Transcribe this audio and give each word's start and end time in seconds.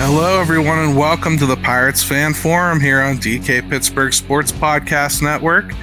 Hello, 0.00 0.40
everyone, 0.40 0.78
and 0.78 0.96
welcome 0.96 1.36
to 1.38 1.46
the 1.46 1.56
Pirates 1.56 2.02
Fan 2.02 2.32
Forum 2.32 2.80
here 2.80 3.00
on 3.00 3.16
DK 3.16 3.68
Pittsburgh 3.68 4.12
Sports 4.12 4.52
Podcast 4.52 5.20
Network. 5.20 5.74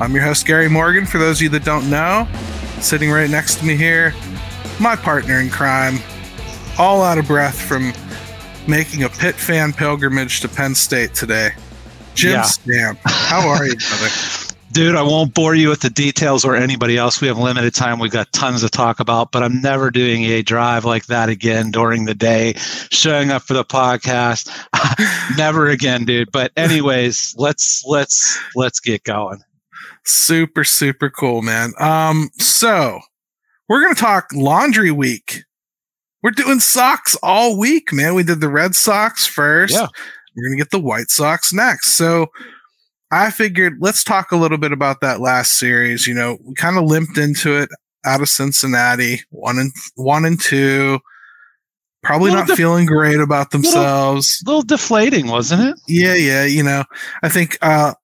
I'm 0.00 0.12
your 0.12 0.22
host, 0.22 0.46
Gary 0.46 0.68
Morgan. 0.68 1.06
For 1.06 1.16
those 1.18 1.38
of 1.38 1.42
you 1.42 1.48
that 1.50 1.64
don't 1.64 1.88
know, 1.88 2.28
sitting 2.80 3.10
right 3.10 3.30
next 3.30 3.56
to 3.60 3.64
me 3.64 3.74
here, 3.74 4.14
my 4.78 4.96
partner 4.96 5.40
in 5.40 5.48
crime, 5.48 5.98
all 6.78 7.02
out 7.02 7.16
of 7.16 7.26
breath 7.26 7.58
from 7.58 7.92
making 8.68 9.04
a 9.04 9.08
Pitt 9.08 9.34
fan 9.34 9.72
pilgrimage 9.72 10.40
to 10.40 10.48
Penn 10.48 10.74
State 10.74 11.14
today. 11.14 11.52
Jim 12.14 12.32
Yeah. 12.32 12.42
Stamm, 12.42 12.98
how 13.04 13.48
are 13.48 13.64
you, 13.64 13.76
brother? 13.76 14.08
Dude, 14.72 14.96
I 14.96 15.02
won't 15.02 15.34
bore 15.34 15.54
you 15.54 15.68
with 15.68 15.80
the 15.80 15.90
details 15.90 16.46
or 16.46 16.56
anybody 16.56 16.96
else. 16.96 17.20
We 17.20 17.28
have 17.28 17.36
limited 17.36 17.74
time. 17.74 17.98
We've 17.98 18.10
got 18.10 18.32
tons 18.32 18.62
to 18.62 18.70
talk 18.70 19.00
about, 19.00 19.30
but 19.30 19.42
I'm 19.42 19.60
never 19.60 19.90
doing 19.90 20.24
a 20.24 20.40
drive 20.40 20.86
like 20.86 21.06
that 21.06 21.28
again 21.28 21.70
during 21.70 22.06
the 22.06 22.14
day, 22.14 22.54
showing 22.90 23.30
up 23.30 23.42
for 23.42 23.52
the 23.52 23.66
podcast. 23.66 24.48
never 25.36 25.68
again, 25.68 26.06
dude. 26.06 26.32
But 26.32 26.52
anyways, 26.56 27.34
let's 27.36 27.82
let's 27.84 28.38
let's 28.56 28.80
get 28.80 29.04
going. 29.04 29.40
Super, 30.04 30.64
super 30.64 31.10
cool, 31.10 31.42
man. 31.42 31.74
Um, 31.78 32.30
so 32.38 32.98
we're 33.68 33.82
gonna 33.82 33.94
talk 33.94 34.30
laundry 34.32 34.90
week. 34.90 35.42
We're 36.22 36.30
doing 36.30 36.60
socks 36.60 37.14
all 37.22 37.58
week, 37.58 37.92
man. 37.92 38.14
We 38.14 38.22
did 38.22 38.40
the 38.40 38.48
Red 38.48 38.74
Sox 38.74 39.26
first. 39.26 39.74
Yeah. 39.74 39.88
We're 40.34 40.48
gonna 40.48 40.56
get 40.56 40.70
the 40.70 40.80
White 40.80 41.10
Sox 41.10 41.52
next. 41.52 41.90
So 41.90 42.28
I 43.12 43.30
figured 43.30 43.76
let's 43.80 44.02
talk 44.02 44.32
a 44.32 44.36
little 44.36 44.58
bit 44.58 44.72
about 44.72 45.02
that 45.02 45.20
last 45.20 45.58
series. 45.58 46.06
You 46.06 46.14
know, 46.14 46.38
we 46.42 46.54
kind 46.54 46.78
of 46.78 46.84
limped 46.84 47.18
into 47.18 47.54
it 47.56 47.68
out 48.04 48.22
of 48.22 48.28
Cincinnati, 48.28 49.20
one 49.30 49.58
and 49.58 49.70
one 49.94 50.24
and 50.24 50.40
two. 50.40 50.98
Probably 52.02 52.32
not 52.32 52.48
def- 52.48 52.56
feeling 52.56 52.86
great 52.86 53.20
about 53.20 53.52
themselves. 53.52 54.42
A 54.44 54.48
little 54.48 54.62
deflating, 54.62 55.28
wasn't 55.28 55.62
it? 55.62 55.80
Yeah, 55.86 56.14
yeah, 56.14 56.44
you 56.44 56.62
know, 56.62 56.84
I 57.22 57.28
think 57.28 57.58
uh 57.62 57.94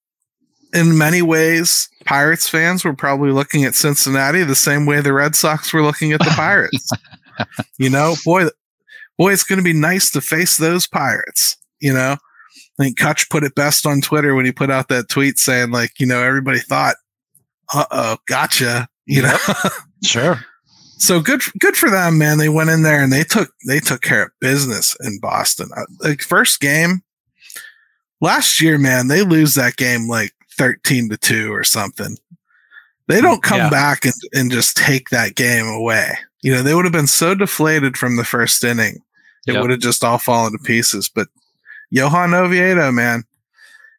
in 0.75 0.98
many 0.98 1.22
ways 1.22 1.89
Pirates 2.05 2.47
fans 2.47 2.84
were 2.84 2.95
probably 2.95 3.31
looking 3.31 3.65
at 3.65 3.75
Cincinnati 3.75 4.45
the 4.45 4.55
same 4.55 4.84
way 4.84 5.00
the 5.00 5.15
Red 5.15 5.34
Sox 5.34 5.72
were 5.72 5.83
looking 5.83 6.12
at 6.12 6.20
the 6.20 6.31
Pirates. 6.37 6.91
you 7.78 7.89
know, 7.89 8.15
boy 8.25 8.48
boy 9.17 9.33
it's 9.33 9.43
going 9.43 9.59
to 9.59 9.65
be 9.65 9.72
nice 9.72 10.11
to 10.11 10.20
face 10.20 10.59
those 10.59 10.87
Pirates, 10.87 11.56
you 11.81 11.93
know. 11.93 12.19
I 12.79 12.84
think 12.84 12.98
Kutch 12.98 13.29
put 13.29 13.45
it 13.45 13.55
best 13.55 13.87
on 13.87 14.01
Twitter 14.01 14.34
when 14.34 14.45
he 14.45 14.53
put 14.53 14.71
out 14.71 14.89
that 14.89 15.09
tweet 15.09 15.39
saying 15.39 15.71
like, 15.73 15.98
you 15.98 16.07
know, 16.07 16.23
everybody 16.23 16.61
thought, 16.61 16.95
"Uh-oh, 17.75 18.19
gotcha." 18.27 18.89
You 19.07 19.23
know. 19.23 19.37
Sure. 20.05 20.39
So 20.99 21.21
good, 21.21 21.41
good 21.59 21.77
for 21.77 21.91
them, 21.91 22.19
man. 22.19 22.39
They 22.39 22.49
went 22.49 22.71
in 22.71 22.83
there 22.83 23.03
and 23.03 23.12
they 23.12 23.25
took 23.25 23.53
they 23.67 23.81
took 23.81 24.01
care 24.01 24.23
of 24.23 24.31
business 24.41 24.97
in 25.03 25.19
Boston. 25.21 25.69
Uh, 25.77 25.83
Like 26.01 26.21
first 26.23 26.61
game 26.61 27.03
last 28.21 28.61
year, 28.61 28.79
man, 28.79 29.09
they 29.09 29.23
lose 29.23 29.55
that 29.55 29.77
game 29.77 30.06
like 30.09 30.33
thirteen 30.56 31.09
to 31.11 31.17
two 31.17 31.53
or 31.53 31.65
something. 31.65 32.17
They 33.09 33.21
don't 33.21 33.43
come 33.43 33.59
Yeah. 33.59 33.71
back 33.71 34.05
and, 34.05 34.15
and 34.33 34.53
just 34.53 34.77
take 34.77 35.09
that 35.11 35.34
game 35.34 35.67
away. 35.67 36.17
You 36.43 36.53
know, 36.53 36.62
they 36.62 36.75
would 36.75 36.84
have 36.84 36.93
been 36.93 37.06
so 37.06 37.34
deflated 37.34 37.97
from 37.97 38.17
the 38.17 38.25
first 38.25 38.62
inning, 38.62 39.03
it 39.47 39.55
Yep. 39.55 39.62
would 39.62 39.71
have 39.71 39.81
just 39.81 40.05
all 40.05 40.19
fallen 40.19 40.53
to 40.53 40.59
pieces. 40.59 41.09
But 41.12 41.27
Johan 41.91 42.34
Oviedo, 42.34 42.92
man, 42.92 43.25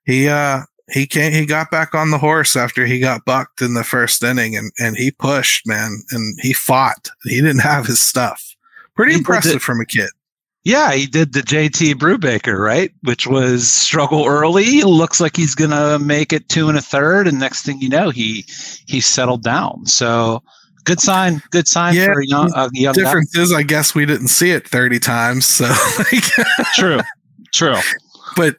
he 0.06 0.28
uh 0.28 0.62
he 0.92 1.06
came 1.06 1.32
he 1.34 1.46
got 1.46 1.70
back 1.72 1.94
on 1.94 2.12
the 2.12 2.18
horse 2.18 2.56
after 2.56 2.86
he 2.86 3.00
got 3.00 3.26
bucked 3.26 3.62
in 3.62 3.74
the 3.76 3.84
first 3.84 4.24
inning 4.24 4.56
and 4.56 4.72
and 4.80 4.96
he 4.98 5.12
pushed 5.12 5.68
man 5.68 6.02
and 6.12 6.40
he 6.42 6.52
fought 6.54 7.10
he 7.24 7.36
didn't 7.42 7.60
have 7.60 7.86
his 7.86 8.02
stuff 8.02 8.56
pretty 8.96 9.12
He 9.14 9.18
impressive 9.20 9.58
it. 9.58 9.62
from 9.62 9.80
a 9.80 9.86
kid 9.86 10.10
Yeah, 10.64 10.92
he 10.94 11.06
did 11.06 11.34
the 11.34 11.42
JT 11.42 11.94
Brubaker, 11.96 12.58
right? 12.60 12.92
Which 13.04 13.28
was 13.28 13.70
struggle 13.72 14.26
early. 14.26 14.82
Looks 14.82 15.22
like 15.22 15.36
he's 15.38 15.54
gonna 15.56 16.00
make 16.00 16.34
it 16.34 16.50
two 16.50 16.70
and 16.70 16.78
a 16.78 16.82
third, 16.82 17.28
and 17.28 17.40
next 17.40 17.64
thing 17.66 17.80
you 17.82 17.90
know, 17.90 18.10
he 18.10 18.44
he 18.88 19.00
settled 19.00 19.44
down. 19.44 19.86
So 19.86 20.42
good 20.86 21.00
sign. 21.00 21.40
Good 21.52 21.68
sign 21.68 21.94
Yeah, 21.94 22.06
for 22.08 22.20
a 22.22 22.26
young, 22.26 22.52
a 22.56 22.68
young 22.74 22.94
guy. 22.94 23.04
difference 23.04 23.38
is 23.38 23.54
i 23.54 23.62
guess 23.62 23.94
we 23.94 24.06
didn't 24.08 24.30
see 24.30 24.50
it 24.52 24.68
30 24.68 24.98
times 25.00 25.46
so 25.46 25.66
like, 26.00 26.24
True. 26.74 27.00
True. 27.54 27.76
but 28.36 28.58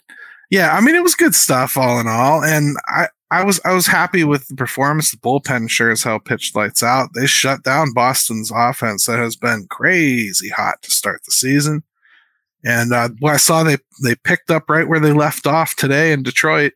yeah 0.50 0.74
i 0.76 0.80
mean 0.80 0.94
it 0.94 1.02
was 1.02 1.14
good 1.14 1.34
stuff 1.34 1.76
all 1.76 2.00
in 2.00 2.06
all 2.08 2.42
and 2.44 2.76
i 2.88 3.06
I 3.32 3.44
was 3.44 3.60
I 3.64 3.72
was 3.74 3.86
happy 3.86 4.24
with 4.24 4.48
the 4.48 4.56
performance. 4.56 5.12
The 5.12 5.16
bullpen 5.18 5.70
sure 5.70 5.92
as 5.92 6.02
hell 6.02 6.18
pitched 6.18 6.56
lights 6.56 6.82
out. 6.82 7.10
They 7.14 7.26
shut 7.28 7.62
down 7.62 7.92
Boston's 7.92 8.50
offense 8.52 9.06
that 9.06 9.20
has 9.20 9.36
been 9.36 9.68
crazy 9.70 10.48
hot 10.48 10.82
to 10.82 10.90
start 10.90 11.20
the 11.24 11.30
season. 11.30 11.84
And 12.64 12.92
uh, 12.92 13.10
well, 13.20 13.32
I 13.34 13.36
saw 13.36 13.62
they 13.62 13.76
they 14.02 14.16
picked 14.16 14.50
up 14.50 14.68
right 14.68 14.88
where 14.88 14.98
they 14.98 15.12
left 15.12 15.46
off 15.46 15.76
today 15.76 16.10
in 16.10 16.24
Detroit, 16.24 16.72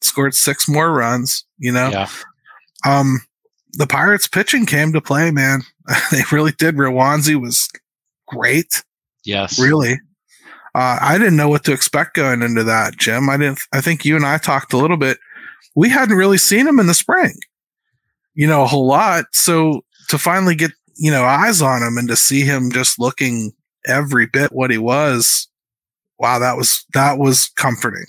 scored 0.00 0.34
six 0.34 0.68
more 0.68 0.92
runs. 0.92 1.44
You 1.58 1.72
know, 1.72 1.88
Yeah. 1.88 2.08
um, 2.86 3.18
the 3.72 3.88
Pirates 3.88 4.28
pitching 4.28 4.64
came 4.64 4.92
to 4.92 5.00
play, 5.00 5.32
man. 5.32 5.62
they 6.12 6.22
really 6.30 6.52
did. 6.52 6.76
Roansy 6.76 7.34
was 7.34 7.68
great, 8.28 8.84
Yes. 9.24 9.58
really. 9.58 9.98
Uh, 10.76 10.98
I 11.00 11.16
didn't 11.16 11.36
know 11.36 11.48
what 11.48 11.64
to 11.64 11.72
expect 11.72 12.16
going 12.16 12.42
into 12.42 12.62
that, 12.64 12.98
Jim. 12.98 13.30
I 13.30 13.38
didn't. 13.38 13.60
I 13.72 13.80
think 13.80 14.04
you 14.04 14.14
and 14.14 14.26
I 14.26 14.36
talked 14.36 14.74
a 14.74 14.76
little 14.76 14.98
bit. 14.98 15.16
We 15.74 15.88
hadn't 15.88 16.18
really 16.18 16.36
seen 16.36 16.66
him 16.66 16.78
in 16.78 16.86
the 16.86 16.92
spring, 16.92 17.32
you 18.34 18.46
know, 18.46 18.62
a 18.62 18.66
whole 18.66 18.86
lot. 18.86 19.24
So 19.32 19.86
to 20.08 20.18
finally 20.18 20.54
get 20.54 20.72
you 20.96 21.10
know 21.10 21.24
eyes 21.24 21.62
on 21.62 21.82
him 21.82 21.96
and 21.96 22.06
to 22.08 22.16
see 22.16 22.42
him 22.42 22.70
just 22.70 22.98
looking 22.98 23.52
every 23.86 24.26
bit 24.26 24.52
what 24.52 24.70
he 24.70 24.76
was, 24.76 25.48
wow, 26.18 26.38
that 26.38 26.58
was 26.58 26.84
that 26.92 27.16
was 27.16 27.50
comforting. 27.56 28.04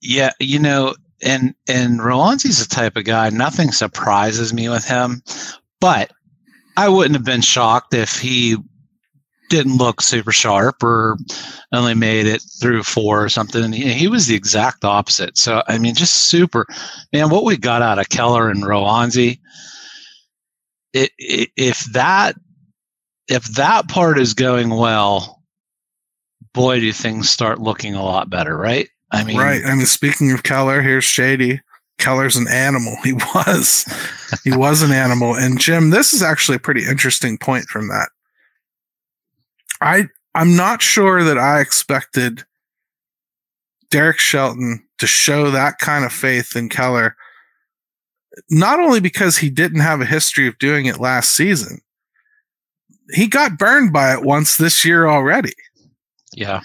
Yeah. 0.00 0.30
You 0.38 0.60
know, 0.60 0.94
and 1.24 1.52
and 1.68 2.04
Roansy's 2.04 2.64
the 2.64 2.72
type 2.72 2.96
of 2.96 3.06
guy. 3.06 3.28
Nothing 3.30 3.72
surprises 3.72 4.54
me 4.54 4.68
with 4.68 4.84
him, 4.84 5.20
but 5.80 6.12
I 6.76 6.88
wouldn't 6.88 7.16
have 7.16 7.24
been 7.24 7.40
shocked 7.40 7.92
if 7.92 8.20
he 8.20 8.56
didn't 9.48 9.76
look 9.76 10.00
super 10.00 10.32
sharp 10.32 10.82
or 10.82 11.16
only 11.72 11.94
made 11.94 12.26
it 12.26 12.42
through 12.60 12.82
four 12.82 13.22
or 13.24 13.28
something. 13.28 13.72
He, 13.72 13.92
he 13.92 14.08
was 14.08 14.26
the 14.26 14.34
exact 14.34 14.84
opposite. 14.84 15.38
So 15.38 15.62
I 15.68 15.78
mean, 15.78 15.94
just 15.94 16.24
super. 16.24 16.66
Man, 17.12 17.30
what 17.30 17.44
we 17.44 17.56
got 17.56 17.82
out 17.82 17.98
of 17.98 18.08
Keller 18.08 18.48
and 18.48 18.62
Roansy, 18.62 19.38
if 20.92 21.84
that 21.92 22.36
if 23.28 23.44
that 23.54 23.88
part 23.88 24.18
is 24.18 24.34
going 24.34 24.70
well, 24.70 25.42
boy, 26.54 26.80
do 26.80 26.92
things 26.92 27.28
start 27.28 27.60
looking 27.60 27.94
a 27.94 28.04
lot 28.04 28.30
better, 28.30 28.56
right? 28.56 28.88
I 29.10 29.24
mean, 29.24 29.38
right. 29.38 29.64
I 29.64 29.74
mean, 29.74 29.86
speaking 29.86 30.32
of 30.32 30.42
Keller, 30.42 30.82
here's 30.82 31.04
Shady. 31.04 31.60
Keller's 31.98 32.36
an 32.36 32.48
animal. 32.48 32.96
He 33.04 33.12
was. 33.34 33.84
he 34.44 34.52
was 34.56 34.82
an 34.82 34.92
animal. 34.92 35.34
And 35.34 35.60
Jim, 35.60 35.90
this 35.90 36.12
is 36.12 36.22
actually 36.22 36.56
a 36.56 36.60
pretty 36.60 36.86
interesting 36.86 37.38
point 37.38 37.66
from 37.66 37.88
that. 37.88 38.10
I 39.80 40.08
I'm 40.34 40.56
not 40.56 40.82
sure 40.82 41.24
that 41.24 41.38
I 41.38 41.60
expected 41.60 42.44
Derek 43.90 44.18
Shelton 44.18 44.84
to 44.98 45.06
show 45.06 45.50
that 45.50 45.78
kind 45.78 46.04
of 46.04 46.12
faith 46.12 46.56
in 46.56 46.68
Keller. 46.68 47.16
Not 48.50 48.78
only 48.78 49.00
because 49.00 49.38
he 49.38 49.50
didn't 49.50 49.80
have 49.80 50.00
a 50.00 50.06
history 50.06 50.46
of 50.46 50.58
doing 50.58 50.86
it 50.86 51.00
last 51.00 51.30
season, 51.30 51.80
he 53.12 53.26
got 53.26 53.58
burned 53.58 53.92
by 53.92 54.12
it 54.12 54.22
once 54.22 54.56
this 54.56 54.84
year 54.84 55.08
already. 55.08 55.54
Yeah. 56.34 56.60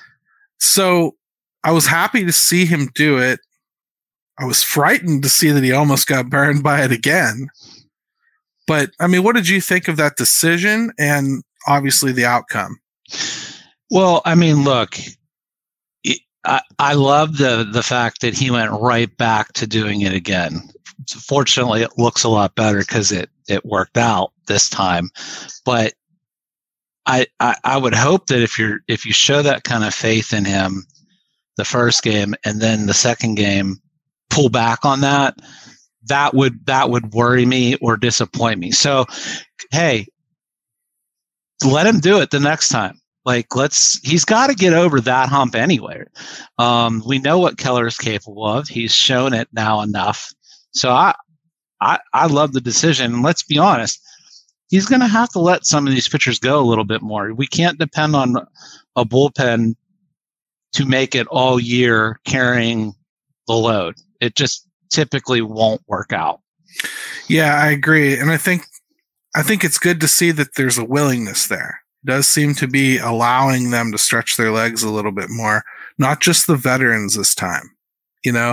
So 0.59 1.15
I 1.63 1.71
was 1.71 1.87
happy 1.87 2.25
to 2.25 2.31
see 2.31 2.65
him 2.65 2.89
do 2.93 3.17
it. 3.17 3.39
I 4.37 4.45
was 4.45 4.63
frightened 4.63 5.23
to 5.23 5.29
see 5.29 5.51
that 5.51 5.63
he 5.63 5.71
almost 5.71 6.07
got 6.07 6.29
burned 6.29 6.63
by 6.63 6.83
it 6.83 6.91
again. 6.91 7.47
But 8.67 8.91
I 8.99 9.07
mean, 9.07 9.23
what 9.23 9.35
did 9.35 9.47
you 9.47 9.61
think 9.61 9.87
of 9.87 9.97
that 9.97 10.15
decision 10.15 10.91
and 10.97 11.43
obviously 11.67 12.11
the 12.11 12.25
outcome? 12.25 12.79
Well, 13.89 14.21
I 14.25 14.35
mean, 14.35 14.63
look, 14.63 14.97
I, 16.45 16.61
I 16.79 16.93
love 16.93 17.37
the 17.37 17.67
the 17.71 17.83
fact 17.83 18.21
that 18.21 18.33
he 18.33 18.51
went 18.51 18.71
right 18.71 19.15
back 19.17 19.53
to 19.53 19.67
doing 19.67 20.01
it 20.01 20.13
again. 20.13 20.69
Fortunately, 21.09 21.81
it 21.81 21.97
looks 21.97 22.23
a 22.23 22.29
lot 22.29 22.55
better 22.55 22.79
because 22.79 23.11
it 23.11 23.29
it 23.47 23.65
worked 23.65 23.97
out 23.97 24.31
this 24.47 24.69
time. 24.69 25.09
But 25.65 25.93
I, 27.05 27.27
I 27.39 27.55
I 27.63 27.77
would 27.77 27.93
hope 27.93 28.27
that 28.27 28.41
if 28.41 28.59
you're 28.59 28.79
if 28.87 29.05
you 29.05 29.13
show 29.13 29.41
that 29.41 29.63
kind 29.63 29.83
of 29.83 29.93
faith 29.93 30.33
in 30.33 30.45
him, 30.45 30.83
the 31.57 31.65
first 31.65 32.03
game 32.03 32.35
and 32.45 32.61
then 32.61 32.87
the 32.87 32.93
second 32.93 33.35
game, 33.35 33.77
pull 34.29 34.49
back 34.49 34.85
on 34.85 35.01
that. 35.01 35.35
That 36.07 36.33
would 36.33 36.65
that 36.65 36.89
would 36.89 37.13
worry 37.13 37.45
me 37.45 37.75
or 37.75 37.95
disappoint 37.95 38.59
me. 38.59 38.71
So, 38.71 39.05
hey, 39.71 40.07
let 41.65 41.87
him 41.87 42.01
do 42.01 42.19
it 42.19 42.31
the 42.31 42.41
next 42.41 42.67
time. 42.69 42.99
Like 43.25 43.55
let's 43.55 43.99
he's 44.05 44.25
got 44.25 44.47
to 44.47 44.55
get 44.55 44.73
over 44.73 44.99
that 45.01 45.29
hump 45.29 45.55
anyway. 45.55 46.03
Um, 46.57 47.01
we 47.05 47.19
know 47.19 47.39
what 47.39 47.57
Keller 47.57 47.87
is 47.87 47.97
capable 47.97 48.45
of. 48.45 48.67
He's 48.67 48.93
shown 48.93 49.33
it 49.33 49.47
now 49.53 49.81
enough. 49.81 50.33
So 50.71 50.91
I 50.91 51.13
I 51.81 51.99
I 52.13 52.27
love 52.27 52.53
the 52.53 52.61
decision. 52.61 53.13
And 53.13 53.23
let's 53.23 53.43
be 53.43 53.57
honest, 53.57 54.01
he's 54.69 54.85
going 54.85 55.01
to 55.01 55.07
have 55.07 55.29
to 55.29 55.39
let 55.39 55.65
some 55.65 55.87
of 55.87 55.93
these 55.93 56.09
pitchers 56.09 56.39
go 56.39 56.59
a 56.59 56.65
little 56.67 56.83
bit 56.83 57.01
more. 57.01 57.33
We 57.33 57.47
can't 57.47 57.79
depend 57.79 58.15
on 58.15 58.35
a 58.95 59.05
bullpen 59.05 59.75
to 60.73 60.85
make 60.85 61.15
it 61.15 61.27
all 61.27 61.59
year 61.59 62.19
carrying 62.25 62.93
the 63.47 63.53
load. 63.53 63.95
It 64.19 64.35
just 64.35 64.67
typically 64.91 65.41
won't 65.41 65.81
work 65.87 66.11
out. 66.11 66.41
Yeah, 67.29 67.55
I 67.55 67.67
agree. 67.67 68.17
And 68.17 68.31
I 68.31 68.37
think 68.37 68.65
I 69.35 69.43
think 69.43 69.63
it's 69.63 69.79
good 69.79 70.01
to 70.01 70.07
see 70.07 70.31
that 70.31 70.55
there's 70.55 70.77
a 70.77 70.85
willingness 70.85 71.47
there. 71.47 71.82
Does 72.05 72.27
seem 72.27 72.53
to 72.55 72.67
be 72.67 72.97
allowing 72.97 73.71
them 73.71 73.91
to 73.91 73.97
stretch 73.97 74.35
their 74.35 74.51
legs 74.51 74.83
a 74.83 74.89
little 74.89 75.11
bit 75.11 75.29
more, 75.29 75.63
not 75.97 76.21
just 76.21 76.47
the 76.47 76.57
veterans 76.57 77.15
this 77.15 77.33
time. 77.33 77.75
You 78.25 78.31
know, 78.31 78.51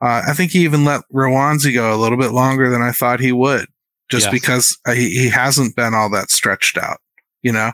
uh, 0.00 0.22
I 0.26 0.34
think 0.34 0.52
he 0.52 0.60
even 0.60 0.84
let 0.84 1.02
Roansy 1.12 1.74
go 1.74 1.94
a 1.94 1.98
little 2.00 2.18
bit 2.18 2.32
longer 2.32 2.70
than 2.70 2.82
I 2.82 2.92
thought 2.92 3.20
he 3.20 3.32
would, 3.32 3.66
just 4.08 4.30
because 4.30 4.78
uh, 4.86 4.92
he, 4.92 5.10
he 5.10 5.28
hasn't 5.28 5.76
been 5.76 5.94
all 5.94 6.10
that 6.10 6.30
stretched 6.30 6.78
out. 6.78 6.98
You 7.42 7.52
know, 7.52 7.72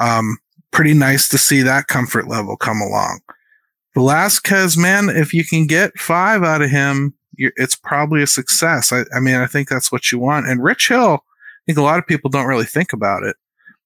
um, 0.00 0.38
pretty 0.70 0.94
nice 0.94 1.28
to 1.28 1.38
see 1.38 1.62
that 1.62 1.86
comfort 1.86 2.28
level 2.28 2.56
come 2.56 2.80
along. 2.80 3.20
Velasquez, 3.94 4.76
man, 4.76 5.08
if 5.08 5.34
you 5.34 5.44
can 5.44 5.66
get 5.66 5.98
five 5.98 6.42
out 6.42 6.62
of 6.62 6.70
him, 6.70 7.14
it's 7.36 7.74
probably 7.74 8.22
a 8.22 8.26
success. 8.26 8.92
I, 8.92 9.04
I 9.14 9.20
mean, 9.20 9.36
I 9.36 9.46
think 9.46 9.68
that's 9.68 9.92
what 9.92 10.10
you 10.10 10.18
want. 10.18 10.46
And 10.46 10.62
Rich 10.62 10.88
Hill, 10.88 11.24
I 11.24 11.62
think 11.66 11.78
a 11.78 11.82
lot 11.82 11.98
of 11.98 12.06
people 12.06 12.30
don't 12.30 12.46
really 12.46 12.64
think 12.64 12.92
about 12.92 13.22
it. 13.22 13.36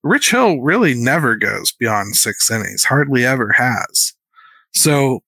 Rich 0.06 0.30
Hill 0.30 0.60
really 0.60 0.94
never 0.94 1.36
goes 1.36 1.72
beyond 1.72 2.16
six 2.16 2.50
innings, 2.50 2.84
hardly 2.84 3.24
ever 3.24 3.52
has. 3.52 4.12
So 4.72 5.20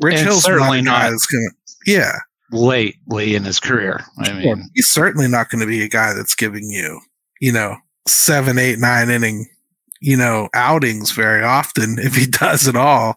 Rich 0.00 0.18
and 0.18 0.28
Hill's 0.28 0.44
certainly 0.44 0.82
not, 0.82 1.10
not 1.10 1.20
gonna, 1.32 1.50
yeah, 1.86 2.18
lately 2.50 3.34
in 3.34 3.44
his 3.44 3.60
career. 3.60 4.04
I 4.18 4.32
mean, 4.32 4.70
he's 4.74 4.88
certainly 4.88 5.28
not 5.28 5.50
going 5.50 5.60
to 5.60 5.66
be 5.66 5.82
a 5.82 5.88
guy 5.88 6.12
that's 6.14 6.34
giving 6.34 6.70
you, 6.70 7.00
you 7.40 7.52
know, 7.52 7.76
seven, 8.06 8.58
eight, 8.58 8.78
nine 8.78 9.10
inning, 9.10 9.46
you 10.00 10.16
know, 10.16 10.48
outings 10.54 11.12
very 11.12 11.42
often 11.42 11.98
if 11.98 12.14
he 12.14 12.26
does 12.30 12.68
at 12.68 12.76
all, 12.76 13.16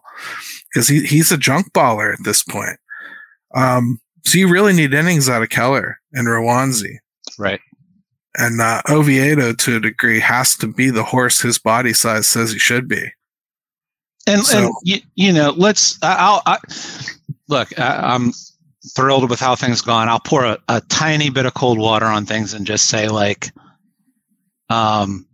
because 0.74 0.88
he, 0.88 1.06
he's 1.06 1.32
a 1.32 1.38
junk 1.38 1.72
baller 1.74 2.14
at 2.14 2.24
this 2.24 2.44
point. 2.44 2.78
Um, 3.56 4.00
so 4.26 4.38
you 4.38 4.50
really 4.50 4.74
need 4.74 4.94
innings 4.94 5.30
out 5.30 5.42
of 5.42 5.50
Keller 5.50 6.00
and 6.14 6.28
Roansy. 6.28 6.98
Right. 7.38 7.62
And 8.38 8.62
uh, 8.62 8.82
Oviedo, 8.90 9.54
to 9.54 9.78
a 9.78 9.80
degree, 9.80 10.20
has 10.20 10.56
to 10.58 10.68
be 10.68 10.90
the 10.90 11.04
horse 11.04 11.42
his 11.42 11.58
body 11.58 11.94
size 11.94 12.28
says 12.28 12.52
he 12.52 12.60
should 12.60 12.88
be. 12.88 13.12
And, 14.28 14.46
so, 14.46 14.66
and 14.66 14.74
you, 14.84 14.98
you 15.16 15.34
know, 15.34 15.54
let's, 15.58 15.98
I'll, 16.04 16.42
I, 16.46 16.60
look, 17.48 17.78
I, 17.80 18.16
am 18.16 18.32
thrilled 18.96 19.30
with 19.30 19.40
how 19.40 19.56
things 19.56 19.82
gone. 19.82 20.08
I'll 20.08 20.20
pour 20.20 20.46
a, 20.46 20.60
a 20.68 20.82
tiny 20.82 21.30
bit 21.30 21.48
of 21.48 21.56
cold 21.56 21.80
water 21.80 22.06
on 22.06 22.26
things 22.26 22.54
and 22.54 22.68
just 22.68 22.88
say, 22.88 23.08
like, 23.08 23.52
um, 24.70 25.26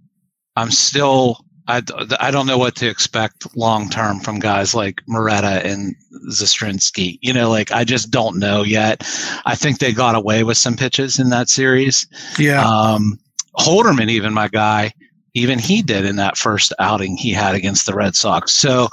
I'm 0.56 0.72
still 0.72 1.46
I, 1.68 1.82
I 2.20 2.32
don't 2.32 2.46
know 2.46 2.58
what 2.58 2.76
to 2.78 2.88
expect 2.88 3.56
long 3.56 3.90
term 3.90 4.20
from 4.20 4.40
guys 4.40 4.76
like 4.76 5.02
Moreta 5.08 5.66
and 5.66 5.96
Zastryzny. 6.30 7.18
You 7.22 7.34
know, 7.34 7.50
like 7.50 7.72
I 7.72 7.84
just 7.84 8.12
don't 8.12 8.38
know 8.38 8.64
yet. 8.64 9.04
I 9.46 9.56
think 9.56 9.80
they 9.80 9.92
got 9.92 10.16
away 10.16 10.44
with 10.44 10.58
some 10.58 10.76
pitches 10.76 11.20
in 11.20 11.30
that 11.30 11.50
series. 11.50 12.08
Yeah. 12.38 12.64
Um, 12.64 13.20
Holderman, 13.58 14.10
even 14.10 14.34
my 14.34 14.48
guy, 14.48 14.94
even 15.34 15.58
he 15.58 15.82
did 15.82 16.06
in 16.06 16.18
that 16.18 16.38
first 16.38 16.72
outing 16.78 17.18
he 17.18 17.32
had 17.32 17.56
against 17.56 17.86
the 17.86 17.94
Red 17.94 18.16
Sox. 18.16 18.52
So, 18.52 18.90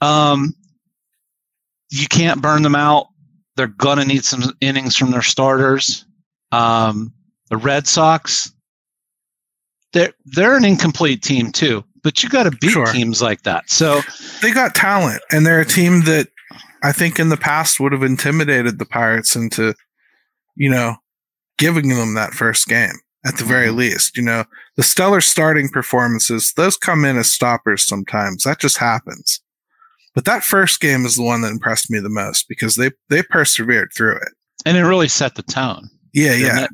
um, 0.00 0.54
you 1.90 2.08
can't 2.08 2.42
burn 2.42 2.62
them 2.62 2.74
out. 2.74 3.06
They're 3.56 3.68
gonna 3.68 4.04
need 4.04 4.24
some 4.24 4.42
innings 4.60 4.96
from 4.96 5.12
their 5.12 5.22
starters. 5.22 6.04
Um, 6.52 7.12
the 7.48 7.56
Red 7.56 7.86
Sox, 7.86 8.52
they're 9.96 10.12
they're 10.26 10.56
an 10.56 10.64
incomplete 10.64 11.22
team 11.22 11.50
too. 11.50 11.82
But 12.02 12.22
you 12.22 12.28
got 12.28 12.44
to 12.44 12.52
beat 12.52 12.70
sure. 12.70 12.86
teams 12.86 13.20
like 13.20 13.42
that. 13.42 13.68
So 13.68 14.00
they 14.42 14.52
got 14.52 14.74
talent, 14.74 15.22
and 15.32 15.44
they're 15.44 15.60
a 15.60 15.64
team 15.64 16.04
that 16.04 16.28
I 16.84 16.92
think 16.92 17.18
in 17.18 17.30
the 17.30 17.36
past 17.36 17.80
would 17.80 17.92
have 17.92 18.02
intimidated 18.04 18.78
the 18.78 18.84
Pirates 18.84 19.34
into, 19.34 19.74
you 20.54 20.70
know, 20.70 20.96
giving 21.58 21.88
them 21.88 22.14
that 22.14 22.32
first 22.32 22.68
game 22.68 22.92
at 23.24 23.38
the 23.38 23.44
very 23.44 23.68
mm-hmm. 23.68 23.78
least. 23.78 24.16
You 24.16 24.22
know, 24.22 24.44
the 24.76 24.84
stellar 24.84 25.20
starting 25.20 25.68
performances, 25.68 26.52
those 26.56 26.76
come 26.76 27.04
in 27.04 27.16
as 27.16 27.32
stoppers 27.32 27.84
sometimes. 27.84 28.44
That 28.44 28.60
just 28.60 28.78
happens. 28.78 29.40
But 30.14 30.26
that 30.26 30.44
first 30.44 30.80
game 30.80 31.04
is 31.06 31.16
the 31.16 31.22
one 31.22 31.40
that 31.40 31.50
impressed 31.50 31.90
me 31.90 31.98
the 31.98 32.08
most 32.08 32.46
because 32.48 32.76
they 32.76 32.90
they 33.08 33.22
persevered 33.22 33.88
through 33.96 34.16
it. 34.16 34.32
And 34.64 34.76
it 34.76 34.82
really 34.82 35.08
set 35.08 35.34
the 35.34 35.42
tone. 35.42 35.88
Yeah, 36.12 36.34
yeah. 36.34 36.64
It? 36.64 36.70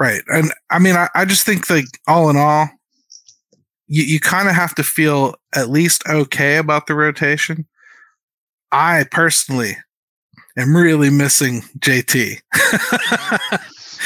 Right. 0.00 0.22
And 0.28 0.50
I 0.70 0.78
mean, 0.78 0.96
I, 0.96 1.08
I 1.14 1.26
just 1.26 1.44
think 1.44 1.68
like 1.68 1.84
all 2.08 2.30
in 2.30 2.36
all, 2.38 2.70
you, 3.86 4.02
you 4.02 4.18
kind 4.18 4.48
of 4.48 4.54
have 4.54 4.74
to 4.76 4.82
feel 4.82 5.34
at 5.54 5.68
least 5.68 6.02
okay 6.08 6.56
about 6.56 6.86
the 6.86 6.94
rotation. 6.94 7.66
I 8.72 9.04
personally 9.10 9.76
am 10.56 10.74
really 10.74 11.10
missing 11.10 11.60
JT. 11.80 12.40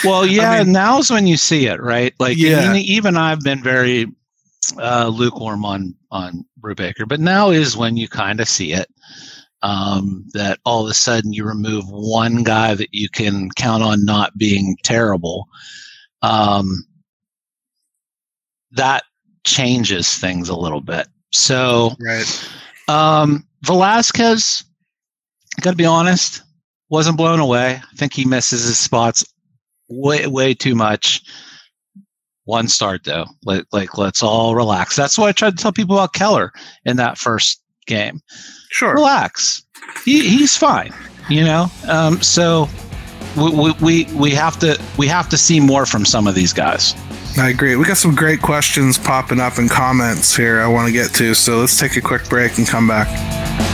well, 0.04 0.26
yeah, 0.26 0.50
I 0.50 0.64
mean, 0.64 0.72
now's 0.72 1.12
when 1.12 1.28
you 1.28 1.36
see 1.36 1.66
it, 1.66 1.80
right? 1.80 2.12
Like, 2.18 2.36
yeah. 2.38 2.74
even 2.74 3.16
I've 3.16 3.40
been 3.40 3.62
very 3.62 4.06
uh, 4.78 5.08
lukewarm 5.14 5.64
on 5.64 5.94
on 6.10 6.44
Brubaker, 6.60 7.06
but 7.06 7.20
now 7.20 7.50
is 7.50 7.76
when 7.76 7.96
you 7.96 8.08
kind 8.08 8.40
of 8.40 8.48
see 8.48 8.72
it. 8.72 8.88
Um, 9.62 10.26
that 10.34 10.58
all 10.66 10.84
of 10.84 10.90
a 10.90 10.94
sudden 10.94 11.32
you 11.32 11.42
remove 11.46 11.84
one 11.88 12.42
guy 12.42 12.74
that 12.74 12.90
you 12.92 13.08
can 13.08 13.48
count 13.56 13.82
on 13.82 14.04
not 14.04 14.36
being 14.36 14.76
terrible, 14.82 15.48
um, 16.24 16.86
that 18.72 19.04
changes 19.44 20.18
things 20.18 20.48
a 20.48 20.56
little 20.56 20.80
bit. 20.80 21.06
So, 21.32 21.92
right. 22.00 22.48
Um, 22.88 23.46
Velasquez, 23.62 24.64
got 25.60 25.72
to 25.72 25.76
be 25.76 25.84
honest, 25.84 26.42
wasn't 26.88 27.18
blown 27.18 27.40
away. 27.40 27.80
I 27.82 27.96
think 27.96 28.12
he 28.12 28.24
misses 28.24 28.64
his 28.64 28.78
spots 28.78 29.24
way, 29.88 30.26
way 30.26 30.54
too 30.54 30.74
much. 30.74 31.22
One 32.46 32.68
start 32.68 33.04
though, 33.04 33.24
like, 33.44 33.64
like 33.72 33.96
let's 33.96 34.22
all 34.22 34.54
relax. 34.54 34.96
That's 34.96 35.16
why 35.16 35.28
I 35.28 35.32
tried 35.32 35.56
to 35.56 35.62
tell 35.62 35.72
people 35.72 35.96
about 35.96 36.12
Keller 36.12 36.52
in 36.84 36.98
that 36.98 37.16
first 37.16 37.62
game. 37.86 38.20
Sure, 38.70 38.94
relax. 38.94 39.62
He, 40.04 40.28
he's 40.28 40.54
fine, 40.54 40.92
you 41.30 41.42
know. 41.42 41.68
Um, 41.88 42.20
so 42.20 42.68
we, 43.36 43.72
we 43.80 44.04
we 44.14 44.30
have 44.30 44.58
to 44.60 44.80
we 44.98 45.06
have 45.08 45.28
to 45.28 45.36
see 45.36 45.60
more 45.60 45.86
from 45.86 46.04
some 46.04 46.26
of 46.26 46.34
these 46.34 46.52
guys. 46.52 46.94
I 47.36 47.48
agree. 47.48 47.74
We 47.76 47.84
got 47.84 47.96
some 47.96 48.14
great 48.14 48.40
questions 48.40 48.96
popping 48.96 49.40
up 49.40 49.58
in 49.58 49.68
comments 49.68 50.36
here 50.36 50.60
I 50.60 50.68
want 50.68 50.86
to 50.86 50.92
get 50.92 51.12
to. 51.14 51.34
So 51.34 51.58
let's 51.58 51.78
take 51.78 51.96
a 51.96 52.00
quick 52.00 52.28
break 52.28 52.58
and 52.58 52.66
come 52.66 52.86
back. 52.86 53.73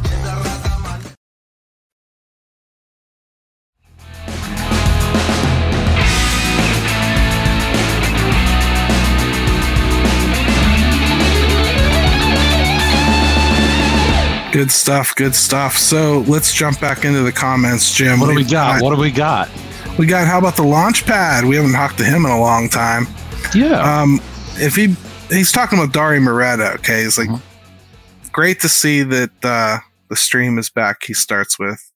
Good 14.51 14.71
stuff. 14.71 15.15
Good 15.15 15.33
stuff. 15.33 15.77
So 15.77 16.19
let's 16.27 16.53
jump 16.53 16.79
back 16.81 17.05
into 17.05 17.21
the 17.21 17.31
comments, 17.31 17.93
Jim. 17.93 18.19
What 18.19 18.27
do 18.27 18.35
we 18.35 18.43
got? 18.43 18.81
What 18.81 18.93
do 18.93 18.99
we 18.99 19.11
got? 19.11 19.49
We 19.97 20.05
got. 20.05 20.27
How 20.27 20.39
about 20.39 20.57
the 20.57 20.63
launch 20.63 21.05
pad? 21.05 21.45
We 21.45 21.55
haven't 21.55 21.71
talked 21.71 21.97
to 21.99 22.03
him 22.03 22.25
in 22.25 22.31
a 22.31 22.39
long 22.39 22.67
time. 22.67 23.07
Yeah. 23.55 24.01
Um, 24.01 24.19
if 24.55 24.75
he 24.75 24.95
he's 25.29 25.51
talking 25.51 25.79
about 25.79 25.93
Dauri 25.93 26.21
Moreta. 26.21 26.73
Okay, 26.73 27.03
he's 27.03 27.17
like, 27.17 27.29
mm-hmm. 27.29 28.27
great 28.31 28.59
to 28.59 28.69
see 28.69 29.03
that 29.03 29.31
uh, 29.43 29.77
the 30.09 30.15
stream 30.15 30.57
is 30.59 30.69
back. 30.69 31.03
He 31.03 31.13
starts 31.13 31.57
with. 31.57 31.89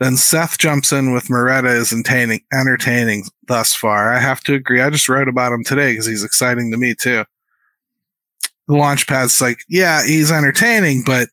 Then 0.00 0.16
Seth 0.16 0.58
jumps 0.58 0.92
in 0.92 1.12
with 1.12 1.28
Moreta 1.28 1.68
is 1.68 1.92
entertaining, 1.92 2.40
entertaining 2.52 3.24
thus 3.48 3.74
far. 3.74 4.12
I 4.12 4.18
have 4.18 4.40
to 4.44 4.54
agree. 4.54 4.80
I 4.80 4.88
just 4.90 5.08
wrote 5.08 5.28
about 5.28 5.52
him 5.52 5.64
today 5.64 5.92
because 5.92 6.06
he's 6.06 6.24
exciting 6.24 6.70
to 6.70 6.78
me 6.78 6.94
too. 6.94 7.24
The 8.66 8.76
launch 8.76 9.06
pad's 9.06 9.40
like, 9.40 9.62
yeah, 9.68 10.04
he's 10.06 10.30
entertaining, 10.30 11.02
but 11.04 11.28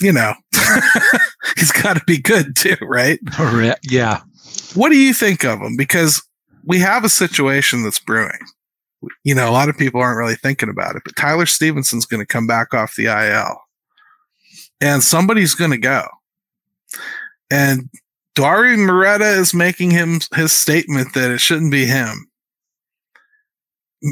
you 0.00 0.12
know, 0.12 0.34
he's 1.56 1.72
got 1.72 1.96
to 1.96 2.02
be 2.06 2.18
good 2.18 2.56
too, 2.56 2.76
right? 2.82 3.18
Oh, 3.38 3.74
yeah. 3.82 4.20
What 4.74 4.90
do 4.90 4.96
you 4.96 5.12
think 5.14 5.44
of 5.44 5.60
him? 5.60 5.76
Because 5.76 6.22
we 6.64 6.78
have 6.78 7.04
a 7.04 7.08
situation 7.08 7.82
that's 7.82 8.00
brewing. 8.00 8.38
You 9.22 9.34
know, 9.34 9.48
a 9.48 9.52
lot 9.52 9.68
of 9.68 9.76
people 9.76 10.00
aren't 10.00 10.18
really 10.18 10.36
thinking 10.36 10.70
about 10.70 10.96
it, 10.96 11.02
but 11.04 11.16
Tyler 11.16 11.46
Stevenson's 11.46 12.06
going 12.06 12.22
to 12.22 12.26
come 12.26 12.46
back 12.46 12.72
off 12.72 12.94
the 12.96 13.06
IL 13.06 13.58
and 14.80 15.02
somebody's 15.02 15.54
going 15.54 15.70
to 15.70 15.78
go. 15.78 16.06
And 17.50 17.90
Dauri 18.36 18.76
Moreta 18.78 19.28
is 19.38 19.54
making 19.54 19.90
him 19.90 20.20
his 20.34 20.52
statement 20.52 21.14
that 21.14 21.30
it 21.30 21.38
shouldn't 21.38 21.70
be 21.70 21.84
him. 21.84 22.26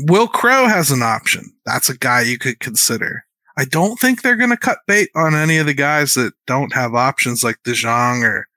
Wil 0.08 0.28
Crowe 0.28 0.68
has 0.68 0.90
an 0.90 1.02
option. 1.02 1.52
That's 1.66 1.88
a 1.88 1.98
guy 1.98 2.22
you 2.22 2.38
could 2.38 2.60
consider. 2.60 3.24
I 3.56 3.64
don't 3.64 3.98
think 3.98 4.22
they're 4.22 4.36
going 4.36 4.50
to 4.50 4.56
cut 4.56 4.78
bait 4.86 5.10
on 5.14 5.34
any 5.34 5.58
of 5.58 5.66
the 5.66 5.74
guys 5.74 6.14
that 6.14 6.32
don't 6.46 6.72
have 6.72 6.94
options 6.94 7.44
like 7.44 7.56
DeJong 7.64 8.22
or 8.22 8.48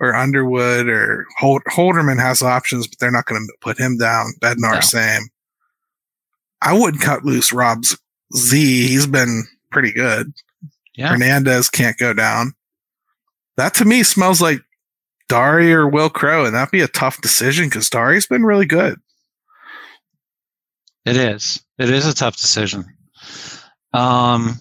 or 0.00 0.14
Underwood 0.14 0.88
or 0.88 1.26
Hold, 1.38 1.62
Holderman 1.70 2.18
has 2.18 2.42
options, 2.42 2.86
but 2.86 2.98
they're 2.98 3.10
not 3.10 3.26
going 3.26 3.46
to 3.46 3.52
put 3.60 3.78
him 3.78 3.98
down. 3.98 4.32
Bednar 4.40 4.74
no. 4.74 4.80
same. 4.80 5.22
I 6.62 6.78
wouldn't 6.78 7.02
cut 7.02 7.24
loose 7.24 7.52
Rob's 7.52 7.98
Z. 8.34 8.88
He's 8.88 9.06
been 9.06 9.44
pretty 9.70 9.92
good. 9.92 10.32
Yeah. 10.94 11.08
Hernandez 11.08 11.68
can't 11.68 11.98
go 11.98 12.12
down. 12.12 12.54
That 13.56 13.74
to 13.74 13.84
me 13.84 14.02
smells 14.02 14.40
like 14.40 14.60
Dauri 15.28 15.70
or 15.70 15.88
Wil 15.88 16.10
Crowe, 16.10 16.44
and 16.44 16.54
that'd 16.54 16.72
be 16.72 16.80
a 16.80 16.88
tough 16.88 17.20
decision 17.20 17.66
because 17.66 17.88
Dauri's 17.90 18.26
been 18.26 18.44
really 18.44 18.66
good. 18.66 18.98
It 21.04 21.16
is. 21.16 21.62
It 21.78 21.90
is 21.90 22.06
a 22.06 22.14
tough 22.14 22.36
decision. 22.36 22.84
Um, 23.92 24.60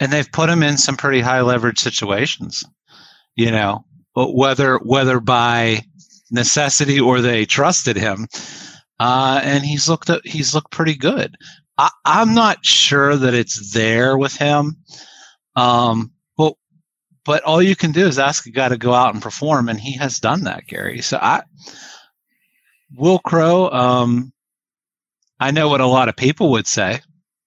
and 0.00 0.12
they've 0.12 0.30
put 0.30 0.48
him 0.48 0.62
in 0.62 0.78
some 0.78 0.96
pretty 0.96 1.20
high 1.20 1.42
leverage 1.42 1.78
situations. 1.78 2.64
You 3.36 3.50
know, 3.50 3.84
whether 4.14 4.78
whether 4.78 5.20
by 5.20 5.82
necessity 6.30 7.00
or 7.00 7.20
they 7.20 7.44
trusted 7.44 7.96
him, 7.96 8.26
uh, 8.98 9.40
and 9.42 9.64
he's 9.64 9.88
looked 9.88 10.10
he's 10.24 10.54
looked 10.54 10.70
pretty 10.70 10.96
good. 10.96 11.36
I, 11.78 11.90
am 12.04 12.34
not 12.34 12.64
sure 12.64 13.16
that 13.16 13.34
it's 13.34 13.72
there 13.72 14.16
with 14.18 14.36
him. 14.36 14.76
Um, 15.56 16.12
but 16.36 16.54
but 17.24 17.42
all 17.44 17.62
you 17.62 17.76
can 17.76 17.92
do 17.92 18.06
is 18.06 18.18
ask 18.18 18.46
a 18.46 18.50
guy 18.50 18.68
to 18.68 18.76
go 18.76 18.92
out 18.92 19.14
and 19.14 19.22
perform, 19.22 19.68
and 19.68 19.80
he 19.80 19.96
has 19.98 20.18
done 20.18 20.44
that, 20.44 20.66
Gary. 20.66 21.00
So 21.02 21.18
I 21.20 21.42
Wil 22.94 23.18
Crowe, 23.20 23.70
um, 23.70 24.32
I 25.42 25.50
know 25.50 25.68
what 25.68 25.80
a 25.80 25.86
lot 25.86 26.08
of 26.08 26.14
people 26.14 26.52
would 26.52 26.68
say. 26.68 27.00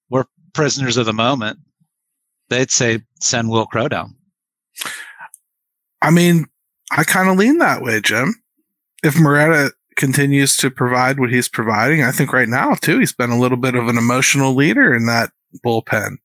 We're 0.09 0.25
prisoners 0.51 0.97
of 0.97 1.05
the 1.05 1.13
moment. 1.13 1.59
They'd 2.49 2.69
say, 2.69 2.99
send 3.21 3.49
Wil 3.49 3.67
Crowe 3.67 3.87
down. 3.87 4.13
I 6.01 6.11
mean, 6.11 6.45
I 6.91 7.05
kind 7.05 7.29
of 7.29 7.37
lean 7.37 7.59
that 7.59 7.81
way, 7.81 8.01
Jim. 8.01 8.35
If 9.01 9.17
Moreta 9.17 9.71
continues 9.95 10.57
to 10.57 10.69
provide 10.69 11.21
what 11.21 11.31
he's 11.31 11.47
providing, 11.47 12.03
I 12.03 12.11
think 12.11 12.33
right 12.33 12.49
now, 12.49 12.73
too, 12.73 12.99
he's 12.99 13.13
been 13.13 13.29
a 13.29 13.39
little 13.39 13.57
bit 13.57 13.75
of 13.75 13.87
an 13.87 13.97
emotional 13.97 14.53
leader 14.53 14.93
in 14.93 15.05
that 15.05 15.31
bullpen. 15.65 16.17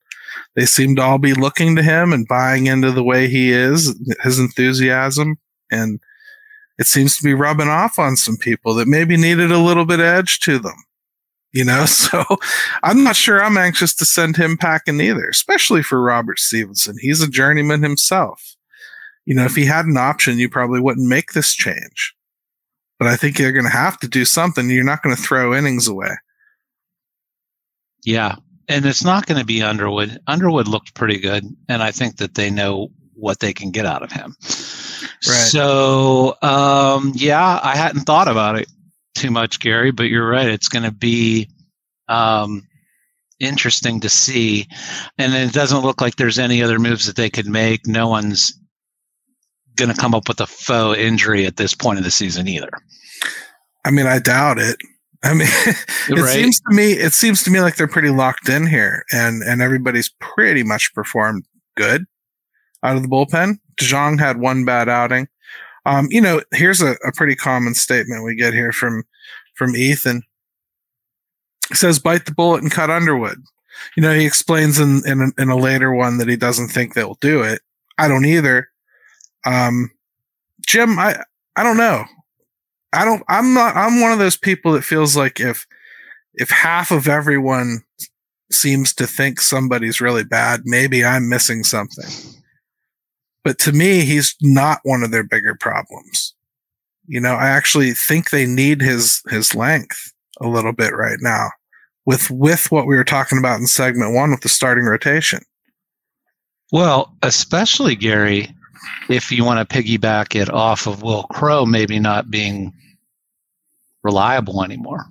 They 0.57 0.67
seem 0.67 0.97
to 0.97 1.03
all 1.03 1.19
be 1.19 1.35
looking 1.35 1.77
to 1.77 1.85
him 1.85 2.12
and 2.12 2.27
buying 2.27 2.67
into 2.67 2.91
the 2.91 3.05
way 3.05 3.29
he 3.29 3.53
is, 3.53 3.97
his 4.25 4.41
enthusiasm. 4.41 5.39
And 5.71 6.00
it 6.81 6.87
seems 6.87 7.17
to 7.17 7.23
be 7.23 7.33
rubbing 7.33 7.69
off 7.69 7.97
on 7.97 8.17
some 8.17 8.37
people 8.37 8.75
that 8.75 8.89
maybe 8.89 9.17
needed 9.17 9.53
a 9.53 9.59
little 9.59 9.85
bit 9.85 10.00
of 10.00 10.07
edge 10.07 10.41
to 10.41 10.59
them. 10.59 10.75
You 11.52 11.64
know, 11.64 11.85
so 11.87 12.25
I'm 12.83 13.02
not 13.02 13.16
sure 13.16 13.42
I'm 13.42 13.59
anxious 13.59 13.95
to 13.97 14.04
send 14.04 14.37
him 14.37 14.57
packing 14.57 15.00
either, 15.00 15.28
especially 15.28 15.83
for 15.83 16.00
Robert 16.00 16.38
Stephenson 16.38 16.97
He's 17.00 17.23
a 17.23 17.28
journeyman 17.28 17.83
himself. 17.83 18.57
You 19.26 19.35
know, 19.35 19.45
if 19.45 19.54
he 19.54 19.64
had 19.64 19.85
an 19.85 19.97
option, 19.97 20.38
you 20.38 20.49
probably 20.49 20.80
wouldn't 20.80 21.09
make 21.09 21.33
this 21.33 21.54
change. 21.54 22.14
But 22.99 23.09
I 23.09 23.16
think 23.16 23.38
you're 23.38 23.52
going 23.52 23.64
to 23.64 23.71
have 23.71 23.99
to 24.00 24.09
do 24.09 24.25
something. 24.25 24.69
You're 24.69 24.85
not 24.85 25.02
going 25.02 25.14
to 25.14 25.23
throw 25.23 25.54
innings 25.54 25.88
away. 25.88 26.16
Yeah. 28.04 28.37
And 28.69 28.87
it's 28.87 29.04
not 29.04 29.26
going 29.26 29.38
to 29.38 29.47
be 29.47 29.62
Underwood. 29.62 30.19
Underwood 30.26 30.69
looked 30.69 30.95
pretty 30.95 31.19
good. 31.19 31.45
And 31.69 31.83
I 31.83 31.92
think 31.92 32.16
that 32.16 32.35
they 32.35 32.50
know 32.50 32.88
what 33.14 33.40
they 33.40 33.52
can 33.52 33.71
get 33.71 33.87
out 33.87 34.02
of 34.02 34.11
him. 34.11 34.35
Right. 34.40 35.49
So, 35.49 36.37
um, 36.42 37.12
yeah, 37.14 37.61
I 37.62 37.76
hadn't 37.76 38.02
thought 38.02 38.28
about 38.28 38.59
it 38.59 38.69
too 39.21 39.31
much, 39.31 39.61
Gary, 39.61 39.91
but 39.91 40.05
you're 40.05 40.29
right. 40.29 40.49
It's 40.49 40.69
going 40.69 40.85
to 40.85 40.91
be 40.91 41.49
um, 42.09 42.67
interesting 43.39 44.00
to 44.00 44.09
see. 44.09 44.67
And 45.19 45.35
it 45.35 45.53
doesn't 45.53 45.83
look 45.83 46.00
like 46.00 46.17
there's 46.17 46.39
any 46.39 46.62
other 46.62 46.79
moves 46.79 47.07
that 47.07 47.17
they 47.17 47.31
could 47.31 47.47
make. 47.47 47.87
No 47.87 48.09
one's 48.09 48.53
going 49.77 49.93
to 49.93 50.00
come 50.00 50.15
up 50.15 50.29
with 50.29 50.41
a 50.41 50.47
faux 50.47 50.99
injury 50.99 51.47
at 51.47 51.57
this 51.57 51.75
point 51.75 51.99
of 51.99 52.05
the 52.05 52.11
season 52.11 52.49
either. 52.49 52.71
I 53.85 53.91
mean, 53.91 54.07
I 54.07 54.19
doubt 54.19 54.59
it. 54.59 54.77
I 55.23 55.35
mean, 55.35 55.49
it 56.09 56.19
right. 56.19 56.29
seems 56.29 56.61
to 56.61 56.75
me 56.75 56.93
it 56.93 57.12
seems 57.12 57.43
to 57.43 57.50
me 57.50 57.61
like 57.61 57.77
they're 57.77 57.87
pretty 57.87 58.09
locked 58.09 58.49
in 58.49 58.67
here, 58.67 59.05
and 59.12 59.43
and 59.43 59.61
everybody's 59.61 60.09
pretty 60.19 60.62
much 60.62 60.93
performed 60.95 61.45
good 61.77 62.07
out 62.83 62.97
of 62.97 63.03
the 63.03 63.09
bullpen. 63.09 63.59
DeJong 63.77 64.19
had 64.19 64.39
one 64.39 64.65
bad 64.65 64.89
outing. 64.89 65.29
Um, 65.87 66.08
you 66.10 66.20
know, 66.20 66.42
here's 66.52 66.80
a, 66.80 66.92
a 67.06 67.12
pretty 67.14 67.34
common 67.34 67.75
statement 67.75 68.25
we 68.25 68.34
get 68.34 68.52
here 68.52 68.72
from 68.72 69.04
from 69.54 69.76
Ethan. 69.76 70.22
He 71.68 71.75
says, 71.75 71.99
"Bite 71.99 72.26
the 72.26 72.34
bullet 72.34 72.62
and 72.62 72.70
cut 72.70 72.90
Underwood." 72.90 73.38
You 73.96 74.02
know, 74.02 74.12
he 74.12 74.26
explains 74.26 74.78
in 74.78 75.02
in 75.06 75.32
in 75.38 75.49
a 75.49 75.56
later 75.56 75.92
one 75.92 76.18
that 76.18 76.28
he 76.28 76.37
doesn't 76.37 76.68
think 76.68 76.94
they'll 76.94 77.18
do 77.20 77.42
it. 77.42 77.60
I 77.99 78.08
don't 78.08 78.25
either. 78.26 78.68
Um, 79.46 79.90
Jim, 80.66 80.99
I 80.99 81.22
I 81.56 81.62
don't 81.62 81.76
know. 81.76 82.04
I 82.92 83.04
don't. 83.04 83.22
I'm 83.28 83.54
not. 83.54 83.76
I'm 83.76 84.00
one 84.00 84.12
of 84.12 84.18
those 84.18 84.37
people 84.37 84.72
that 84.72 84.84
feels 84.84 85.16
like 85.16 85.40
if 85.40 85.66
if 86.34 86.50
half 86.50 86.90
of 86.90 87.08
everyone 87.08 87.84
seems 88.50 88.92
to 88.94 89.06
think 89.06 89.40
somebody's 89.40 90.00
really 90.00 90.25
bad, 90.25 90.62
maybe 90.64 91.04
I'm 91.04 91.28
missing 91.28 91.62
something. 91.62 92.39
But 93.42 93.59
to 93.61 93.73
me, 93.73 94.02
he's 94.02 94.37
not 94.40 94.80
one 94.82 95.02
of 95.02 95.11
their 95.11 95.25
bigger 95.25 95.54
problems. 95.54 96.35
You 97.06 97.20
know, 97.20 97.35
I 97.35 97.49
actually 97.49 97.92
think 97.92 98.30
they 98.30 98.47
need 98.47 98.80
his 98.80 99.23
his 99.30 99.54
length 99.54 100.12
a 100.40 100.49
little 100.49 100.73
bit 100.73 100.94
right 100.94 101.18
now 101.20 101.50
with 102.06 102.30
with 102.30 102.70
what 102.70 102.87
we 102.87 102.97
were 102.97 103.04
talking 103.04 103.38
about 103.38 103.61
in 103.61 103.66
segment 103.66 104.14
1 104.14 104.30
with 104.30 104.40
the 104.40 104.49
starting 104.49 104.85
rotation. 104.85 105.40
Well, 106.73 107.16
especially 107.23 107.97
Gary, 107.97 108.54
if 109.09 109.32
you 109.32 109.44
want 109.44 109.68
to 109.68 109.82
piggyback 109.82 110.40
it 110.40 110.49
off 110.49 110.87
of 110.87 111.02
Wil 111.02 111.25
Crowe, 111.25 111.66
maybe 111.66 111.99
not 111.99 112.30
being 112.30 112.73
reliable 114.02 114.62
anymore. 114.62 115.06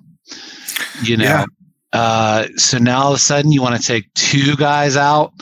You 1.02 1.18
know, 1.18 1.24
yeah. 1.24 1.44
uh, 1.92 2.48
so 2.56 2.78
now 2.78 3.02
all 3.02 3.12
of 3.12 3.16
a 3.16 3.20
sudden 3.20 3.52
you 3.52 3.62
want 3.62 3.80
to 3.80 3.86
take 3.86 4.12
two 4.14 4.56
guys 4.56 4.96
out 4.96 5.32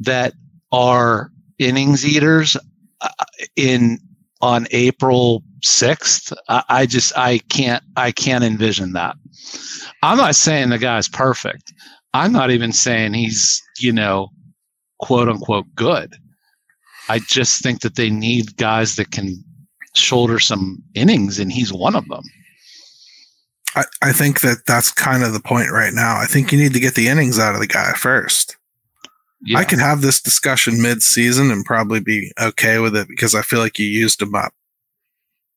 that 0.00 0.34
are 0.72 1.30
innings 1.58 2.04
eaters 2.04 2.56
uh, 3.00 3.08
in 3.56 3.98
on 4.40 4.66
April 4.72 5.42
6th. 5.62 6.36
I, 6.48 6.64
I 6.68 6.86
just 6.86 7.16
I 7.16 7.38
can't 7.48 7.82
I 7.96 8.12
can't 8.12 8.44
envision 8.44 8.92
that. 8.92 9.16
I'm 10.02 10.18
not 10.18 10.34
saying 10.34 10.70
the 10.70 10.78
guy's 10.78 11.08
perfect. 11.08 11.72
I'm 12.14 12.32
not 12.32 12.50
even 12.50 12.72
saying 12.72 13.14
he's, 13.14 13.62
you 13.78 13.92
know, 13.92 14.28
quote 15.00 15.28
unquote 15.28 15.66
good. 15.74 16.14
I 17.08 17.20
just 17.20 17.62
think 17.62 17.80
that 17.80 17.96
they 17.96 18.10
need 18.10 18.56
guys 18.56 18.96
that 18.96 19.10
can 19.10 19.42
shoulder 19.94 20.38
some 20.38 20.82
innings, 20.94 21.38
and 21.38 21.52
he's 21.52 21.72
one 21.72 21.96
of 21.96 22.06
them. 22.08 22.22
I, 23.74 23.84
I 24.02 24.12
think 24.12 24.40
that 24.40 24.66
that's 24.66 24.92
kind 24.92 25.22
of 25.22 25.32
the 25.32 25.40
point 25.40 25.70
right 25.70 25.92
now. 25.92 26.18
I 26.18 26.26
think 26.26 26.52
you 26.52 26.58
need 26.58 26.74
to 26.74 26.80
get 26.80 26.94
the 26.94 27.08
innings 27.08 27.38
out 27.38 27.54
of 27.54 27.60
the 27.60 27.66
guy 27.66 27.92
first. 27.94 28.56
Yeah. 29.44 29.58
I 29.58 29.64
could 29.64 29.80
have 29.80 30.00
this 30.00 30.20
discussion 30.20 30.80
mid 30.80 31.02
season 31.02 31.50
and 31.50 31.64
probably 31.64 32.00
be 32.00 32.32
okay 32.40 32.78
with 32.78 32.94
it 32.94 33.08
because 33.08 33.34
I 33.34 33.42
feel 33.42 33.58
like 33.58 33.78
you 33.78 33.86
used 33.86 34.22
him 34.22 34.34
up 34.34 34.54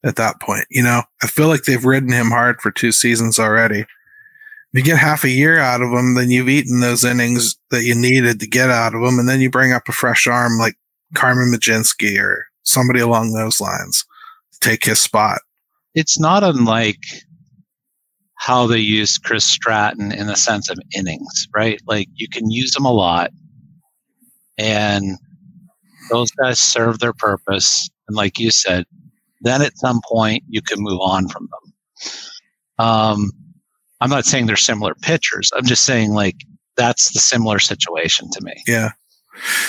at 0.03 0.15
that 0.15 0.41
point. 0.41 0.65
You 0.71 0.83
know, 0.83 1.03
I 1.21 1.27
feel 1.27 1.47
like 1.47 1.63
they've 1.63 1.85
ridden 1.85 2.11
him 2.11 2.27
hard 2.27 2.61
for 2.61 2.71
two 2.71 2.91
seasons 2.91 3.37
already. 3.37 3.81
If 3.81 3.87
you 4.73 4.83
get 4.83 4.97
half 4.97 5.23
a 5.23 5.29
year 5.29 5.59
out 5.59 5.81
of 5.81 5.91
him, 5.91 6.15
then 6.15 6.31
you've 6.31 6.49
eaten 6.49 6.79
those 6.79 7.03
innings 7.03 7.57
that 7.69 7.83
you 7.83 7.95
needed 7.95 8.39
to 8.39 8.47
get 8.47 8.69
out 8.69 8.95
of 8.95 9.01
him. 9.01 9.19
And 9.19 9.29
then 9.29 9.39
you 9.39 9.49
bring 9.49 9.71
up 9.71 9.87
a 9.87 9.93
fresh 9.93 10.25
arm 10.25 10.57
like 10.57 10.75
Carmen 11.13 11.51
Mlodzinski 11.53 12.19
or 12.19 12.47
somebody 12.63 12.99
along 12.99 13.33
those 13.33 13.61
lines 13.61 14.03
to 14.53 14.59
take 14.59 14.83
his 14.83 14.99
spot. 14.99 15.41
It's 15.93 16.19
not 16.19 16.43
unlike 16.43 16.99
how 18.35 18.67
they 18.67 18.79
used 18.79 19.23
Chris 19.23 19.45
Stratton 19.45 20.11
in 20.11 20.27
the 20.27 20.35
sense 20.35 20.69
of 20.69 20.77
innings, 20.95 21.47
right? 21.55 21.79
Like 21.87 22.07
you 22.15 22.27
can 22.27 22.49
use 22.49 22.71
them 22.71 22.85
a 22.85 22.91
lot 22.91 23.31
and 24.57 25.17
those 26.09 26.31
guys 26.31 26.59
serve 26.59 26.99
their 26.99 27.13
purpose. 27.13 27.89
And 28.07 28.15
like 28.15 28.39
you 28.39 28.51
said, 28.51 28.85
then 29.41 29.61
at 29.61 29.77
some 29.77 30.01
point 30.07 30.43
you 30.47 30.61
can 30.61 30.81
move 30.81 30.99
on 31.01 31.27
from 31.27 31.47
them. 31.51 31.73
Um, 32.77 33.31
I'm 34.01 34.09
not 34.09 34.25
saying 34.25 34.45
they're 34.45 34.55
similar 34.55 34.95
pitchers. 34.95 35.51
I'm 35.55 35.65
just 35.65 35.85
saying 35.85 36.11
like 36.11 36.35
that's 36.75 37.13
the 37.13 37.19
similar 37.19 37.59
situation 37.59 38.29
to 38.31 38.41
me. 38.43 38.53
Yeah. 38.67 38.91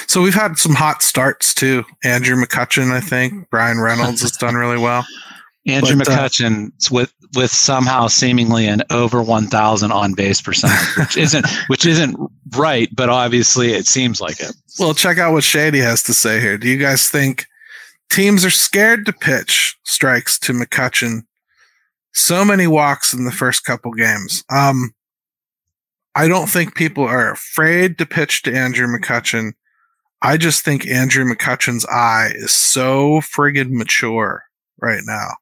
So 0.06 0.22
we've 0.22 0.34
had 0.34 0.58
some 0.58 0.74
hot 0.74 1.02
starts 1.02 1.54
too. 1.54 1.84
Andrew 2.04 2.36
McCutchen, 2.36 2.92
I 2.92 3.00
think. 3.00 3.50
Bryan 3.50 3.80
Reynolds 3.80 4.22
has 4.22 4.32
done 4.32 4.54
really 4.54 4.78
well. 4.78 5.04
Andrew 5.66 5.96
but, 5.96 6.06
McCutchen 6.06 6.68
uh, 6.68 6.70
with 6.92 7.12
with 7.34 7.50
somehow 7.50 8.06
seemingly 8.06 8.66
an 8.66 8.82
over 8.90 9.20
1,000 9.20 9.90
on 9.90 10.14
base 10.14 10.40
percentage, 10.40 10.96
which 10.96 11.16
isn't 11.16 11.46
which 11.66 11.84
isn't 11.84 12.16
right, 12.56 12.88
but 12.94 13.08
obviously 13.08 13.72
it 13.72 13.86
seems 13.86 14.20
like 14.20 14.40
it. 14.40 14.54
Well, 14.78 14.94
check 14.94 15.18
out 15.18 15.32
what 15.32 15.44
Shady 15.44 15.80
has 15.80 16.02
to 16.04 16.14
say 16.14 16.40
here. 16.40 16.56
Do 16.56 16.68
you 16.68 16.78
guys 16.78 17.08
think 17.08 17.46
teams 18.10 18.44
are 18.44 18.50
scared 18.50 19.06
to 19.06 19.12
pitch 19.12 19.76
strikes 19.84 20.38
to 20.40 20.52
McCutchen? 20.52 21.22
So 22.14 22.44
many 22.44 22.66
walks 22.66 23.12
in 23.12 23.24
the 23.24 23.32
first 23.32 23.64
couple 23.64 23.92
games. 23.92 24.44
Um, 24.50 24.94
I 26.14 26.28
don't 26.28 26.48
think 26.48 26.74
people 26.74 27.04
are 27.04 27.32
afraid 27.32 27.98
to 27.98 28.06
pitch 28.06 28.42
to 28.42 28.56
Andrew 28.56 28.86
McCutchen. 28.86 29.52
I 30.22 30.38
just 30.38 30.64
think 30.64 30.86
Andrew 30.86 31.24
McCutchen's 31.24 31.84
eye 31.86 32.30
is 32.34 32.54
so 32.54 33.20
friggin' 33.20 33.70
mature 33.70 34.44
right 34.80 35.02
now 35.04 35.32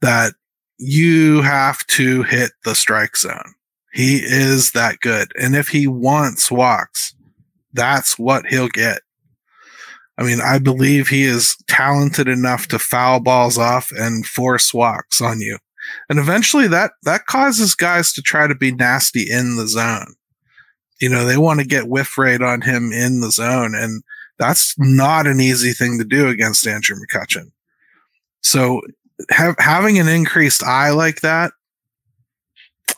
that 0.00 0.34
you 0.78 1.42
have 1.42 1.86
to 1.86 2.22
hit 2.24 2.52
the 2.64 2.74
strike 2.74 3.16
zone. 3.16 3.54
He 3.92 4.16
is 4.16 4.72
that 4.72 5.00
good. 5.00 5.32
And 5.40 5.56
if 5.56 5.68
he 5.68 5.86
wants 5.86 6.50
walks, 6.50 7.14
that's 7.72 8.18
what 8.18 8.46
he'll 8.46 8.68
get. 8.68 9.00
I 10.18 10.22
mean, 10.22 10.40
I 10.40 10.58
believe 10.58 11.08
he 11.08 11.24
is 11.24 11.56
talented 11.66 12.28
enough 12.28 12.68
to 12.68 12.78
foul 12.78 13.20
balls 13.20 13.58
off 13.58 13.90
and 13.92 14.26
force 14.26 14.72
walks 14.72 15.20
on 15.20 15.40
you. 15.40 15.58
And 16.08 16.18
eventually 16.18 16.68
that, 16.68 16.92
that 17.04 17.26
causes 17.26 17.74
guys 17.74 18.12
to 18.14 18.22
try 18.22 18.46
to 18.46 18.54
be 18.54 18.72
nasty 18.72 19.30
in 19.30 19.56
the 19.56 19.66
zone. 19.66 20.14
You 21.00 21.10
know, 21.10 21.24
they 21.24 21.36
want 21.36 21.60
to 21.60 21.66
get 21.66 21.88
whiff 21.88 22.16
rate 22.16 22.42
on 22.42 22.62
him 22.62 22.92
in 22.92 23.20
the 23.20 23.30
zone. 23.30 23.74
And 23.74 24.02
that's 24.38 24.74
not 24.78 25.26
an 25.26 25.40
easy 25.40 25.72
thing 25.72 25.98
to 25.98 26.04
do 26.04 26.28
against 26.28 26.66
Andrew 26.66 26.96
McCutchen. 26.96 27.50
So 28.42 28.80
having 29.30 29.98
an 29.98 30.08
increased 30.08 30.62
eye 30.62 30.90
like 30.90 31.20
that, 31.20 31.52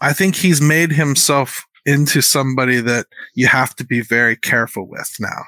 I 0.01 0.13
think 0.13 0.37
he's 0.37 0.61
made 0.61 0.93
himself 0.93 1.65
into 1.87 2.21
somebody 2.21 2.81
that 2.81 3.07
you 3.35 3.47
have 3.47 3.75
to 3.77 3.85
be 3.85 4.01
very 4.01 4.37
careful 4.37 4.87
with 4.89 5.11
now. 5.19 5.45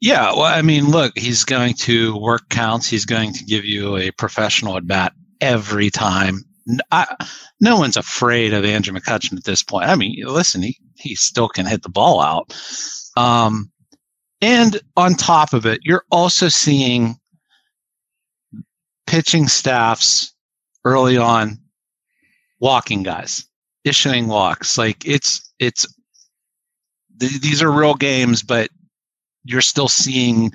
Yeah, 0.00 0.32
well, 0.32 0.44
I 0.44 0.62
mean, 0.62 0.90
look, 0.90 1.18
he's 1.18 1.44
going 1.44 1.74
to 1.74 2.16
work 2.18 2.48
counts. 2.50 2.88
He's 2.88 3.04
going 3.04 3.32
to 3.34 3.44
give 3.44 3.64
you 3.64 3.96
a 3.96 4.10
professional 4.12 4.76
at 4.76 4.86
bat 4.86 5.12
every 5.40 5.90
time. 5.90 6.44
I, 6.92 7.06
no 7.60 7.76
one's 7.76 7.96
afraid 7.96 8.52
of 8.52 8.64
Andrew 8.64 8.96
McCutchen 8.96 9.36
at 9.36 9.44
this 9.44 9.62
point. 9.62 9.88
I 9.88 9.96
mean, 9.96 10.22
listen, 10.26 10.62
he, 10.62 10.78
he 10.96 11.14
still 11.14 11.48
can 11.48 11.66
hit 11.66 11.82
the 11.82 11.88
ball 11.88 12.20
out. 12.20 12.54
Um, 13.16 13.70
and 14.40 14.80
on 14.96 15.14
top 15.14 15.52
of 15.52 15.66
it, 15.66 15.80
you're 15.82 16.04
also 16.10 16.48
seeing 16.48 17.16
pitching 19.08 19.48
staffs 19.48 20.34
early 20.84 21.16
on 21.16 21.58
walking 22.60 23.02
guys, 23.02 23.44
issuing 23.84 24.28
walks. 24.28 24.76
Like 24.76 25.04
it's 25.06 25.50
it's 25.58 25.86
th- 27.18 27.40
these 27.40 27.62
are 27.62 27.72
real 27.72 27.94
games, 27.94 28.42
but 28.42 28.70
you're 29.44 29.62
still 29.62 29.88
seeing 29.88 30.52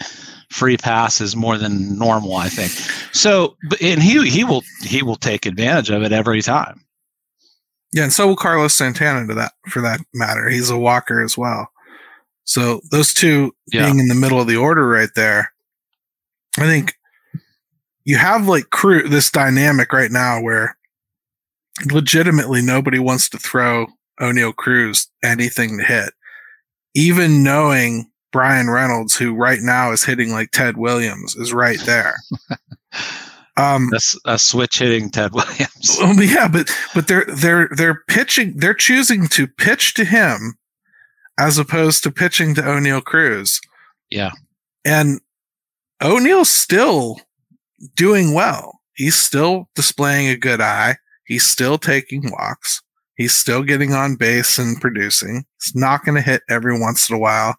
free 0.52 0.78
passes 0.78 1.36
more 1.36 1.58
than 1.58 1.98
normal, 1.98 2.36
I 2.36 2.48
think. 2.48 2.72
So, 3.12 3.58
and 3.82 4.02
he 4.02 4.30
he 4.30 4.44
will 4.44 4.64
he 4.84 5.02
will 5.02 5.16
take 5.16 5.48
advantage 5.48 5.90
of 5.90 6.04
it 6.04 6.12
every 6.12 6.44
time. 6.44 6.80
Yeah, 7.92 8.04
and 8.04 8.14
so 8.14 8.28
will 8.28 8.36
Carlos 8.36 8.76
Santana 8.76 9.28
to 9.28 9.34
that 9.34 9.54
for 9.68 9.82
that 9.82 10.00
matter. 10.14 10.48
He's 10.48 10.70
a 10.70 10.78
walker 10.78 11.24
as 11.24 11.38
well. 11.38 11.70
So 12.46 12.82
those 12.92 13.14
two 13.14 13.56
yeah. 13.72 13.86
being 13.86 14.00
in 14.00 14.08
the 14.10 14.16
middle 14.16 14.40
of 14.40 14.48
the 14.48 14.58
order 14.58 14.88
right 14.88 15.10
there, 15.16 15.54
I 16.58 16.66
think 16.66 16.94
you 18.06 18.18
have 18.18 18.48
like 18.48 18.70
crew 18.70 19.08
this 19.08 19.32
dynamic 19.32 19.94
right 19.94 20.12
now 20.12 20.42
where 20.42 20.78
legitimately 21.92 22.62
nobody 22.62 23.00
wants 23.00 23.30
to 23.30 23.38
throw 23.38 23.88
Oneil 24.20 24.56
Cruz 24.56 25.08
anything 25.24 25.78
to 25.78 25.84
hit, 25.84 26.14
even 26.94 27.44
knowing 27.44 28.10
Bryan 28.32 28.70
Reynolds, 28.70 29.16
who 29.16 29.34
right 29.34 29.60
now 29.62 29.92
is 29.92 30.04
hitting 30.04 30.32
like 30.32 30.52
Ted 30.52 30.78
Williams, 30.78 31.36
is 31.36 31.54
right 31.54 31.80
there. 31.86 32.16
Um, 33.56 33.92
a, 33.94 34.34
a 34.34 34.40
switch 34.40 34.80
hitting 34.80 35.12
Ted 35.12 35.34
Williams. 35.34 35.70
Well, 36.00 36.24
yeah, 36.24 36.48
but 36.48 36.72
but 36.96 37.08
they're 37.08 37.26
they're 37.26 37.70
they're 37.76 38.02
pitching. 38.08 38.54
They're 38.58 38.74
choosing 38.74 39.28
to 39.28 39.48
pitch 39.48 39.94
to 39.96 40.06
him 40.06 40.56
as 41.38 41.60
opposed 41.60 42.04
to 42.04 42.12
pitching 42.12 42.56
to 42.56 42.62
Oneil 42.62 43.04
Cruz. 43.04 43.62
Yeah, 44.10 44.32
and 44.84 45.22
Oneil 46.02 46.46
still 46.46 47.20
doing 47.96 48.34
well. 48.34 48.80
He's 48.96 49.16
still 49.16 49.70
displaying 49.76 50.28
a 50.28 50.38
good 50.38 50.62
eye. 50.62 50.98
He's 51.26 51.44
still 51.44 51.78
taking 51.78 52.30
walks. 52.32 52.82
He's 53.16 53.34
still 53.34 53.64
getting 53.64 53.94
on 53.94 54.16
base 54.16 54.58
and 54.58 54.80
producing. 54.80 55.46
He's 55.64 55.76
not 55.76 56.04
going 56.04 56.16
to 56.16 56.22
hit 56.22 56.42
every 56.50 56.80
once 56.80 57.10
in 57.10 57.16
a 57.16 57.20
while. 57.20 57.56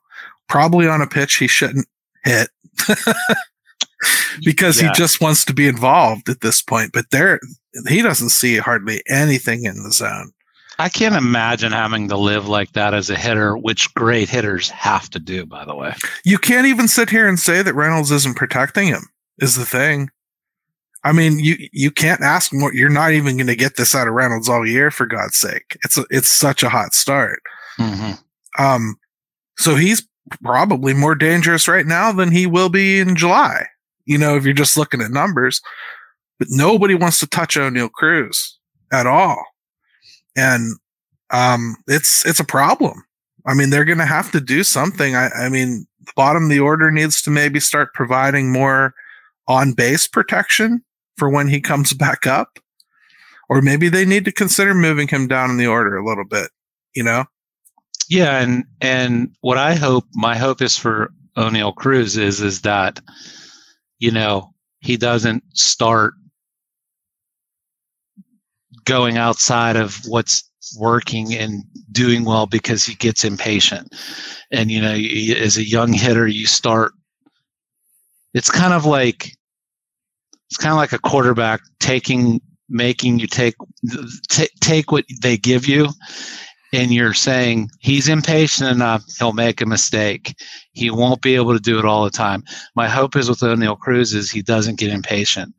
Probably 0.49 0.89
on 0.89 1.01
a 1.01 1.07
pitch 1.07 1.37
he 1.37 1.47
shouldn't 1.47 1.87
hit 2.25 2.49
because 4.45 4.81
yeah. 4.81 4.89
he 4.89 4.95
just 4.95 5.21
wants 5.21 5.45
to 5.45 5.55
be 5.55 5.67
involved 5.67 6.29
at 6.29 6.41
this 6.41 6.61
point. 6.61 6.93
But 6.93 7.11
there, 7.11 7.41
he 7.89 8.03
doesn't 8.03 8.31
see 8.31 8.57
hardly 8.59 9.03
anything 9.09 9.65
in 9.65 9.83
the 9.83 9.93
zone. 9.93 10.33
I 10.79 10.89
can't 10.89 11.15
imagine 11.15 11.71
having 11.71 12.09
to 12.09 12.17
live 12.17 12.49
like 12.49 12.73
that 12.73 12.95
as 12.95 13.09
a 13.09 13.17
hitter, 13.17 13.57
which 13.57 13.95
great 13.95 14.29
hitters 14.29 14.69
have 14.71 15.09
to 15.11 15.21
do, 15.21 15.47
by 15.47 15.65
the 15.65 15.75
way. 15.75 15.95
You 16.25 16.37
can't 16.37 16.67
even 16.67 16.89
sit 16.89 17.11
here 17.11 17.29
and 17.29 17.39
say 17.39 17.63
that 17.63 17.75
Reynolds 17.75 18.11
isn't 18.11 18.37
protecting 18.37 18.89
him, 18.89 19.07
is 19.39 19.57
the 19.57 19.67
thing. 19.67 20.11
I 21.05 21.13
mean, 21.13 21.39
you 21.39 21.57
you 21.73 21.91
can't 21.91 22.23
ask 22.23 22.53
more. 22.53 22.73
You're 22.73 22.89
not 22.89 23.13
even 23.13 23.37
going 23.37 23.47
to 23.47 23.57
get 23.57 23.77
this 23.77 23.95
out 23.95 24.09
of 24.09 24.15
Reynolds 24.15 24.49
all 24.49 24.67
year, 24.67 24.91
for 24.91 25.05
God's 25.05 25.37
sake. 25.37 25.77
It's 25.85 25.99
a, 25.99 26.05
it's 26.11 26.31
such 26.31 26.63
a 26.63 26.71
hot 26.71 26.95
start. 26.95 27.41
Mm-hmm. 27.79 28.13
Um, 28.63 28.97
so 29.59 29.75
he's 29.75 30.07
probably 30.43 30.95
more 30.95 31.15
dangerous 31.15 31.69
right 31.69 31.87
now 31.87 32.11
than 32.11 32.33
he 32.33 32.47
will 32.47 32.71
be 32.71 33.01
in 33.01 33.17
July. 33.17 33.67
You 34.07 34.17
know, 34.17 34.37
if 34.37 34.45
you're 34.45 34.55
just 34.55 34.77
looking 34.79 35.03
at 35.03 35.11
numbers, 35.11 35.61
but 36.39 36.49
nobody 36.51 36.95
wants 36.95 37.19
to 37.21 37.27
touch 37.27 37.57
Oneil 37.57 37.91
Cruz 37.91 38.59
at 38.91 39.07
all, 39.07 39.45
and 40.35 40.75
um, 41.31 41.77
it's 41.87 42.25
it's 42.25 42.41
a 42.41 42.45
problem. 42.45 43.05
I 43.47 43.53
mean, 43.53 43.69
they're 43.69 43.85
going 43.85 43.99
to 43.99 44.07
have 44.07 44.33
to 44.33 44.41
do 44.41 44.65
something. 44.65 45.17
I, 45.17 45.29
I 45.29 45.49
mean, 45.51 45.87
the 46.01 46.13
bottom 46.17 46.45
of 46.45 46.51
the 46.51 46.61
order 46.61 46.91
needs 46.91 47.21
to 47.23 47.31
maybe 47.31 47.61
start 47.61 47.93
providing 47.93 48.51
more 48.51 48.95
on 49.49 49.73
base 49.73 50.07
protection 50.07 50.83
for 51.17 51.29
when 51.31 51.49
he 51.49 51.61
comes 51.61 51.93
back 51.93 52.27
up. 52.27 52.59
Or 53.49 53.61
maybe 53.61 53.89
they 53.89 54.05
need 54.05 54.25
to 54.25 54.33
consider 54.33 54.75
moving 54.75 55.07
him 55.07 55.29
down 55.29 55.51
in 55.51 55.59
the 55.59 55.67
order 55.67 55.97
a 55.97 56.07
little 56.07 56.25
bit, 56.25 56.51
you 56.95 57.03
know? 57.03 57.25
Yeah, 58.09 58.41
and 58.41 58.65
and 58.81 59.35
what 59.41 59.59
I 59.59 59.75
hope, 59.75 60.05
my 60.15 60.37
hope 60.37 60.61
is 60.61 60.77
for 60.77 61.11
Oneil 61.37 61.75
Cruz 61.75 62.17
is 62.17 62.41
is 62.41 62.63
that, 62.63 63.01
you 63.99 64.11
know, 64.11 64.53
he 64.81 64.97
doesn't 64.97 65.43
start 65.57 66.15
going 68.85 69.17
outside 69.17 69.77
of 69.77 70.01
what's 70.07 70.49
working 70.79 71.35
and 71.35 71.65
doing 71.93 72.25
well 72.25 72.47
because 72.47 72.85
he 72.85 72.95
gets 72.95 73.25
impatient. 73.25 73.95
And 74.51 74.71
you 74.71 74.81
know, 74.81 74.95
as 74.95 75.57
a 75.57 75.69
young 75.69 75.93
hitter, 75.93 76.27
you 76.27 76.47
start. 76.47 76.93
It's 78.35 78.51
kind 78.51 78.75
of 78.75 78.85
like 78.85 79.33
it's 80.51 80.57
kind 80.57 80.73
of 80.73 80.77
like 80.77 80.93
a 80.93 80.99
quarterback 80.99 81.61
taking 81.81 82.41
making 82.69 83.19
you 83.19 83.27
take 83.27 83.55
t- 84.31 84.49
take 84.61 84.91
what 84.91 85.05
they 85.23 85.37
give 85.37 85.67
you 85.67 85.89
and 86.73 86.93
you're 86.93 87.15
saying 87.15 87.71
he's 87.79 88.09
impatient 88.09 88.71
enough 88.71 89.05
he'll 89.19 89.33
make 89.33 89.61
a 89.61 89.67
mistake. 89.67 90.35
He 90.73 90.91
won't 90.91 91.23
be 91.23 91.37
able 91.37 91.53
to 91.53 91.61
do 91.61 91.79
it 91.79 91.85
all 91.85 92.05
the 92.05 92.11
time. 92.11 92.43
My 92.75 92.89
hope 92.89 93.17
is 93.17 93.29
with 93.29 93.41
oneil 93.41 93.79
cruz 93.79 94.13
is 94.15 94.31
he 94.31 94.43
doesn't 94.43 94.79
get 94.79 94.91
impatient 94.91 95.55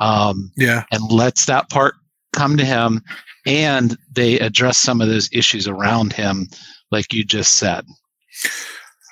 um, 0.00 0.50
yeah. 0.56 0.84
and 0.90 1.10
lets 1.10 1.46
that 1.46 1.68
part 1.70 1.94
come 2.32 2.56
to 2.56 2.64
him 2.64 3.02
and 3.46 3.96
they 4.12 4.38
address 4.40 4.78
some 4.78 5.00
of 5.00 5.08
those 5.08 5.28
issues 5.32 5.68
around 5.68 6.12
him 6.12 6.48
like 6.90 7.12
you 7.12 7.24
just 7.24 7.54
said. 7.54 7.84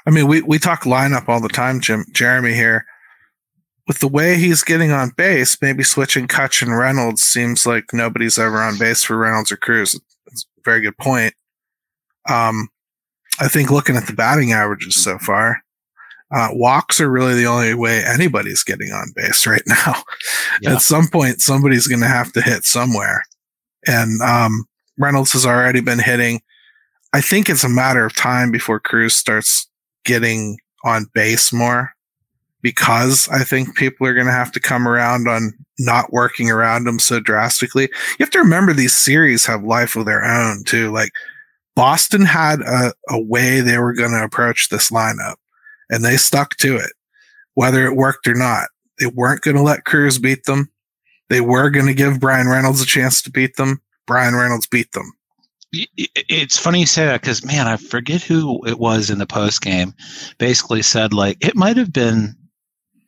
I 0.06 0.10
mean 0.10 0.26
we, 0.26 0.42
we 0.42 0.58
talk 0.58 0.82
lineup 0.82 1.28
all 1.28 1.40
the 1.40 1.48
time 1.48 1.80
jim 1.80 2.04
jeremy 2.12 2.54
here 2.54 2.86
with 3.86 3.98
the 3.98 4.08
way 4.08 4.36
he's 4.36 4.62
getting 4.62 4.92
on 4.92 5.10
base, 5.16 5.60
maybe 5.60 5.82
switching 5.82 6.28
Kutch 6.28 6.62
and 6.62 6.76
Reynolds 6.76 7.22
seems 7.22 7.66
like 7.66 7.84
nobody's 7.92 8.38
ever 8.38 8.58
on 8.58 8.78
base 8.78 9.02
for 9.02 9.16
Reynolds 9.16 9.50
or 9.50 9.56
Cruz. 9.56 9.98
It's 10.26 10.44
a 10.44 10.60
very 10.64 10.80
good 10.80 10.96
point. 10.98 11.34
Um, 12.28 12.68
I 13.40 13.48
think 13.48 13.70
looking 13.70 13.96
at 13.96 14.06
the 14.06 14.12
batting 14.12 14.52
averages 14.52 15.02
so 15.02 15.18
far, 15.18 15.62
uh, 16.30 16.48
walks 16.52 17.00
are 17.00 17.10
really 17.10 17.34
the 17.34 17.46
only 17.46 17.74
way 17.74 18.02
anybody's 18.04 18.62
getting 18.62 18.92
on 18.92 19.12
base 19.16 19.46
right 19.46 19.62
now. 19.66 20.02
Yeah. 20.60 20.74
At 20.74 20.82
some 20.82 21.08
point, 21.08 21.40
somebody's 21.40 21.86
going 21.86 22.00
to 22.00 22.06
have 22.06 22.32
to 22.32 22.42
hit 22.42 22.64
somewhere. 22.64 23.24
And 23.86 24.20
um, 24.22 24.64
Reynolds 24.98 25.32
has 25.32 25.44
already 25.44 25.80
been 25.80 25.98
hitting. 25.98 26.40
I 27.12 27.20
think 27.20 27.48
it's 27.50 27.64
a 27.64 27.68
matter 27.68 28.04
of 28.04 28.14
time 28.14 28.50
before 28.50 28.80
Cruz 28.80 29.14
starts 29.14 29.68
getting 30.04 30.58
on 30.84 31.06
base 31.14 31.52
more 31.52 31.92
because 32.62 33.28
I 33.28 33.42
think 33.44 33.76
people 33.76 34.06
are 34.06 34.14
going 34.14 34.26
to 34.26 34.32
have 34.32 34.52
to 34.52 34.60
come 34.60 34.86
around 34.86 35.28
on 35.28 35.52
not 35.78 36.12
working 36.12 36.50
around 36.50 36.84
them 36.84 36.98
so 36.98 37.20
drastically. 37.20 37.84
You 37.84 38.16
have 38.20 38.30
to 38.30 38.38
remember 38.38 38.72
these 38.72 38.94
series 38.94 39.44
have 39.46 39.64
life 39.64 39.96
of 39.96 40.06
their 40.06 40.24
own 40.24 40.64
too. 40.64 40.92
Like 40.92 41.10
Boston 41.74 42.24
had 42.24 42.60
a, 42.60 42.92
a 43.08 43.20
way 43.20 43.60
they 43.60 43.78
were 43.78 43.92
going 43.92 44.12
to 44.12 44.24
approach 44.24 44.68
this 44.68 44.90
lineup 44.90 45.36
and 45.90 46.04
they 46.04 46.16
stuck 46.16 46.56
to 46.58 46.76
it, 46.76 46.92
whether 47.54 47.84
it 47.84 47.96
worked 47.96 48.28
or 48.28 48.34
not. 48.34 48.68
They 48.98 49.06
weren't 49.06 49.42
going 49.42 49.56
to 49.56 49.62
let 49.62 49.84
Cruz 49.84 50.18
beat 50.18 50.44
them. 50.44 50.70
They 51.28 51.40
were 51.40 51.70
going 51.70 51.86
to 51.86 51.94
give 51.94 52.20
Bryan 52.20 52.48
Reynolds 52.48 52.82
a 52.82 52.86
chance 52.86 53.22
to 53.22 53.30
beat 53.30 53.56
them. 53.56 53.80
Bryan 54.06 54.34
Reynolds 54.34 54.66
beat 54.66 54.92
them. 54.92 55.12
It's 55.72 56.58
funny 56.58 56.80
you 56.80 56.86
say 56.86 57.06
that 57.06 57.22
because, 57.22 57.42
man, 57.44 57.66
I 57.66 57.78
forget 57.78 58.22
who 58.22 58.64
it 58.66 58.78
was 58.78 59.08
in 59.08 59.18
the 59.18 59.26
post 59.26 59.62
game. 59.62 59.94
Basically 60.36 60.82
said, 60.82 61.14
like, 61.14 61.42
it 61.42 61.56
might 61.56 61.78
have 61.78 61.90
been 61.90 62.36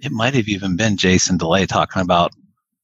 it 0.04 0.12
might 0.12 0.34
have 0.34 0.48
even 0.48 0.76
been 0.76 0.96
Jason 0.96 1.36
Delay 1.36 1.66
talking 1.66 2.02
about 2.02 2.32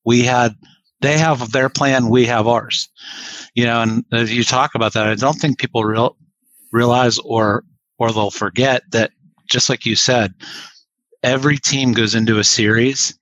we 0.05 0.23
had 0.23 0.55
they 1.01 1.19
have 1.19 1.53
their 1.53 1.69
plan, 1.69 2.11
we 2.11 2.27
have 2.27 2.47
ours. 2.47 2.89
You 3.55 3.65
know, 3.65 3.81
and 3.81 4.05
as 4.13 4.35
you 4.35 4.45
talk 4.45 4.75
about 4.75 4.93
that, 4.93 5.07
I 5.07 5.15
don't 5.15 5.35
think 5.35 5.59
people 5.59 5.85
real, 5.85 6.17
realize 6.73 7.19
or 7.19 7.65
or 7.99 8.13
they'll 8.13 8.31
forget 8.31 8.83
that 8.93 9.11
just 9.51 9.69
like 9.69 9.85
you 9.85 9.97
said, 9.97 10.35
every 11.23 11.59
team 11.59 11.93
goes 11.93 12.15
into 12.15 12.39
a 12.39 12.45
series 12.45 13.19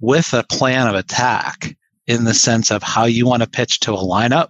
with 0.00 0.32
a 0.32 0.44
plan 0.44 0.86
of 0.86 0.94
attack 0.94 1.76
in 2.06 2.24
the 2.24 2.34
sense 2.34 2.70
of 2.70 2.82
how 2.82 3.04
you 3.04 3.26
want 3.26 3.42
to 3.42 3.48
pitch 3.48 3.80
to 3.80 3.92
a 3.92 3.96
lineup 3.96 4.48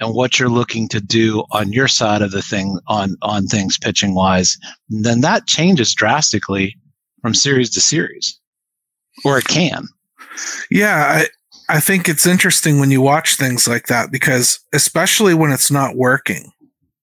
and 0.00 0.14
what 0.14 0.38
you're 0.38 0.48
looking 0.48 0.88
to 0.88 1.00
do 1.00 1.44
on 1.50 1.72
your 1.72 1.88
side 1.88 2.22
of 2.22 2.30
the 2.30 2.42
thing 2.42 2.78
on 2.86 3.16
on 3.22 3.46
things 3.46 3.76
pitching 3.76 4.14
wise 4.14 4.56
then 4.88 5.20
that 5.20 5.46
changes 5.46 5.94
drastically 5.94 6.76
from 7.22 7.34
series 7.34 7.70
to 7.70 7.80
series, 7.80 8.38
or 9.24 9.38
it 9.38 9.44
can. 9.44 9.86
Yeah, 10.70 11.24
I, 11.68 11.76
I 11.76 11.80
think 11.80 12.08
it's 12.08 12.26
interesting 12.26 12.78
when 12.78 12.90
you 12.90 13.00
watch 13.00 13.36
things 13.36 13.66
like 13.68 13.86
that 13.86 14.10
because, 14.10 14.60
especially 14.72 15.34
when 15.34 15.50
it's 15.50 15.70
not 15.70 15.96
working, 15.96 16.52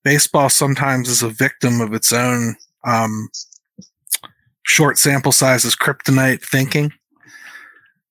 baseball 0.04 0.50
sometimes 0.50 1.10
is 1.10 1.22
a 1.22 1.30
victim 1.30 1.82
of 1.82 1.94
its 1.94 2.14
own 2.14 2.56
um, 2.86 3.30
short 4.64 4.98
sample 4.98 5.32
sizes, 5.32 5.76
kryptonite 5.76 6.42
thinking. 6.42 6.92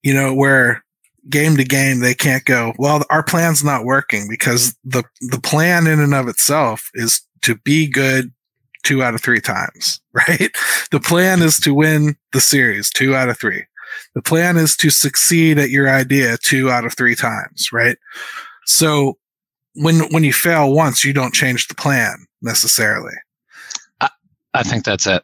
You 0.03 0.12
know, 0.12 0.35
where 0.35 0.85
game 1.31 1.57
to 1.57 1.64
game 1.64 2.01
they 2.01 2.14
can't 2.14 2.45
go 2.45 2.75
well 2.79 3.03
our 3.09 3.23
plan's 3.23 3.64
not 3.64 3.85
working 3.85 4.29
because 4.29 4.77
the 4.85 5.03
the 5.31 5.40
plan 5.40 5.87
in 5.87 5.99
and 5.99 6.12
of 6.12 6.29
itself 6.29 6.90
is 6.95 7.23
to 7.40 7.57
be 7.64 7.87
good 7.87 8.31
two 8.85 9.03
out 9.03 9.14
of 9.14 9.20
three 9.20 9.40
times, 9.40 10.01
right? 10.12 10.51
The 10.90 11.01
plan 11.01 11.42
is 11.42 11.59
to 11.61 11.75
win 11.75 12.16
the 12.33 12.40
series 12.40 12.90
two 12.90 13.14
out 13.14 13.29
of 13.29 13.38
three. 13.38 13.64
The 14.14 14.23
plan 14.23 14.57
is 14.57 14.77
to 14.79 14.90
succeed 14.90 15.59
at 15.59 15.70
your 15.70 15.88
idea 15.88 16.37
two 16.38 16.70
out 16.70 16.85
of 16.85 16.94
three 16.94 17.14
times, 17.14 17.73
right? 17.73 17.97
So 18.66 19.18
when 19.75 20.01
when 20.12 20.25
you 20.25 20.33
fail 20.33 20.73
once, 20.73 21.05
you 21.05 21.12
don't 21.12 21.35
change 21.35 21.68
the 21.68 21.75
plan 21.75 22.27
necessarily. 22.42 23.14
I, 24.01 24.11
I 24.55 24.62
think 24.62 24.85
that's 24.85 25.07
it. 25.07 25.23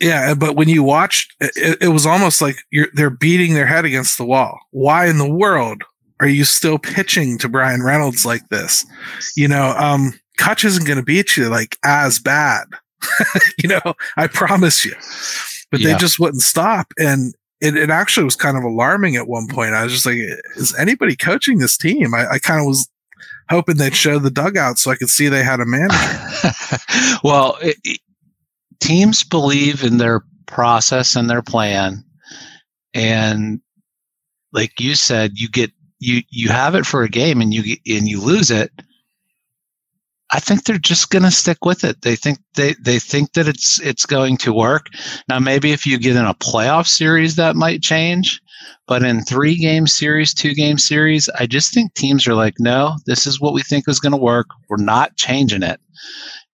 Yeah, 0.00 0.34
but 0.34 0.56
when 0.56 0.68
you 0.68 0.82
watched, 0.82 1.32
it, 1.40 1.78
it 1.80 1.88
was 1.88 2.06
almost 2.06 2.42
like 2.42 2.56
you're 2.70 2.88
they're 2.94 3.10
beating 3.10 3.54
their 3.54 3.66
head 3.66 3.84
against 3.84 4.18
the 4.18 4.24
wall. 4.24 4.58
Why 4.70 5.06
in 5.06 5.18
the 5.18 5.32
world 5.32 5.84
are 6.20 6.28
you 6.28 6.44
still 6.44 6.78
pitching 6.78 7.38
to 7.38 7.48
Bryan 7.48 7.82
Reynolds 7.82 8.24
like 8.24 8.48
this? 8.48 8.84
You 9.36 9.48
know, 9.48 9.74
um, 9.76 10.18
Kutch 10.38 10.64
isn't 10.64 10.86
going 10.86 10.98
to 10.98 11.04
beat 11.04 11.36
you 11.36 11.48
like 11.48 11.76
as 11.84 12.18
bad. 12.18 12.64
you 13.62 13.68
know, 13.68 13.94
I 14.16 14.26
promise 14.26 14.84
you. 14.84 14.94
But 15.70 15.80
yeah. 15.80 15.92
they 15.92 15.98
just 15.98 16.18
wouldn't 16.18 16.42
stop. 16.42 16.92
And 16.98 17.34
it, 17.60 17.76
it 17.76 17.90
actually 17.90 18.24
was 18.24 18.36
kind 18.36 18.56
of 18.56 18.64
alarming 18.64 19.16
at 19.16 19.28
one 19.28 19.48
point. 19.48 19.74
I 19.74 19.84
was 19.84 19.92
just 19.92 20.06
like, 20.06 20.16
is 20.56 20.74
anybody 20.78 21.16
coaching 21.16 21.58
this 21.58 21.76
team? 21.76 22.14
I, 22.14 22.32
I 22.32 22.38
kind 22.38 22.60
of 22.60 22.66
was 22.66 22.88
hoping 23.48 23.76
they'd 23.76 23.94
show 23.94 24.18
the 24.18 24.30
dugout 24.30 24.78
so 24.78 24.90
I 24.90 24.96
could 24.96 25.08
see 25.08 25.28
they 25.28 25.44
had 25.44 25.60
a 25.60 25.66
manager. 25.66 25.96
well, 27.24 27.56
it, 27.62 27.76
it, 27.84 28.00
teams 28.80 29.22
believe 29.22 29.84
in 29.84 29.98
their 29.98 30.22
process 30.46 31.14
and 31.16 31.30
their 31.30 31.42
plan. 31.42 32.04
And 32.94 33.60
like 34.52 34.80
you 34.80 34.94
said, 34.94 35.32
you 35.34 35.48
get 35.48 35.70
you 35.98 36.22
you 36.30 36.48
have 36.48 36.74
it 36.74 36.84
for 36.84 37.02
a 37.02 37.08
game 37.08 37.40
and 37.40 37.54
you 37.54 37.76
and 37.86 38.08
you 38.08 38.20
lose 38.20 38.50
it 38.50 38.70
I 40.32 40.40
think 40.40 40.64
they're 40.64 40.78
just 40.78 41.10
going 41.10 41.24
to 41.24 41.30
stick 41.30 41.64
with 41.64 41.84
it. 41.84 42.00
They 42.02 42.16
think 42.16 42.38
they 42.54 42.74
they 42.80 42.98
think 42.98 43.34
that 43.34 43.46
it's 43.46 43.78
it's 43.80 44.06
going 44.06 44.38
to 44.38 44.52
work. 44.52 44.86
Now 45.28 45.38
maybe 45.38 45.72
if 45.72 45.84
you 45.84 45.98
get 45.98 46.16
in 46.16 46.24
a 46.24 46.34
playoff 46.34 46.86
series 46.86 47.36
that 47.36 47.54
might 47.54 47.82
change, 47.82 48.40
but 48.86 49.02
in 49.02 49.22
3 49.24 49.56
game 49.56 49.86
series, 49.86 50.32
2 50.32 50.54
game 50.54 50.78
series, 50.78 51.28
I 51.38 51.46
just 51.46 51.74
think 51.74 51.92
teams 51.94 52.26
are 52.26 52.34
like, 52.34 52.54
"No, 52.58 52.96
this 53.06 53.26
is 53.26 53.40
what 53.40 53.52
we 53.52 53.62
think 53.62 53.86
is 53.88 54.00
going 54.00 54.12
to 54.12 54.18
work. 54.18 54.46
We're 54.70 54.78
not 54.82 55.16
changing 55.16 55.62
it." 55.62 55.80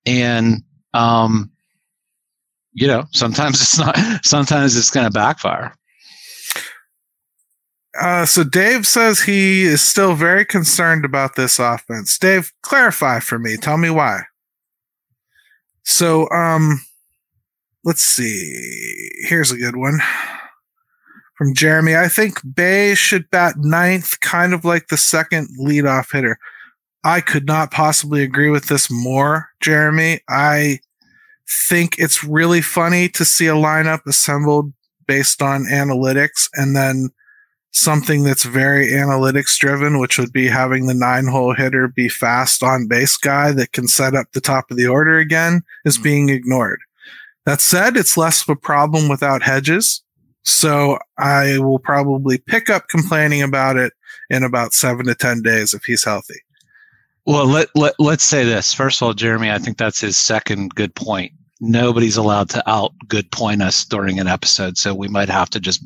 And 0.07 0.63
um 0.95 1.51
you 2.75 2.87
know, 2.87 3.05
sometimes 3.13 3.61
it's 3.61 3.79
not 3.79 3.97
sometimes 4.25 4.77
it's 4.77 4.91
going 4.91 5.07
to 5.07 5.13
backfire. 5.13 5.75
Uh, 8.01 8.25
so 8.25 8.45
Dave 8.45 8.87
says 8.87 9.21
he 9.21 9.63
is 9.63 9.83
still 9.83 10.15
very 10.15 10.45
concerned 10.45 11.05
about 11.05 11.37
this 11.37 11.59
offense. 11.59 12.19
Dave, 12.19 12.53
clarify 12.63 13.21
for 13.21 13.39
me. 13.39 13.57
Tell 13.57 13.77
me 13.77 13.91
why. 13.91 14.23
So, 15.85 16.29
um, 16.31 16.81
let's 17.85 18.03
see. 18.03 19.11
Here's 19.27 19.51
a 19.51 19.57
good 19.57 19.77
one 19.77 20.01
from 21.37 21.55
Jeremy. 21.55 21.97
I 21.97 22.09
think 22.09 22.41
Bay 22.55 22.95
should 22.95 23.31
bat 23.31 23.55
ninth, 23.59 24.21
kind 24.21 24.53
of 24.53 24.65
like 24.65 24.89
the 24.89 24.97
second 24.97 25.49
leadoff 25.61 26.13
hitter. 26.13 26.39
I 27.05 27.21
could 27.21 27.47
not 27.47 27.71
possibly 27.71 28.23
agree 28.23 28.51
with 28.51 28.67
this 28.67 28.91
more, 28.91 29.49
Jeremy. 29.61 30.21
I 30.29 30.81
think 31.69 31.99
it's 31.99 32.23
really 32.23 32.61
funny 32.61 33.09
to 33.11 33.25
see 33.25 33.47
a 33.47 33.55
lineup 33.55 34.01
assembled 34.07 34.73
based 35.07 35.41
on 35.41 35.65
analytics 35.65 36.51
and 36.55 36.77
then 36.77 37.11
something 37.79 38.25
that's 38.25 38.45
very 38.45 38.89
analytics 38.89 39.57
driven, 39.59 39.99
which 39.99 40.19
would 40.19 40.33
be 40.33 40.47
having 40.47 40.87
the 40.87 40.95
nine 40.95 41.27
hole 41.27 41.55
hitter 41.55 41.89
be 41.89 42.09
fast 42.09 42.63
on 42.63 42.87
base 42.87 43.17
guy 43.17 43.53
that 43.53 43.73
can 43.73 43.89
set 43.89 44.15
up 44.15 44.33
the 44.33 44.41
top 44.41 44.71
of 44.71 44.77
the 44.77 44.87
order 44.87 45.19
again, 45.19 45.63
is 45.85 45.95
mm-hmm. 45.95 46.03
being 46.03 46.29
ignored. 46.29 46.81
That 47.47 47.61
said, 47.61 47.97
it's 47.97 48.17
less 48.17 48.43
of 48.43 48.51
a 48.51 48.57
problem 48.57 49.09
without 49.09 49.43
Hedges. 49.43 50.03
So 50.45 50.99
I 51.19 51.59
will 51.59 51.79
probably 51.79 52.39
pick 52.39 52.71
up 52.71 52.89
complaining 52.89 53.43
about 53.43 53.77
it 53.77 53.93
in 54.31 54.43
about 54.43 54.73
seven 54.73 55.07
to 55.07 55.15
10 55.15 55.43
days 55.43 55.75
if 55.75 55.85
he's 55.85 56.05
healthy. 56.05 56.41
Well, 57.27 57.47
let, 57.47 57.69
let, 57.75 57.95
let's 57.99 58.25
say 58.25 58.45
this. 58.45 58.73
First 58.73 59.01
of 59.01 59.07
all, 59.07 59.15
Jeremy, 59.15 59.51
I 59.51 59.59
think 59.59 59.77
that's 59.77 60.01
his 60.01 60.19
second 60.19 60.75
good 60.75 60.95
point 60.95 61.33
nobody's 61.61 62.17
allowed 62.17 62.49
to 62.51 62.71
out 62.71 62.93
good 63.09 63.31
point 63.31 63.63
us 63.63 63.85
during 63.85 64.21
an 64.21 64.27
episode 64.27 64.79
so 64.79 64.95
we 64.95 65.09
might 65.09 65.29
have 65.29 65.51
to 65.51 65.61
just 65.61 65.83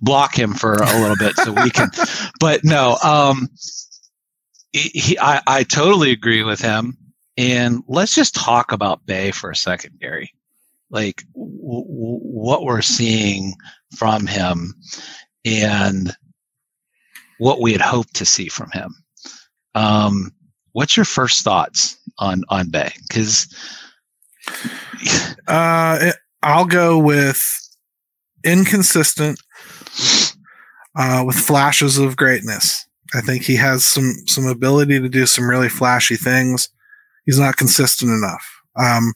block 0.00 0.36
him 0.36 0.52
for 0.52 0.74
a 0.74 1.00
little 1.00 1.16
bit 1.16 1.36
so 1.36 1.52
we 1.52 1.70
can 1.70 1.90
but 2.40 2.64
no 2.64 2.96
um 3.02 3.48
he, 4.72 5.18
I, 5.18 5.42
I 5.46 5.62
totally 5.64 6.12
agree 6.12 6.42
with 6.42 6.60
him 6.60 6.96
and 7.36 7.82
let's 7.86 8.14
just 8.14 8.34
talk 8.34 8.72
about 8.72 9.06
Bay 9.06 9.30
for 9.30 9.50
a 9.50 9.56
second 9.56 9.98
gary 10.00 10.32
like 10.90 11.22
w- 11.34 11.58
w- 11.58 12.20
what 12.20 12.64
we're 12.64 12.82
seeing 12.82 13.54
from 13.96 14.26
him 14.26 14.74
and 15.44 16.16
what 17.38 17.60
we 17.60 17.72
had 17.72 17.80
hoped 17.80 18.14
to 18.14 18.24
see 18.24 18.48
from 18.48 18.70
him 18.72 18.94
um 19.74 20.32
what's 20.72 20.96
your 20.96 21.04
first 21.04 21.44
thoughts 21.44 21.96
on 22.18 22.42
on 22.48 22.70
Bay? 22.70 22.92
because 23.08 23.46
uh, 25.48 26.12
I'll 26.42 26.66
go 26.66 26.98
with 26.98 27.58
inconsistent, 28.44 29.40
uh, 30.96 31.24
with 31.26 31.36
flashes 31.36 31.98
of 31.98 32.16
greatness. 32.16 32.86
I 33.14 33.20
think 33.20 33.42
he 33.42 33.56
has 33.56 33.84
some 33.84 34.14
some 34.26 34.46
ability 34.46 34.98
to 34.98 35.08
do 35.08 35.26
some 35.26 35.48
really 35.48 35.68
flashy 35.68 36.16
things. 36.16 36.68
He's 37.26 37.38
not 37.38 37.56
consistent 37.56 38.10
enough. 38.10 38.44
Um, 38.76 39.12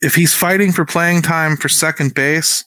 if 0.00 0.14
he's 0.14 0.34
fighting 0.34 0.72
for 0.72 0.84
playing 0.84 1.22
time 1.22 1.56
for 1.56 1.68
second 1.68 2.14
base, 2.14 2.64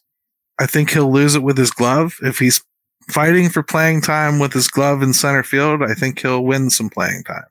I 0.60 0.66
think 0.66 0.92
he'll 0.92 1.12
lose 1.12 1.36
it 1.36 1.44
with 1.44 1.58
his 1.58 1.72
glove. 1.72 2.18
If 2.22 2.40
he's 2.40 2.64
fighting 3.10 3.50
for 3.50 3.64
playing 3.64 4.02
time 4.02 4.40
with 4.40 4.54
his 4.54 4.68
glove 4.68 5.02
in 5.02 5.14
center 5.14 5.44
field, 5.44 5.82
I 5.82 5.94
think 5.94 6.20
he'll 6.20 6.44
win 6.44 6.70
some 6.70 6.90
playing 6.90 7.24
time. 7.24 7.46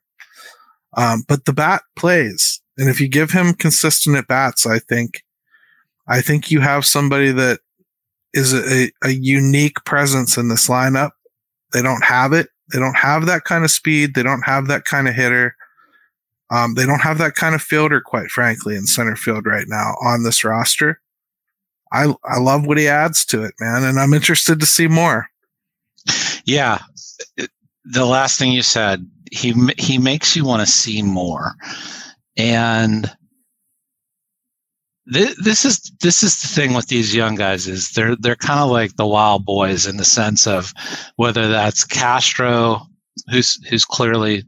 Um, 0.97 1.25
but 1.29 1.45
the 1.45 1.53
bat 1.53 1.83
plays. 1.97 2.60
And 2.81 2.89
if 2.89 3.01
you 3.01 3.07
give 3.07 3.31
him 3.31 3.53
consistent 3.53 4.17
at 4.17 4.27
bats, 4.27 4.67
I 4.67 4.79
think, 4.81 5.23
I 6.09 6.21
think 6.21 6.51
you 6.51 6.61
have 6.61 6.85
somebody 6.85 7.31
that 7.31 7.61
is 8.33 8.55
a, 8.55 8.91
a 9.05 9.11
unique 9.11 9.85
presence 9.85 10.37
in 10.37 10.49
this 10.49 10.67
lineup. 10.67 11.11
They 11.73 11.83
don't 11.83 12.03
have 12.03 12.33
it. 12.33 12.49
They 12.73 12.79
don't 12.79 12.97
have 12.97 13.27
that 13.27 13.45
kind 13.45 13.65
of 13.65 13.71
speed. 13.71 14.15
They 14.15 14.23
don't 14.23 14.47
have 14.47 14.67
that 14.69 14.87
kind 14.87 15.09
of 15.09 15.15
hitter. 15.15 15.55
Um, 16.51 16.75
they 16.75 16.87
don't 16.87 17.03
have 17.03 17.19
that 17.19 17.35
kind 17.35 17.55
of 17.55 17.63
fielder, 17.63 18.01
quite 18.01 18.31
frankly, 18.31 18.75
in 18.77 18.87
center 18.87 19.15
field 19.15 19.47
right 19.47 19.67
now 19.69 19.95
on 20.03 20.25
this 20.25 20.43
roster. 20.43 21.01
I 21.93 22.15
I 22.25 22.39
love 22.39 22.67
what 22.67 22.79
he 22.79 22.89
adds 22.89 23.25
to 23.27 23.43
it, 23.45 23.55
man, 23.61 23.85
and 23.85 23.99
I'm 23.99 24.15
interested 24.15 24.59
to 24.61 24.67
see 24.67 24.89
more. 24.89 25.29
Yeah, 26.45 26.79
the 27.85 28.07
last 28.07 28.39
thing 28.39 28.53
you 28.53 28.63
said, 28.63 29.09
he 29.31 29.55
he 29.77 29.99
makes 29.99 30.35
you 30.35 30.45
want 30.45 30.61
to 30.61 30.73
see 30.73 31.03
more, 31.03 31.55
and 32.41 33.11
this, 35.07 35.37
this 35.43 35.65
is 35.65 35.93
this 36.01 36.23
is 36.23 36.41
the 36.41 36.49
thing 36.49 36.75
with 36.75 36.87
these 36.87 37.15
young 37.15 37.35
guys 37.35 37.67
is 37.67 37.91
they're 37.91 38.17
they're 38.17 38.37
kind 38.37 38.61
of 38.61 38.71
like 38.71 38.97
the 38.97 39.07
wild 39.07 39.45
boys 39.45 39.87
in 39.87 39.97
the 39.97 40.05
sense 40.05 40.47
of 40.47 40.73
whether 41.17 41.49
that's 41.49 41.85
Castro, 41.85 42.87
who's 43.31 43.59
who's 43.69 43.85
clearly 43.85 44.45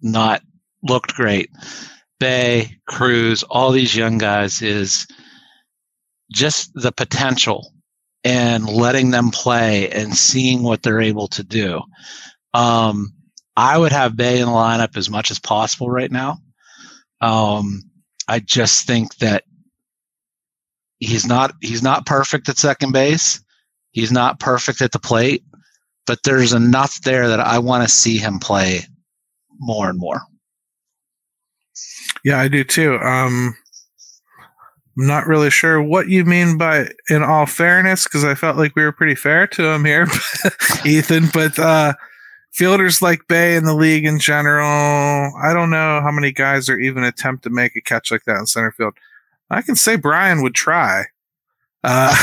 not 0.00 0.42
looked 0.82 1.14
great, 1.14 1.50
Bay, 2.20 2.76
Cruz, 2.86 3.42
all 3.44 3.70
these 3.70 3.96
young 3.96 4.18
guys 4.18 4.62
is 4.62 5.06
just 6.32 6.70
the 6.74 6.92
potential 6.92 7.72
and 8.24 8.68
letting 8.68 9.10
them 9.10 9.30
play 9.30 9.88
and 9.90 10.14
seeing 10.14 10.62
what 10.62 10.82
they're 10.82 11.00
able 11.00 11.28
to 11.28 11.42
do. 11.42 11.80
Um, 12.54 13.12
I 13.58 13.76
would 13.76 13.90
have 13.90 14.16
Bay 14.16 14.38
in 14.38 14.46
the 14.46 14.52
lineup 14.52 14.96
as 14.96 15.10
much 15.10 15.32
as 15.32 15.40
possible 15.40 15.90
right 15.90 16.12
now. 16.12 16.38
Um, 17.20 17.82
I 18.28 18.38
just 18.38 18.86
think 18.86 19.16
that 19.16 19.42
he's 21.00 21.26
not 21.26 21.54
he's 21.60 21.82
not 21.82 22.06
perfect 22.06 22.48
at 22.48 22.56
second 22.56 22.92
base. 22.92 23.42
He's 23.90 24.12
not 24.12 24.38
perfect 24.38 24.80
at 24.80 24.92
the 24.92 25.00
plate, 25.00 25.42
but 26.06 26.20
there's 26.22 26.52
enough 26.52 27.00
there 27.00 27.26
that 27.26 27.40
I 27.40 27.58
want 27.58 27.82
to 27.82 27.92
see 27.92 28.16
him 28.16 28.38
play 28.38 28.82
more 29.58 29.90
and 29.90 29.98
more. 29.98 30.20
Yeah, 32.24 32.38
I 32.38 32.46
do 32.46 32.62
too. 32.62 32.94
Um, 32.98 33.56
I'm 34.96 35.06
not 35.08 35.26
really 35.26 35.50
sure 35.50 35.82
what 35.82 36.08
you 36.08 36.24
mean 36.24 36.58
by 36.58 36.90
in 37.10 37.24
all 37.24 37.46
fairness 37.46 38.04
because 38.04 38.22
I 38.22 38.36
felt 38.36 38.56
like 38.56 38.76
we 38.76 38.84
were 38.84 38.92
pretty 38.92 39.16
fair 39.16 39.48
to 39.48 39.64
him 39.64 39.84
here, 39.84 40.06
Ethan. 40.86 41.30
But 41.32 41.58
uh, 41.58 41.94
fielders 42.58 43.00
like 43.00 43.26
Bay 43.28 43.54
in 43.56 43.64
the 43.64 43.74
league 43.74 44.04
in 44.04 44.18
general, 44.18 44.66
I 45.42 45.52
don't 45.52 45.70
know 45.70 46.00
how 46.02 46.10
many 46.10 46.32
guys 46.32 46.68
are 46.68 46.78
even 46.78 47.04
attempt 47.04 47.44
to 47.44 47.50
make 47.50 47.76
a 47.76 47.80
catch 47.80 48.10
like 48.10 48.24
that 48.24 48.36
in 48.36 48.46
center 48.46 48.72
field. 48.72 48.94
I 49.50 49.62
can 49.62 49.76
say 49.76 49.96
Brian 49.96 50.42
would 50.42 50.54
try. 50.54 51.04
Uh, 51.84 52.14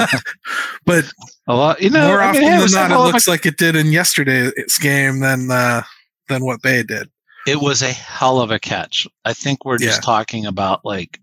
but 0.84 1.04
a 1.46 1.54
lot, 1.54 1.80
you 1.80 1.90
know, 1.90 2.08
more 2.08 2.20
I 2.20 2.28
often 2.30 2.42
mean, 2.42 2.50
than 2.58 2.70
not, 2.72 2.86
it 2.86 2.90
hell 2.90 3.06
of 3.06 3.12
looks 3.12 3.28
like 3.28 3.46
it 3.46 3.56
did 3.56 3.76
in 3.76 3.92
yesterday's 3.92 4.78
game 4.80 5.20
than 5.20 5.50
uh, 5.50 5.82
than 6.28 6.44
what 6.44 6.60
Bay 6.62 6.82
did. 6.82 7.08
it 7.46 7.60
was 7.60 7.82
a 7.82 7.92
hell 7.92 8.40
of 8.40 8.50
a 8.50 8.58
catch. 8.58 9.06
I 9.24 9.32
think 9.32 9.64
we're 9.64 9.78
just 9.78 9.98
Yeah. 9.98 10.04
talking 10.04 10.44
about 10.44 10.84
like, 10.84 11.20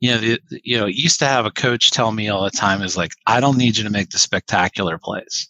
you 0.00 0.10
know, 0.10 0.18
the, 0.18 0.38
you 0.62 0.78
know, 0.78 0.84
used 0.86 1.18
to 1.20 1.26
have 1.26 1.46
a 1.46 1.50
coach 1.50 1.90
tell 1.90 2.12
me 2.12 2.28
all 2.28 2.44
the 2.44 2.50
time 2.50 2.82
is 2.82 2.96
like, 2.98 3.12
I 3.26 3.40
don't 3.40 3.56
need 3.56 3.78
you 3.78 3.84
to 3.84 3.90
make 3.90 4.10
the 4.10 4.18
spectacular 4.18 4.98
plays. 4.98 5.48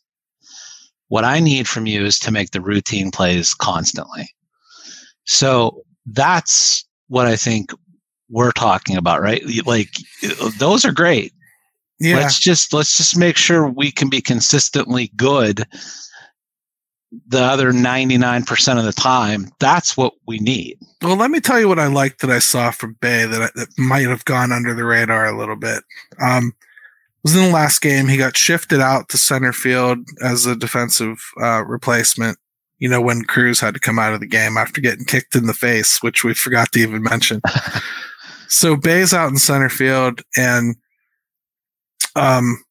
What 1.09 1.25
I 1.25 1.41
need 1.41 1.69
from 1.69 1.87
you 1.87 2.05
is 2.05 2.19
to 2.21 2.31
make 2.31 2.51
the 2.51 2.61
routine 2.61 3.11
plays 3.11 3.55
constantly. 3.55 4.29
So 5.25 5.83
that's 6.07 6.85
what 7.09 7.27
I 7.27 7.37
think 7.37 7.71
we're 8.29 8.53
talking 8.53 8.97
about, 8.97 9.21
right? 9.21 9.43
Like 9.67 9.91
those 10.59 10.85
are 10.85 10.93
great. 10.93 11.33
Yeah, 11.99 12.17
Let's 12.17 12.39
just 12.39 12.73
let's 12.75 12.97
just 12.97 13.17
make 13.17 13.37
sure 13.37 13.69
we 13.69 13.91
can 13.91 14.11
be 14.11 14.21
consistently 14.21 15.11
good 15.17 15.67
the 17.29 17.43
other 17.43 17.73
99% 17.73 18.79
of 18.79 18.85
the 18.85 18.93
time. 18.93 19.49
That's 19.59 19.97
what 19.97 20.15
we 20.27 20.39
need. 20.39 20.79
Well, 21.03 21.17
let 21.17 21.31
me 21.31 21.41
tell 21.41 21.59
you 21.61 21.69
what 21.69 21.79
I 21.79 21.87
liked 21.87 22.21
that 22.21 22.31
I 22.31 22.41
saw 22.41 22.71
from 22.71 22.97
Bay 23.01 23.25
that, 23.25 23.43
I, 23.43 23.49
that 23.55 23.69
might 23.79 24.07
have 24.07 24.25
gone 24.25 24.53
under 24.53 24.75
the 24.75 24.85
radar 24.85 25.27
a 25.27 25.39
little 25.39 25.57
bit. 25.57 25.83
Um, 26.21 26.53
was 27.27 27.35
in 27.35 27.47
the 27.47 27.51
last 27.51 27.81
game. 27.81 28.07
He 28.07 28.17
got 28.17 28.37
shifted 28.37 28.81
out 28.81 29.09
to 29.09 29.19
center 29.19 29.53
field 29.53 29.99
as 30.23 30.47
a 30.47 30.55
defensive 30.55 31.21
uh, 31.43 31.65
replacement. 31.65 32.39
You 32.79 32.89
know, 32.89 33.01
when 33.01 33.25
Cruz 33.25 33.59
had 33.59 33.75
to 33.75 33.81
come 33.81 33.99
out 33.99 34.15
of 34.15 34.21
the 34.21 34.29
game 34.29 34.57
after 34.57 34.81
getting 34.81 35.05
kicked 35.05 35.35
in 35.35 35.47
the 35.47 35.53
face, 35.53 36.01
which 36.05 36.23
we 36.23 36.35
forgot 36.35 36.71
to 36.73 36.79
even 36.79 37.03
mention. 37.03 37.41
so 38.49 38.77
Bay's 38.77 39.13
out 39.13 39.29
in 39.29 39.39
center 39.39 39.69
field, 39.69 40.23
and 40.37 40.77
um, 42.15 42.63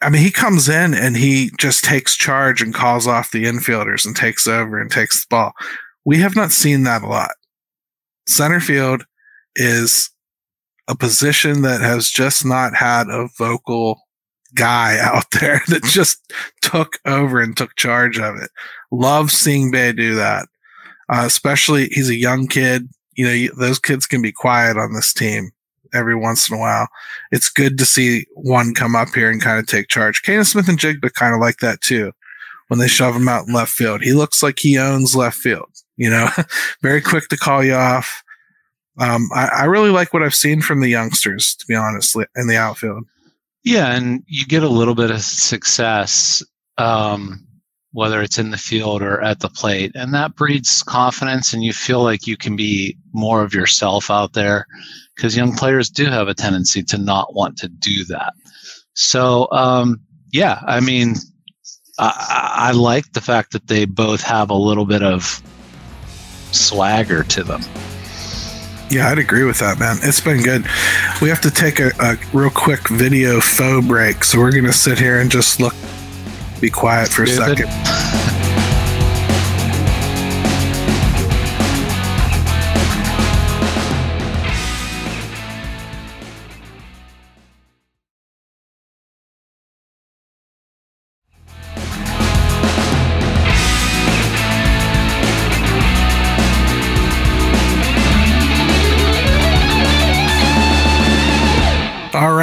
I 0.00 0.08
mean, 0.08 0.22
he 0.22 0.30
comes 0.30 0.68
in 0.68 0.94
and 0.94 1.16
he 1.16 1.50
just 1.58 1.82
takes 1.82 2.16
charge 2.16 2.62
and 2.62 2.72
calls 2.72 3.08
off 3.08 3.32
the 3.32 3.44
infielders 3.44 4.06
and 4.06 4.14
takes 4.14 4.46
over 4.46 4.80
and 4.80 4.88
takes 4.88 5.24
the 5.24 5.26
ball. 5.30 5.52
We 6.04 6.18
have 6.18 6.36
not 6.36 6.52
seen 6.52 6.84
that 6.84 7.02
a 7.02 7.08
lot. 7.08 7.32
Center 8.28 8.60
field 8.60 9.04
is 9.56 10.10
a 10.88 10.96
position 10.96 11.62
that 11.62 11.80
has 11.80 12.10
just 12.10 12.44
not 12.44 12.74
had 12.74 13.08
a 13.08 13.28
vocal 13.38 14.00
guy 14.54 14.98
out 15.02 15.30
there 15.40 15.62
that 15.68 15.84
just 15.84 16.32
took 16.62 16.98
over 17.06 17.40
and 17.40 17.56
took 17.56 17.76
charge 17.76 18.18
of 18.18 18.36
it. 18.36 18.50
Love 18.90 19.30
seeing 19.30 19.70
Bay 19.70 19.92
do 19.92 20.14
that. 20.14 20.48
Uh, 21.08 21.24
especially 21.26 21.86
he's 21.88 22.08
a 22.08 22.14
young 22.14 22.46
kid. 22.46 22.88
You 23.14 23.26
know, 23.26 23.32
you, 23.32 23.52
those 23.54 23.78
kids 23.78 24.06
can 24.06 24.22
be 24.22 24.32
quiet 24.32 24.76
on 24.76 24.94
this 24.94 25.12
team 25.12 25.50
every 25.92 26.16
once 26.16 26.50
in 26.50 26.56
a 26.56 26.58
while. 26.58 26.88
It's 27.30 27.48
good 27.48 27.78
to 27.78 27.84
see 27.84 28.26
one 28.34 28.74
come 28.74 28.96
up 28.96 29.10
here 29.14 29.30
and 29.30 29.40
kind 29.40 29.58
of 29.58 29.66
take 29.66 29.88
charge. 29.88 30.22
Canaan 30.22 30.44
Smith-Njigba 30.44 31.12
kind 31.12 31.34
of 31.34 31.40
like 31.40 31.58
that 31.58 31.80
too. 31.80 32.12
When 32.68 32.80
they 32.80 32.88
shove 32.88 33.14
him 33.14 33.28
out 33.28 33.46
in 33.46 33.52
left 33.52 33.72
field, 33.72 34.02
he 34.02 34.14
looks 34.14 34.42
like 34.42 34.58
he 34.58 34.78
owns 34.78 35.14
left 35.14 35.36
field. 35.36 35.68
You 35.96 36.10
know, 36.10 36.28
very 36.82 37.00
quick 37.00 37.28
to 37.28 37.36
call 37.36 37.62
you 37.62 37.74
off. 37.74 38.23
Um, 38.98 39.28
I, 39.34 39.46
I 39.46 39.64
really 39.64 39.90
like 39.90 40.12
what 40.12 40.22
I've 40.22 40.34
seen 40.34 40.60
from 40.60 40.80
the 40.80 40.88
youngsters, 40.88 41.56
to 41.56 41.66
be 41.66 41.74
honest, 41.74 42.16
in 42.36 42.46
the 42.46 42.56
outfield. 42.56 43.04
Yeah, 43.64 43.92
and 43.92 44.22
you 44.26 44.46
get 44.46 44.62
a 44.62 44.68
little 44.68 44.94
bit 44.94 45.10
of 45.10 45.22
success, 45.22 46.42
um, 46.78 47.46
whether 47.92 48.22
it's 48.22 48.38
in 48.38 48.50
the 48.50 48.58
field 48.58 49.02
or 49.02 49.20
at 49.22 49.40
the 49.40 49.48
plate, 49.48 49.92
and 49.94 50.12
that 50.14 50.36
breeds 50.36 50.82
confidence, 50.82 51.52
and 51.52 51.64
you 51.64 51.72
feel 51.72 52.02
like 52.02 52.26
you 52.26 52.36
can 52.36 52.56
be 52.56 52.96
more 53.12 53.42
of 53.42 53.54
yourself 53.54 54.10
out 54.10 54.34
there 54.34 54.66
because 55.16 55.36
young 55.36 55.54
players 55.54 55.88
do 55.88 56.06
have 56.06 56.28
a 56.28 56.34
tendency 56.34 56.82
to 56.82 56.98
not 56.98 57.34
want 57.34 57.56
to 57.58 57.68
do 57.68 58.04
that. 58.04 58.34
So, 58.94 59.48
um, 59.50 60.00
yeah, 60.30 60.60
I 60.66 60.80
mean, 60.80 61.14
I, 61.98 62.12
I 62.28 62.68
I 62.68 62.70
like 62.72 63.12
the 63.12 63.20
fact 63.20 63.52
that 63.52 63.66
they 63.66 63.84
both 63.84 64.22
have 64.22 64.50
a 64.50 64.54
little 64.54 64.86
bit 64.86 65.02
of 65.02 65.42
swagger 66.52 67.22
to 67.24 67.42
them. 67.42 67.62
Yeah, 68.90 69.08
I'd 69.08 69.18
agree 69.18 69.44
with 69.44 69.58
that, 69.60 69.78
man. 69.78 69.96
It's 70.02 70.20
been 70.20 70.42
good. 70.42 70.66
We 71.20 71.28
have 71.28 71.40
to 71.42 71.50
take 71.50 71.80
a, 71.80 71.90
a 72.00 72.16
real 72.32 72.50
quick 72.50 72.88
video 72.88 73.40
faux 73.40 73.86
break, 73.86 74.24
so 74.24 74.38
we're 74.38 74.52
going 74.52 74.64
to 74.64 74.72
sit 74.72 74.98
here 74.98 75.20
and 75.20 75.30
just 75.30 75.60
look, 75.60 75.74
be 76.60 76.70
quiet 76.70 77.08
for 77.08 77.24
a 77.24 77.26
second. 77.26 78.23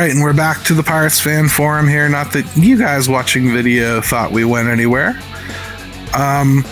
Right, 0.02 0.10
and 0.10 0.24
we're 0.24 0.34
back 0.34 0.64
to 0.64 0.74
the 0.74 0.82
Pirates 0.82 1.20
fan 1.20 1.48
forum 1.48 1.88
here. 1.88 2.10
Not 2.10 2.34
that 2.34 2.58
you 2.58 2.76
guys 2.76 3.08
watching 3.08 3.54
video 3.54 4.02
thought 4.02 4.32
we 4.32 4.44
went 4.44 4.68
anywhere. 4.68 5.10
Um, 6.16 6.64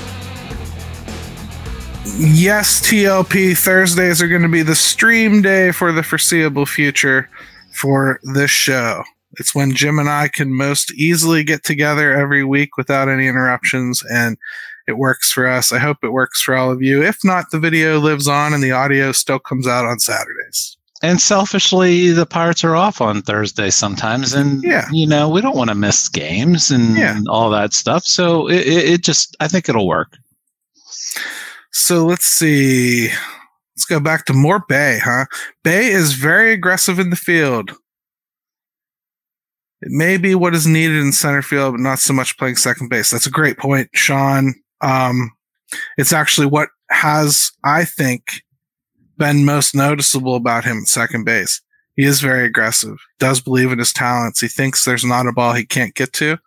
yes, 2.17 2.81
TLP 2.81 3.55
Thursdays 3.55 4.19
are 4.19 4.27
going 4.27 4.41
to 4.41 4.49
be 4.49 4.63
the 4.63 4.73
stream 4.73 5.43
day 5.43 5.71
for 5.71 5.91
the 5.91 6.01
foreseeable 6.01 6.65
future 6.65 7.29
for 7.71 8.19
this 8.23 8.49
show. 8.49 9.03
It's 9.33 9.53
when 9.53 9.75
Jim 9.75 9.99
and 9.99 10.09
I 10.09 10.27
can 10.27 10.51
most 10.51 10.91
easily 10.95 11.43
get 11.43 11.63
together 11.63 12.11
every 12.11 12.43
week 12.43 12.77
without 12.77 13.09
any 13.09 13.27
interruptions, 13.27 14.03
and 14.11 14.37
it 14.87 14.97
works 14.97 15.31
for 15.31 15.45
us. 15.45 15.71
I 15.71 15.77
hope 15.77 15.97
it 16.01 16.13
works 16.13 16.41
for 16.41 16.55
all 16.55 16.71
of 16.71 16.81
you. 16.81 17.03
If 17.03 17.19
not, 17.23 17.51
the 17.51 17.59
video 17.59 17.99
lives 17.99 18.27
on 18.27 18.55
and 18.55 18.63
the 18.63 18.71
audio 18.71 19.11
still 19.11 19.37
comes 19.37 19.67
out 19.67 19.85
on 19.85 19.99
Saturdays. 19.99 20.78
And 21.01 21.21
selfishly, 21.21 22.09
the 22.09 22.25
Pirates 22.25 22.63
are 22.65 22.75
off 22.75 22.99
on 22.99 23.21
Thursday 23.21 23.69
sometimes, 23.69 24.33
and 24.33 24.61
Yeah. 24.63 24.85
you 24.91 25.07
know 25.07 25.29
we 25.29 25.39
don't 25.41 25.55
want 25.55 25.69
to 25.69 25.75
miss 25.75 26.09
games 26.09 26.69
and 26.71 26.97
Yeah. 26.97 27.19
all 27.29 27.49
that 27.51 27.73
stuff. 27.73 28.03
So 28.03 28.47
it, 28.49 28.67
it, 28.67 28.89
it 28.89 29.03
just, 29.03 29.35
I 29.39 29.47
think 29.47 29.69
it'll 29.69 29.87
work. 29.87 30.17
So 31.71 32.05
let's 32.05 32.25
see. 32.25 33.07
Let's 33.07 33.85
go 33.87 34.01
back 34.01 34.25
to 34.25 34.33
more 34.33 34.61
Bay, 34.67 34.99
huh? 35.01 35.25
Bay 35.63 35.87
is 35.87 36.13
very 36.13 36.51
aggressive 36.51 36.99
in 36.99 37.11
the 37.11 37.15
field. 37.15 37.71
It 39.81 39.91
may 39.91 40.17
be 40.17 40.35
what 40.35 40.53
is 40.53 40.67
needed 40.67 40.97
in 40.97 41.13
center 41.13 41.41
field, 41.41 41.75
but 41.75 41.79
not 41.81 41.99
so 41.99 42.11
much 42.11 42.37
playing 42.37 42.57
second 42.57 42.89
base. 42.89 43.09
That's 43.09 43.25
a 43.27 43.31
great 43.31 43.57
point, 43.57 43.89
Sean. 43.93 44.53
Um, 44.81 45.31
it's 45.97 46.11
actually 46.11 46.47
what 46.47 46.67
has, 46.89 47.51
I 47.63 47.85
think, 47.85 48.41
been 49.19 49.45
most 49.45 49.75
noticeable 49.75 50.35
about 50.35 50.65
him 50.65 50.79
at 50.79 50.87
second 50.87 51.25
base. 51.25 51.61
He 51.95 52.05
is 52.05 52.21
very 52.21 52.45
aggressive, 52.45 52.97
does 53.19 53.41
believe 53.41 53.71
in 53.71 53.77
his 53.79 53.93
talents. 53.93 54.39
He 54.39 54.47
thinks 54.47 54.83
there's 54.85 55.03
not 55.05 55.27
a 55.27 55.31
ball 55.33 55.53
he 55.53 55.65
can't 55.65 55.93
get 55.93 56.13
to. 56.13 56.37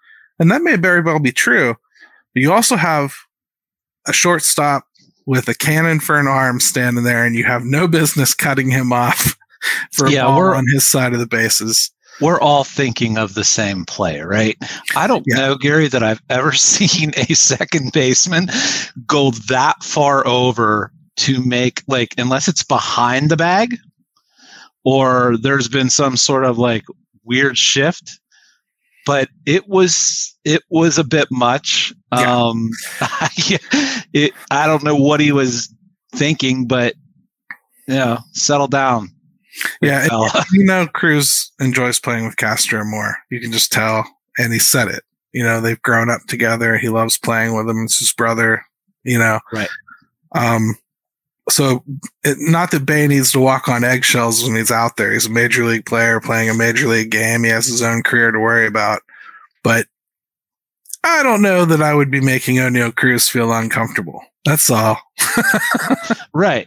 And 0.40 0.50
that 0.50 0.62
may 0.62 0.76
very 0.76 1.02
well 1.02 1.20
be 1.20 1.30
true. 1.32 1.76
But 2.34 2.40
you 2.42 2.52
also 2.52 2.74
have 2.76 3.14
a 4.08 4.12
shortstop 4.12 4.84
with 5.26 5.46
a 5.48 5.54
cannon 5.54 6.00
for 6.00 6.18
an 6.18 6.26
arm 6.26 6.58
standing 6.58 7.04
there, 7.04 7.24
and 7.24 7.36
you 7.36 7.44
have 7.44 7.62
no 7.64 7.86
business 7.86 8.34
cutting 8.34 8.70
him 8.70 8.92
off 8.92 9.36
for 9.92 10.06
a 10.06 10.10
Yeah, 10.10 10.24
ball 10.24 10.38
we're- 10.38 10.56
on 10.56 10.64
his 10.72 10.88
side 10.88 11.12
of 11.12 11.20
the 11.20 11.26
bases. 11.28 11.90
we're 12.20 12.40
all 12.40 12.64
thinking 12.64 13.18
of 13.18 13.34
the 13.34 13.44
same 13.44 13.84
play, 13.84 14.20
right? 14.22 14.56
I 14.96 15.06
don't 15.06 15.24
Yeah. 15.26 15.36
know, 15.36 15.54
Gary, 15.56 15.86
that 15.88 16.02
I've 16.02 16.22
ever 16.30 16.52
seen 16.54 17.12
a 17.16 17.34
second 17.34 17.92
baseman 17.92 18.48
go 19.06 19.30
that 19.48 19.82
far 19.84 20.26
over 20.26 20.92
to 21.16 21.44
make 21.44 21.82
like 21.88 22.14
unless 22.18 22.48
it's 22.48 22.62
behind 22.62 23.30
the 23.30 23.36
bag 23.36 23.76
or 24.84 25.36
there's 25.36 25.68
been 25.68 25.90
some 25.90 26.16
sort 26.16 26.44
of 26.44 26.58
like 26.58 26.84
weird 27.24 27.56
shift. 27.56 28.18
But 29.04 29.28
it 29.46 29.68
was 29.68 30.36
it 30.44 30.62
was 30.70 30.96
a 30.96 31.04
bit 31.04 31.28
much. 31.30 31.92
Yeah. 32.12 32.44
Um 32.44 32.70
it, 34.12 34.32
I 34.50 34.66
don't 34.66 34.84
know 34.84 34.96
what 34.96 35.20
he 35.20 35.32
was 35.32 35.72
thinking, 36.14 36.66
but 36.66 36.94
you 37.88 37.94
know, 37.94 38.18
settle 38.32 38.68
down. 38.68 39.08
Yeah, 39.80 40.08
and 40.10 40.44
you 40.52 40.64
know, 40.64 40.86
Cruz 40.86 41.52
enjoys 41.60 42.00
playing 42.00 42.24
with 42.24 42.36
Castro 42.36 42.84
more. 42.84 43.16
You 43.30 43.40
can 43.40 43.52
just 43.52 43.72
tell, 43.72 44.04
and 44.38 44.52
he 44.52 44.58
said 44.58 44.88
it. 44.88 45.02
You 45.32 45.42
know, 45.42 45.60
they've 45.60 45.80
grown 45.82 46.10
up 46.10 46.22
together. 46.28 46.78
He 46.78 46.88
loves 46.88 47.18
playing 47.18 47.54
with 47.54 47.68
him. 47.68 47.84
It's 47.84 47.98
his 47.98 48.12
brother. 48.12 48.64
You 49.04 49.18
know, 49.18 49.40
Right. 49.52 49.68
Um, 50.34 50.76
so 51.48 51.82
it, 52.24 52.36
not 52.38 52.70
that 52.70 52.86
Bae 52.86 53.06
needs 53.06 53.32
to 53.32 53.40
walk 53.40 53.68
on 53.68 53.84
eggshells 53.84 54.44
when 54.44 54.54
he's 54.56 54.70
out 54.70 54.96
there. 54.96 55.12
He's 55.12 55.26
a 55.26 55.30
major 55.30 55.64
league 55.64 55.86
player 55.86 56.20
playing 56.20 56.48
a 56.50 56.54
major 56.54 56.86
league 56.88 57.10
game. 57.10 57.42
He 57.44 57.50
has 57.50 57.66
his 57.66 57.82
own 57.82 58.02
career 58.02 58.30
to 58.30 58.38
worry 58.38 58.66
about. 58.66 59.00
But 59.64 59.86
I 61.04 61.22
don't 61.22 61.42
know 61.42 61.64
that 61.64 61.82
I 61.82 61.94
would 61.94 62.10
be 62.10 62.20
making 62.20 62.56
Oneil 62.56 62.94
Cruz 62.94 63.28
feel 63.28 63.52
uncomfortable. 63.52 64.22
That's 64.44 64.70
all. 64.70 64.98
right. 66.34 66.66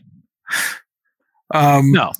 Um, 1.53 1.91
No. 1.91 2.11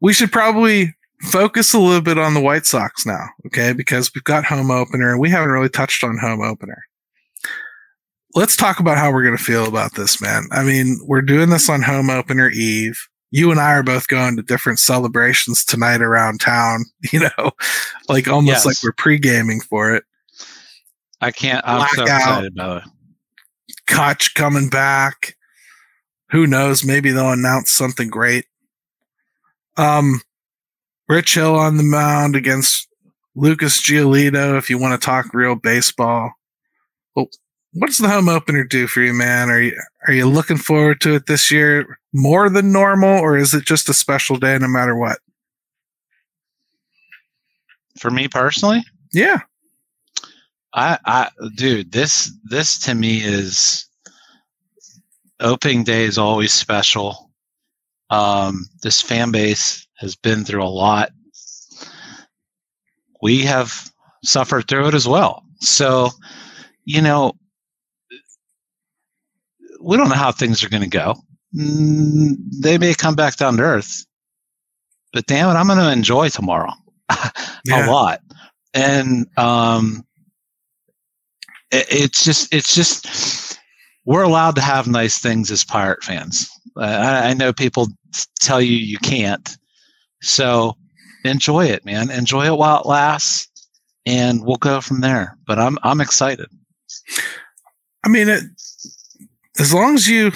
we 0.00 0.12
should 0.12 0.32
probably 0.32 0.94
focus 1.22 1.74
a 1.74 1.78
little 1.78 2.00
bit 2.00 2.18
on 2.18 2.34
the 2.34 2.40
White 2.40 2.64
Sox 2.66 3.04
now, 3.04 3.26
okay? 3.46 3.72
Because 3.72 4.10
we've 4.14 4.24
got 4.24 4.44
home 4.44 4.70
opener 4.70 5.10
and 5.10 5.20
we 5.20 5.30
haven't 5.30 5.50
really 5.50 5.68
touched 5.68 6.04
on 6.04 6.16
home 6.18 6.40
opener. 6.42 6.82
Let's 8.34 8.56
talk 8.56 8.78
about 8.78 8.98
how 8.98 9.10
we're 9.12 9.22
going 9.24 9.36
to 9.36 9.42
feel 9.42 9.66
about 9.66 9.94
this, 9.94 10.20
man. 10.20 10.44
I 10.52 10.62
mean, 10.62 10.98
we're 11.04 11.22
doing 11.22 11.48
this 11.50 11.68
on 11.70 11.82
home 11.82 12.10
opener 12.10 12.50
eve. 12.50 13.08
You 13.30 13.50
and 13.50 13.60
I 13.60 13.72
are 13.72 13.82
both 13.82 14.08
going 14.08 14.36
to 14.36 14.42
different 14.42 14.78
celebrations 14.78 15.64
tonight 15.64 16.00
around 16.02 16.40
town, 16.40 16.84
you 17.12 17.20
know, 17.20 17.50
like 18.08 18.28
almost 18.28 18.64
Yes. 18.64 18.66
like 18.66 18.76
we're 18.82 18.92
pre 18.92 19.18
gaming 19.18 19.60
for 19.60 19.94
it. 19.94 20.04
I 21.20 21.30
can't 21.32 21.62
I'm 21.66 21.86
so 21.88 22.04
Blackout. 22.04 22.18
excited 22.20 22.52
about 22.52 22.82
it. 22.84 22.88
Kutch 23.86 24.34
coming 24.34 24.68
back. 24.68 25.34
Who 26.30 26.46
knows? 26.46 26.84
Maybe 26.84 27.10
they'll 27.10 27.32
announce 27.32 27.70
something 27.72 28.08
great. 28.08 28.44
Um, 29.76 30.20
Rich 31.08 31.34
Hill 31.34 31.56
on 31.56 31.76
the 31.78 31.82
mound 31.82 32.36
against 32.36 32.86
Lucas 33.34 33.80
Giolito. 33.80 34.58
If 34.58 34.68
you 34.68 34.78
want 34.78 35.00
to 35.00 35.04
talk 35.04 35.32
real 35.32 35.54
baseball, 35.54 36.32
well, 37.16 37.28
what 37.72 37.88
does 37.88 37.98
the 37.98 38.08
home 38.08 38.28
opener 38.28 38.64
do 38.64 38.86
for 38.86 39.00
you, 39.00 39.12
man? 39.12 39.50
Are 39.50 39.60
you 39.60 39.80
are 40.06 40.14
you 40.14 40.28
looking 40.28 40.56
forward 40.56 41.00
to 41.02 41.14
it 41.14 41.26
this 41.26 41.50
year 41.50 41.98
more 42.12 42.48
than 42.48 42.72
normal, 42.72 43.18
or 43.20 43.36
is 43.36 43.54
it 43.54 43.64
just 43.64 43.88
a 43.88 43.94
special 43.94 44.36
day 44.36 44.58
no 44.58 44.68
matter 44.68 44.96
what? 44.96 45.18
For 47.98 48.10
me 48.10 48.28
personally, 48.28 48.84
Yeah, 49.12 49.40
I, 50.74 50.98
I, 51.06 51.30
dude, 51.56 51.92
this, 51.92 52.32
this 52.44 52.78
to 52.80 52.94
me 52.94 53.18
is 53.18 53.86
opening 55.40 55.84
day 55.84 56.04
is 56.04 56.18
always 56.18 56.52
special. 56.52 57.30
Um, 58.10 58.66
this 58.82 59.00
fan 59.00 59.30
base 59.30 59.86
has 59.98 60.16
been 60.16 60.44
through 60.44 60.62
a 60.62 60.68
lot. 60.68 61.10
We 63.22 63.42
have 63.42 63.90
suffered 64.24 64.68
through 64.68 64.88
it 64.88 64.94
as 64.94 65.08
well. 65.08 65.42
So, 65.60 66.10
you 66.84 67.02
know, 67.02 67.32
we 69.88 69.96
don't 69.96 70.10
know 70.10 70.14
how 70.14 70.30
things 70.30 70.62
are 70.62 70.68
going 70.68 70.82
to 70.82 70.88
go. 70.88 71.14
Mm, 71.58 72.34
they 72.60 72.76
may 72.76 72.92
come 72.92 73.14
back 73.14 73.36
down 73.38 73.56
to 73.56 73.62
earth, 73.62 74.04
but 75.14 75.24
damn 75.24 75.48
it, 75.48 75.58
I'm 75.58 75.66
going 75.66 75.78
to 75.78 75.90
enjoy 75.90 76.28
tomorrow 76.28 76.72
Yeah. 77.64 77.88
a 77.88 77.90
lot. 77.90 78.20
And 78.74 79.26
um, 79.38 80.04
it, 81.70 81.86
it's 81.88 82.22
just 82.22 82.54
it's 82.54 82.74
just 82.74 83.58
we're 84.04 84.22
allowed 84.22 84.56
to 84.56 84.60
have 84.60 84.86
nice 84.86 85.18
things 85.20 85.50
as 85.50 85.64
pirate 85.64 86.04
fans. 86.04 86.46
Uh, 86.76 86.82
I, 86.82 87.30
I 87.30 87.34
know 87.34 87.54
people 87.54 87.88
tell 88.40 88.60
you 88.60 88.76
you 88.76 88.98
can't, 88.98 89.56
so 90.20 90.76
enjoy 91.24 91.64
it, 91.64 91.86
man. 91.86 92.10
Enjoy 92.10 92.44
it 92.44 92.58
while 92.58 92.82
it 92.82 92.86
lasts, 92.86 93.48
and 94.04 94.44
we'll 94.44 94.56
go 94.56 94.82
from 94.82 95.00
there. 95.00 95.38
But 95.46 95.58
I'm 95.58 95.78
I'm 95.82 96.02
excited. 96.02 96.48
I 98.04 98.10
mean, 98.10 98.28
it, 98.28 98.44
as 99.58 99.72
long 99.74 99.94
as 99.94 100.06
you, 100.06 100.32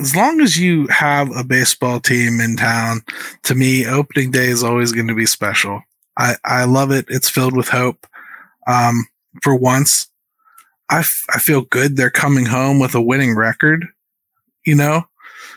as 0.00 0.14
long 0.14 0.40
as 0.40 0.58
you 0.58 0.86
have 0.88 1.34
a 1.34 1.42
baseball 1.44 2.00
team 2.00 2.40
in 2.40 2.56
town, 2.56 3.00
to 3.44 3.54
me, 3.54 3.86
opening 3.86 4.30
day 4.30 4.46
is 4.46 4.62
always 4.62 4.92
going 4.92 5.08
to 5.08 5.14
be 5.14 5.26
special. 5.26 5.82
I, 6.18 6.36
I 6.44 6.64
love 6.64 6.90
it. 6.90 7.06
It's 7.08 7.28
filled 7.30 7.56
with 7.56 7.68
hope. 7.68 8.06
Um, 8.68 9.06
for 9.42 9.54
once, 9.54 10.08
I, 10.90 11.00
f- 11.00 11.24
I 11.34 11.38
feel 11.38 11.62
good. 11.62 11.96
They're 11.96 12.10
coming 12.10 12.46
home 12.46 12.78
with 12.78 12.94
a 12.94 13.02
winning 13.02 13.34
record. 13.36 13.86
You 14.64 14.74
know, 14.74 15.04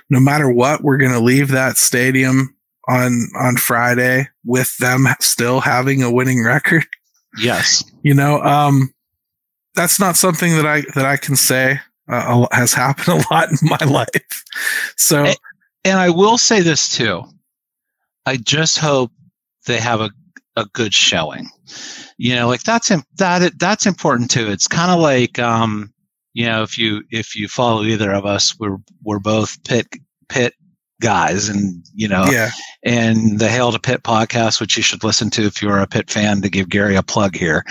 no 0.10 0.20
matter 0.20 0.50
what, 0.50 0.84
we're 0.84 0.98
going 0.98 1.12
to 1.14 1.20
leave 1.20 1.50
that 1.50 1.78
stadium 1.78 2.56
on, 2.88 3.28
on 3.40 3.58
Friday 3.58 4.28
with 4.46 4.76
them 4.78 5.06
still 5.20 5.60
having 5.62 6.02
a 6.04 6.12
winning 6.12 6.44
record 6.44 6.86
Yes. 7.38 7.84
you 8.02 8.16
know 8.16 8.42
um 8.42 8.92
that's 9.76 10.00
not 10.00 10.16
something 10.16 10.56
that 10.56 10.66
i 10.66 10.82
that 10.96 11.06
i 11.06 11.16
can 11.16 11.36
say 11.36 11.80
uh, 12.10 12.48
has 12.52 12.74
happened 12.74 13.08
a 13.30 13.34
lot 13.34 13.50
in 13.50 13.58
my 13.62 13.86
life 13.86 14.44
so 14.98 15.26
Eh. 15.26 15.36
And 15.86 16.00
I 16.00 16.10
will 16.10 16.38
say 16.38 16.62
this 16.62 16.90
too. 16.90 17.24
I 18.26 18.38
just 18.38 18.78
hope 18.78 19.12
they 19.66 19.80
have 19.80 20.02
a, 20.02 20.12
a 20.56 20.66
good 20.74 20.94
showing. 20.94 21.50
You 22.18 22.36
know, 22.36 22.48
like 22.48 22.64
that's 22.64 22.92
that 23.18 23.58
that's 23.58 23.86
important 23.86 24.30
too. 24.30 24.50
It's 24.50 24.68
kind 24.68 24.92
of 24.92 25.00
like 25.00 25.40
um, 25.40 25.94
you 26.34 26.46
know, 26.46 26.64
if 26.64 26.78
you 26.78 27.04
if 27.12 27.36
you 27.36 27.48
follow 27.48 27.84
either 27.84 28.12
of 28.12 28.26
us, 28.26 28.60
we're 28.60 28.78
we're 29.04 29.20
both 29.20 29.64
Pitt 29.64 29.88
Pitt 30.28 30.54
guys 31.02 31.48
and 31.48 31.86
you 31.94 32.10
know 32.10 32.26
yeah 32.26 32.50
and 32.84 33.40
the 33.40 33.48
Hail 33.48 33.72
to 33.72 33.80
Pitt 33.80 34.04
podcast, 34.04 34.60
which 34.60 34.76
you 34.76 34.84
should 34.84 35.04
listen 35.04 35.30
to 35.32 35.44
if 35.44 35.62
you're 35.62 35.80
a 35.80 35.88
Pitt 35.88 36.12
fan, 36.12 36.42
to 36.42 36.50
give 36.50 36.70
Gary 36.70 36.98
a 36.98 37.04
plug 37.04 37.36
here. 37.36 37.64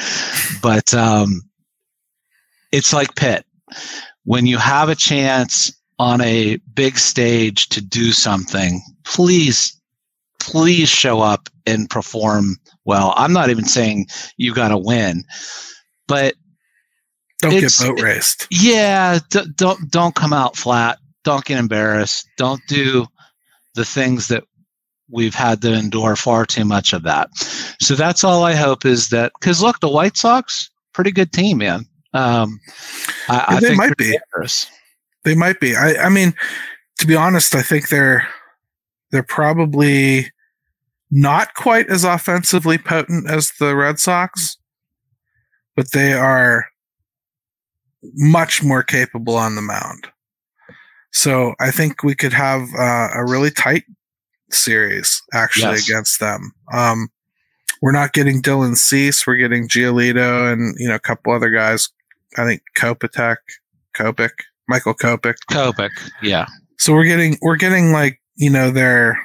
But 0.62 0.94
um, 0.94 1.42
it's 2.72 2.94
like 2.94 3.14
Pitt. 3.16 3.44
When 4.28 4.44
you 4.44 4.58
have 4.58 4.90
a 4.90 4.94
chance 4.94 5.72
on 5.98 6.20
a 6.20 6.58
big 6.74 6.98
stage 6.98 7.66
to 7.70 7.80
do 7.80 8.12
something, 8.12 8.82
please, 9.06 9.74
please 10.38 10.90
show 10.90 11.22
up 11.22 11.48
and 11.66 11.88
perform 11.88 12.56
well. 12.84 13.14
I'm 13.16 13.32
not 13.32 13.48
even 13.48 13.64
saying 13.64 14.08
you 14.36 14.52
got 14.52 14.68
to 14.68 14.76
win, 14.76 15.24
but 16.06 16.34
don't 17.40 17.52
get 17.52 17.72
boat 17.80 18.02
raced 18.02 18.46
yeah, 18.50 19.18
d- 19.30 19.46
don't 19.56 19.90
don't 19.90 20.14
come 20.14 20.34
out 20.34 20.58
flat. 20.58 20.98
Don't 21.24 21.46
get 21.46 21.58
embarrassed. 21.58 22.28
Don't 22.36 22.60
do 22.68 23.06
the 23.76 23.86
things 23.86 24.28
that 24.28 24.44
we've 25.10 25.34
had 25.34 25.62
to 25.62 25.72
endure 25.72 26.16
far 26.16 26.44
too 26.44 26.66
much 26.66 26.92
of 26.92 27.02
that. 27.04 27.30
So 27.80 27.94
that's 27.94 28.24
all 28.24 28.44
I 28.44 28.52
hope 28.52 28.84
is 28.84 29.08
that 29.08 29.32
because 29.40 29.62
look, 29.62 29.80
the 29.80 29.88
White 29.88 30.18
Sox, 30.18 30.68
pretty 30.92 31.12
good 31.12 31.32
team, 31.32 31.56
man. 31.56 31.86
Um, 32.14 32.58
I, 33.28 33.44
I 33.56 33.60
They 33.60 33.74
might 33.74 33.96
be. 33.96 34.12
dangerous. 34.34 34.66
they 35.24 35.34
might 35.34 35.60
be 35.60 35.76
i 35.76 35.94
i 36.06 36.08
mean 36.08 36.32
to 36.98 37.06
be 37.06 37.14
honest 37.14 37.54
i 37.54 37.60
think 37.62 37.88
they're 37.88 38.26
they're 39.10 39.22
probably 39.22 40.30
not 41.10 41.52
quite 41.54 41.88
as 41.90 42.04
offensively 42.04 42.78
potent 42.78 43.28
as 43.30 43.50
the 43.60 43.74
red 43.76 43.98
sox 43.98 44.56
but 45.76 45.92
they 45.92 46.12
are 46.14 46.66
much 48.14 48.62
more 48.62 48.82
capable 48.82 49.36
on 49.36 49.54
the 49.54 49.62
mound 49.62 50.06
so 51.12 51.54
i 51.60 51.70
think 51.70 52.02
we 52.02 52.14
could 52.14 52.32
have 52.32 52.62
uh, 52.78 53.08
a 53.14 53.24
really 53.26 53.50
tight 53.50 53.84
series 54.50 55.22
actually 55.34 55.72
Yes. 55.74 55.88
against 55.88 56.20
them 56.20 56.52
um 56.72 57.08
we're 57.80 57.92
not 57.92 58.12
getting 58.12 58.42
Dylan 58.42 58.76
Cease. 58.76 59.24
We're 59.24 59.36
getting 59.36 59.68
Giolito 59.68 60.52
and 60.52 60.74
you 60.80 60.88
know 60.88 60.96
a 60.96 60.98
couple 60.98 61.32
other 61.32 61.48
guys. 61.50 61.88
I 62.38 62.46
think 62.46 62.62
Kopitek, 62.76 63.36
Kopik. 63.96 64.30
Michael 64.68 64.94
Kopech. 64.94 65.36
Kopech, 65.50 65.90
yeah. 66.22 66.46
So 66.78 66.92
we're 66.92 67.06
getting 67.06 67.38
we're 67.42 67.56
getting 67.56 67.90
like 67.90 68.20
you 68.36 68.50
know 68.50 68.70
their 68.70 69.18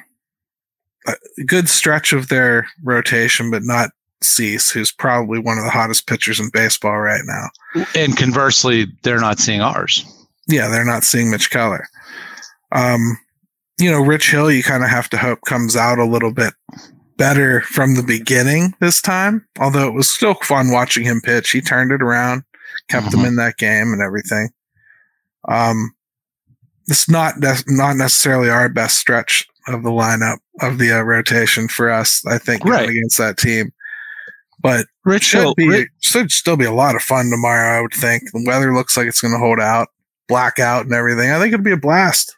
a 1.06 1.14
good 1.46 1.68
stretch 1.68 2.12
of 2.12 2.28
their 2.28 2.66
rotation, 2.82 3.50
but 3.50 3.62
not 3.62 3.90
Cease, 4.22 4.70
who's 4.70 4.90
probably 4.90 5.38
one 5.38 5.58
of 5.58 5.64
the 5.64 5.70
hottest 5.70 6.06
pitchers 6.06 6.40
in 6.40 6.48
baseball 6.50 6.98
right 6.98 7.20
now. 7.24 7.84
And 7.94 8.16
conversely, 8.16 8.86
they're 9.02 9.20
not 9.20 9.38
seeing 9.38 9.60
ours. 9.60 10.04
Yeah, 10.48 10.68
they're 10.68 10.84
not 10.84 11.04
seeing 11.04 11.30
Mitch 11.30 11.50
Keller. 11.50 11.86
Um, 12.72 13.18
you 13.78 13.90
know, 13.90 14.00
Rich 14.00 14.30
Hill, 14.30 14.50
you 14.50 14.62
kind 14.62 14.82
of 14.82 14.88
have 14.88 15.10
to 15.10 15.18
hope 15.18 15.40
comes 15.46 15.76
out 15.76 15.98
a 15.98 16.06
little 16.06 16.32
bit 16.32 16.54
better 17.18 17.60
from 17.62 17.94
the 17.94 18.02
beginning 18.02 18.74
this 18.80 19.02
time. 19.02 19.46
Although 19.60 19.88
it 19.88 19.94
was 19.94 20.10
still 20.10 20.34
fun 20.34 20.70
watching 20.70 21.04
him 21.04 21.20
pitch. 21.20 21.50
He 21.50 21.60
turned 21.60 21.92
it 21.92 22.02
around, 22.02 22.44
kept 22.88 23.10
them 23.10 23.20
Mhm. 23.20 23.26
in 23.28 23.36
that 23.36 23.56
game 23.56 23.92
and 23.92 24.00
everything. 24.02 24.48
Um, 25.48 25.92
it's 26.86 27.08
not 27.08 27.34
not 27.66 27.96
necessarily 27.96 28.50
our 28.50 28.68
best 28.68 28.98
stretch 28.98 29.46
of 29.68 29.82
the 29.82 29.90
lineup 29.90 30.38
of 30.60 30.78
the 30.78 30.92
uh, 30.92 31.02
rotation 31.02 31.68
for 31.68 31.90
us. 31.90 32.22
I 32.26 32.38
think 32.38 32.64
Right. 32.64 32.88
against 32.88 33.16
that 33.18 33.38
team, 33.38 33.72
but 34.60 34.86
Rich 35.04 35.24
should 35.24 35.54
be 35.56 35.68
Ri- 35.68 35.88
should 36.00 36.30
still 36.30 36.56
be 36.56 36.66
a 36.66 36.72
lot 36.72 36.94
of 36.96 37.02
fun 37.02 37.30
tomorrow. 37.30 37.78
I 37.78 37.80
would 37.80 37.94
think 37.94 38.24
the 38.32 38.44
weather 38.46 38.74
looks 38.74 38.96
like 38.96 39.06
it's 39.06 39.20
going 39.20 39.32
to 39.32 39.38
hold 39.38 39.60
out, 39.60 39.88
blackout 40.28 40.84
and 40.84 40.94
everything. 40.94 41.30
I 41.30 41.38
think 41.40 41.52
it'd 41.54 41.64
be 41.64 41.72
a 41.72 41.76
blast. 41.78 42.36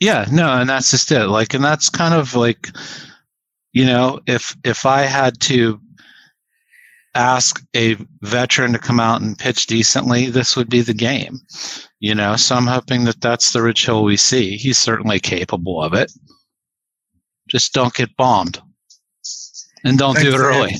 Yeah, 0.00 0.26
no, 0.32 0.48
and 0.54 0.68
that's 0.70 0.90
just 0.90 1.12
it. 1.12 1.26
Like, 1.26 1.52
and 1.54 1.62
that's 1.62 1.88
kind 1.90 2.14
of 2.14 2.34
like, 2.34 2.68
you 3.72 3.84
know, 3.84 4.18
if 4.26 4.56
if 4.64 4.86
I 4.86 5.02
had 5.02 5.40
to 5.42 5.80
ask 7.14 7.62
a 7.74 7.96
veteran 8.22 8.72
to 8.72 8.78
come 8.78 9.00
out 9.00 9.20
and 9.20 9.38
pitch 9.38 9.66
decently, 9.66 10.26
this 10.26 10.56
would 10.56 10.70
be 10.70 10.80
the 10.80 10.94
game. 10.94 11.40
You 11.98 12.14
know, 12.14 12.36
so 12.36 12.54
I'm 12.54 12.66
hoping 12.66 13.04
that 13.04 13.20
that's 13.20 13.52
the 13.52 13.62
Rich 13.62 13.86
Hill 13.86 14.04
we 14.04 14.16
see. 14.16 14.56
He's 14.56 14.78
certainly 14.78 15.20
capable 15.20 15.82
of 15.82 15.92
it. 15.92 16.12
Just 17.48 17.72
don't 17.72 17.92
get 17.92 18.16
bombed, 18.16 18.60
and 19.84 19.98
don't 19.98 20.16
do 20.16 20.28
it 20.28 20.38
Thanks, 20.38 20.42
man. 20.42 20.54
early. 20.54 20.74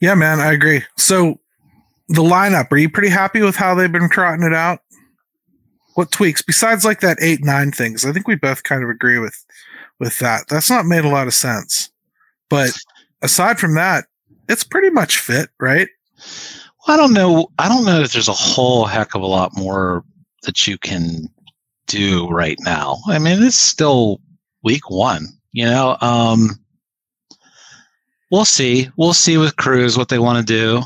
Yeah, 0.00 0.14
man, 0.14 0.40
I 0.40 0.52
agree. 0.52 0.82
So 0.96 1.38
the 2.08 2.22
lineup, 2.22 2.70
are 2.72 2.76
you 2.76 2.90
pretty 2.90 3.08
happy 3.08 3.42
with 3.42 3.54
how 3.54 3.74
they've 3.74 3.90
been 3.90 4.10
trotting 4.10 4.44
it 4.44 4.52
out? 4.52 4.80
What 5.94 6.10
tweaks 6.10 6.42
besides 6.42 6.84
like 6.84 7.00
that 7.00 7.18
eight 7.20 7.44
nine 7.44 7.70
things? 7.70 8.04
I 8.04 8.12
think 8.12 8.26
we 8.26 8.34
both 8.34 8.64
kind 8.64 8.82
of 8.82 8.90
agree 8.90 9.18
with 9.18 9.36
with 10.00 10.18
that. 10.18 10.48
That's 10.48 10.68
not 10.68 10.86
made 10.86 11.04
a 11.04 11.08
lot 11.08 11.28
of 11.28 11.34
sense. 11.34 11.90
But 12.50 12.72
aside 13.22 13.58
from 13.60 13.74
that, 13.76 14.06
it's 14.48 14.64
pretty 14.64 14.90
much 14.90 15.18
fit, 15.18 15.50
right? 15.60 15.88
Well, 16.86 16.94
I 16.94 16.96
don't 16.96 17.12
know. 17.12 17.48
I 17.58 17.68
don't 17.68 17.84
know 17.84 18.02
that 18.02 18.12
there's 18.12 18.28
a 18.28 18.32
whole 18.32 18.84
heck 18.84 19.14
of 19.14 19.22
a 19.22 19.26
lot 19.26 19.56
more 19.56 20.04
that 20.42 20.66
you 20.66 20.78
can 20.78 21.28
do 21.86 22.28
right 22.28 22.58
now. 22.60 22.98
I 23.06 23.18
mean, 23.18 23.42
it's 23.42 23.56
still 23.56 24.20
week 24.62 24.90
one. 24.90 25.26
You 25.52 25.66
know, 25.66 25.96
um, 26.00 26.50
we'll 28.30 28.44
see. 28.44 28.88
We'll 28.96 29.12
see 29.12 29.36
with 29.36 29.56
Cruz 29.56 29.96
what 29.96 30.08
they 30.08 30.18
want 30.18 30.46
to 30.46 30.52
do 30.52 30.82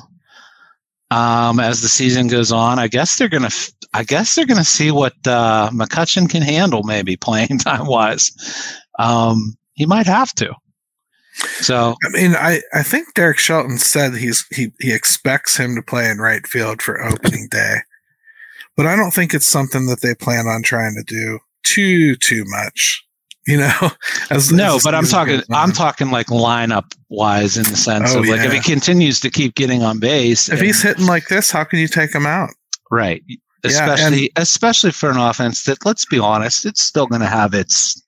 um, 1.10 1.60
as 1.60 1.82
the 1.82 1.88
season 1.88 2.26
goes 2.28 2.52
on. 2.52 2.78
I 2.78 2.88
guess 2.88 3.16
they're 3.16 3.28
gonna. 3.28 3.50
I 3.94 4.04
guess 4.04 4.34
they're 4.34 4.46
gonna 4.46 4.64
see 4.64 4.90
what 4.90 5.14
uh, 5.26 5.70
McCutchen 5.72 6.28
can 6.28 6.42
handle, 6.42 6.82
maybe 6.82 7.16
playing 7.16 7.58
time 7.58 7.86
wise. 7.86 8.32
Um, 8.98 9.56
he 9.74 9.86
might 9.86 10.06
have 10.06 10.34
to. 10.34 10.52
So 11.60 11.94
I 12.04 12.08
mean, 12.10 12.34
I, 12.34 12.60
I 12.72 12.82
think 12.82 13.14
Derek 13.14 13.38
Shelton 13.38 13.78
said 13.78 14.14
he's 14.14 14.46
he 14.54 14.72
he 14.80 14.92
expects 14.92 15.56
him 15.56 15.74
to 15.74 15.82
play 15.82 16.08
in 16.10 16.18
right 16.18 16.46
field 16.46 16.80
for 16.82 17.02
opening 17.04 17.48
day. 17.50 17.76
But 18.76 18.86
I 18.86 18.96
don't 18.96 19.10
think 19.12 19.34
it's 19.34 19.46
something 19.46 19.86
that 19.86 20.00
they 20.02 20.14
plan 20.14 20.46
on 20.46 20.62
trying 20.62 20.94
to 20.94 21.02
do 21.02 21.38
too 21.62 22.16
too 22.16 22.44
much. 22.46 23.02
You 23.46 23.58
know, 23.58 23.90
as 24.30 24.50
No, 24.52 24.76
as 24.76 24.82
but 24.82 24.94
I'm 24.94 25.04
talking. 25.06 25.40
I'm 25.52 25.72
talking 25.72 26.10
like 26.10 26.26
lineup 26.28 26.92
wise 27.10 27.56
in 27.56 27.64
the 27.64 27.76
sense 27.76 28.14
Oh, 28.14 28.20
of 28.20 28.26
like 28.28 28.40
if 28.40 28.52
he 28.52 28.60
continues 28.60 29.20
to 29.20 29.30
keep 29.30 29.54
getting 29.54 29.82
on 29.82 29.98
base. 30.00 30.48
if 30.48 30.54
and- 30.58 30.62
he's 30.66 30.82
hitting 30.82 31.06
like 31.06 31.28
this, 31.28 31.50
how 31.50 31.64
can 31.64 31.78
you 31.78 31.88
take 31.88 32.14
him 32.14 32.26
out? 32.26 32.50
right, 32.90 33.22
Yeah, 33.28 33.38
especially 33.64 34.30
especially 34.36 34.90
for 34.92 35.10
an 35.10 35.16
offense 35.18 35.64
that 35.64 35.84
let's 35.84 36.04
be 36.06 36.18
honest, 36.18 36.64
it's 36.66 36.82
still 36.82 37.06
going 37.06 37.20
to 37.22 37.28
have 37.28 37.52
its 37.54 38.02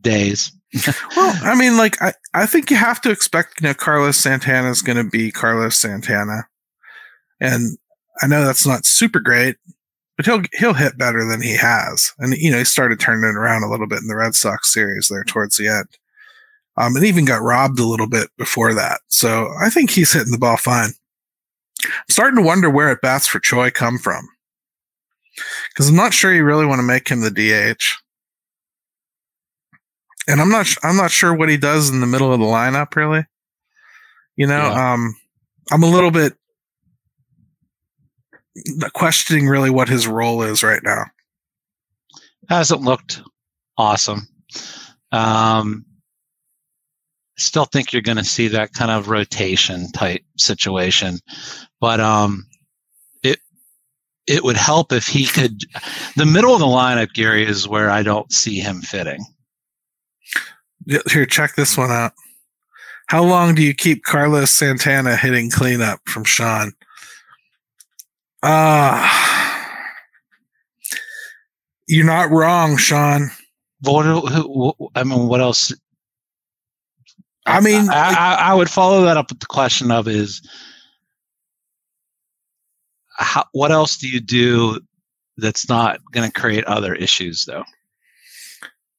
days. 0.00 0.52
Well, 1.16 1.38
I 1.42 1.54
mean, 1.54 1.76
like 1.76 2.00
I, 2.02 2.12
I 2.32 2.46
think 2.46 2.70
you 2.70 2.76
have 2.76 3.00
to 3.02 3.10
expect, 3.10 3.60
you 3.60 3.68
know, 3.68 3.74
Carlos 3.74 4.16
Santana 4.16 4.70
is 4.70 4.82
going 4.82 4.98
to 4.98 5.08
be 5.08 5.30
Carlos 5.30 5.76
Santana, 5.76 6.46
and 7.40 7.78
I 8.20 8.26
know 8.26 8.44
that's 8.44 8.66
not 8.66 8.84
super 8.84 9.20
great, 9.20 9.56
but 10.16 10.26
he'll 10.26 10.42
he'll 10.58 10.74
hit 10.74 10.98
better 10.98 11.24
than 11.24 11.42
he 11.42 11.56
has, 11.56 12.12
and 12.18 12.34
you 12.34 12.50
know 12.50 12.58
he 12.58 12.64
started 12.64 12.98
turning 13.00 13.28
it 13.28 13.36
around 13.36 13.62
a 13.62 13.70
little 13.70 13.86
bit 13.86 14.00
in 14.00 14.08
the 14.08 14.16
Red 14.16 14.34
Sox 14.34 14.72
series 14.72 15.08
there 15.08 15.24
towards 15.24 15.56
the 15.56 15.68
end, 15.68 15.88
um, 16.76 16.96
and 16.96 17.04
even 17.04 17.24
got 17.24 17.42
robbed 17.42 17.78
a 17.78 17.86
little 17.86 18.08
bit 18.08 18.28
before 18.36 18.74
that. 18.74 19.00
So 19.08 19.52
I 19.60 19.70
think 19.70 19.90
he's 19.90 20.12
hitting 20.12 20.32
the 20.32 20.38
ball 20.38 20.56
fine. 20.56 20.90
I'm 21.84 21.90
starting 22.08 22.36
to 22.36 22.46
wonder 22.46 22.70
where 22.70 22.90
at 22.90 23.00
bats 23.00 23.28
for 23.28 23.38
Choi 23.38 23.70
come 23.70 23.98
from, 23.98 24.26
because 25.68 25.88
I'm 25.88 25.96
not 25.96 26.14
sure 26.14 26.34
you 26.34 26.44
really 26.44 26.66
want 26.66 26.80
to 26.80 26.86
make 26.86 27.08
him 27.08 27.20
the 27.20 27.30
DH 27.30 28.03
and 30.28 30.40
I'm 30.40 30.50
not 30.50 30.66
I'm 30.82 30.96
not 30.96 31.10
sure 31.10 31.34
what 31.34 31.48
he 31.48 31.56
does 31.56 31.90
in 31.90 32.00
the 32.00 32.06
middle 32.06 32.32
of 32.32 32.40
the 32.40 32.46
lineup 32.46 32.94
really. 32.96 33.24
You 34.36 34.46
know, 34.46 34.66
um 34.66 35.14
I'm 35.70 35.82
a 35.82 35.90
little 35.90 36.10
bit 36.10 36.34
questioning 38.92 39.46
really 39.46 39.70
what 39.70 39.88
his 39.88 40.06
role 40.06 40.42
is 40.42 40.62
right 40.62 40.82
now. 40.82 41.04
Hasn't 42.48 42.82
looked 42.82 43.22
awesome. 43.76 44.28
Um, 45.12 45.84
still 47.36 47.64
think 47.64 47.92
you're 47.92 48.02
going 48.02 48.18
to 48.18 48.24
see 48.24 48.48
that 48.48 48.72
kind 48.72 48.90
of 48.90 49.08
rotation 49.08 49.90
type 49.92 50.22
situation, 50.38 51.18
but 51.80 52.00
um, 52.00 52.46
it 53.22 53.38
it 54.26 54.44
would 54.44 54.56
help 54.56 54.92
if 54.92 55.06
he 55.06 55.26
could. 55.26 55.60
The 56.16 56.26
middle 56.26 56.52
of 56.52 56.60
the 56.60 56.66
lineup, 56.66 57.12
Gary, 57.12 57.46
is 57.46 57.66
where 57.66 57.90
I 57.90 58.02
don't 58.02 58.30
see 58.32 58.60
him 58.60 58.82
fitting. 58.82 59.24
Here, 60.86 61.26
check 61.26 61.54
this 61.54 61.76
one 61.76 61.90
out. 61.90 62.12
How 63.06 63.22
long 63.22 63.54
do 63.54 63.62
you 63.62 63.74
keep 63.74 64.04
Carlos 64.04 64.50
Santana 64.50 65.16
hitting 65.16 65.50
cleanup 65.50 66.00
from 66.06 66.24
Sean? 66.24 66.72
Ah, 68.42 69.74
you're 71.86 72.06
not 72.06 72.30
wrong, 72.30 72.76
Sean. 72.76 73.30
What, 73.80 74.06
I 74.94 75.04
mean, 75.04 75.28
what 75.28 75.40
else? 75.40 75.72
I 77.46 77.60
mean, 77.60 77.88
I, 77.90 78.14
I, 78.16 78.34
I 78.50 78.54
would 78.54 78.70
follow 78.70 79.02
that 79.04 79.16
up 79.18 79.30
with 79.30 79.40
the 79.40 79.46
question 79.46 79.90
of 79.90 80.08
is 80.08 80.40
how, 83.16 83.44
what 83.52 83.70
else 83.70 83.96
do 83.96 84.08
you 84.08 84.20
do 84.20 84.80
that's 85.36 85.68
not 85.68 86.00
going 86.12 86.26
to 86.30 86.40
create 86.40 86.64
other 86.64 86.94
issues 86.94 87.44
though? 87.44 87.64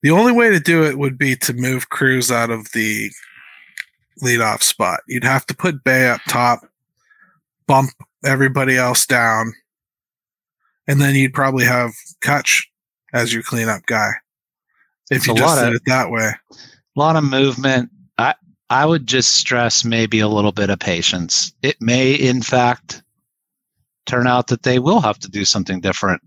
The 0.06 0.12
only 0.12 0.34
way 0.34 0.52
to 0.52 0.60
do 0.60 0.84
it 0.84 1.00
would 1.00 1.18
be 1.18 1.36
to 1.38 1.54
move 1.54 1.90
Cruz 1.90 2.30
out 2.30 2.52
of 2.52 2.72
the 2.74 3.10
leadoff 4.22 4.62
spot. 4.62 5.00
You'd 5.08 5.24
have 5.24 5.48
to 5.48 5.56
put 5.56 5.84
Bae 5.84 6.06
up 6.06 6.22
top, 6.28 6.60
bump 7.66 7.90
everybody 8.24 8.78
else 8.78 9.08
down, 9.08 9.54
and 10.88 11.02
then 11.02 11.16
you'd 11.16 11.34
probably 11.34 11.66
have 11.66 11.90
Kutch 12.24 12.66
as 13.14 13.34
your 13.34 13.42
cleanup 13.42 13.88
guy. 13.88 14.12
If 15.10 15.18
It's 15.18 15.28
you 15.28 15.34
just 15.38 15.60
did 15.60 15.70
of- 15.70 15.74
it 15.74 15.82
that 15.88 16.12
way. 16.12 16.34
A 16.52 16.56
lot 16.96 17.16
of 17.16 17.24
movement. 17.24 17.90
I 18.20 18.36
I 18.70 18.86
would 18.86 19.08
just 19.08 19.32
stress 19.32 19.84
maybe 19.84 20.20
a 20.20 20.28
little 20.28 20.52
bit 20.52 20.70
of 20.70 20.78
patience. 20.78 21.52
It 21.64 21.78
may 21.82 22.14
in 22.14 22.44
fact 22.44 23.02
turn 24.06 24.28
out 24.28 24.50
that 24.50 24.62
they 24.62 24.78
will 24.78 25.02
have 25.02 25.18
to 25.18 25.32
do 25.32 25.46
something 25.46 25.82
different, 25.82 26.22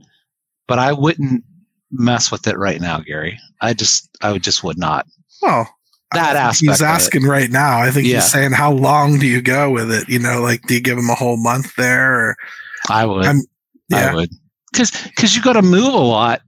but 0.66 0.80
I 0.80 0.92
wouldn't 0.92 1.44
mess 1.90 2.30
with 2.30 2.46
it 2.46 2.56
right 2.58 2.80
now, 2.80 3.00
Gary. 3.00 3.38
I 3.60 3.72
just 3.74 4.08
I 4.22 4.32
would 4.32 4.42
just 4.42 4.62
would 4.64 4.78
not. 4.78 5.06
Well, 5.42 5.68
That 6.12 6.36
aspect 6.36 6.70
he's 6.70 6.82
asking 6.82 7.24
right 7.24 7.50
now. 7.50 7.80
I 7.80 7.90
think 7.90 8.06
Yeah. 8.06 8.16
he's 8.16 8.30
saying, 8.30 8.52
"How 8.52 8.72
long 8.72 9.18
do 9.18 9.26
you 9.26 9.42
go 9.42 9.70
with 9.70 9.90
it?" 9.92 10.08
You 10.08 10.18
know, 10.18 10.40
like 10.40 10.62
do 10.66 10.74
you 10.74 10.80
give 10.80 10.96
him 10.98 11.10
a 11.10 11.14
whole 11.14 11.36
month 11.36 11.74
there? 11.76 12.14
Or 12.30 12.36
I 12.88 13.04
would. 13.04 13.24
I'm- 13.26 13.42
I 13.92 14.00
yeah, 14.00 14.14
would. 14.14 14.30
Because 14.72 14.90
because 14.90 15.34
you 15.36 15.42
got 15.42 15.54
to 15.54 15.62
move 15.62 15.92
a 15.94 15.98
lot 15.98 16.42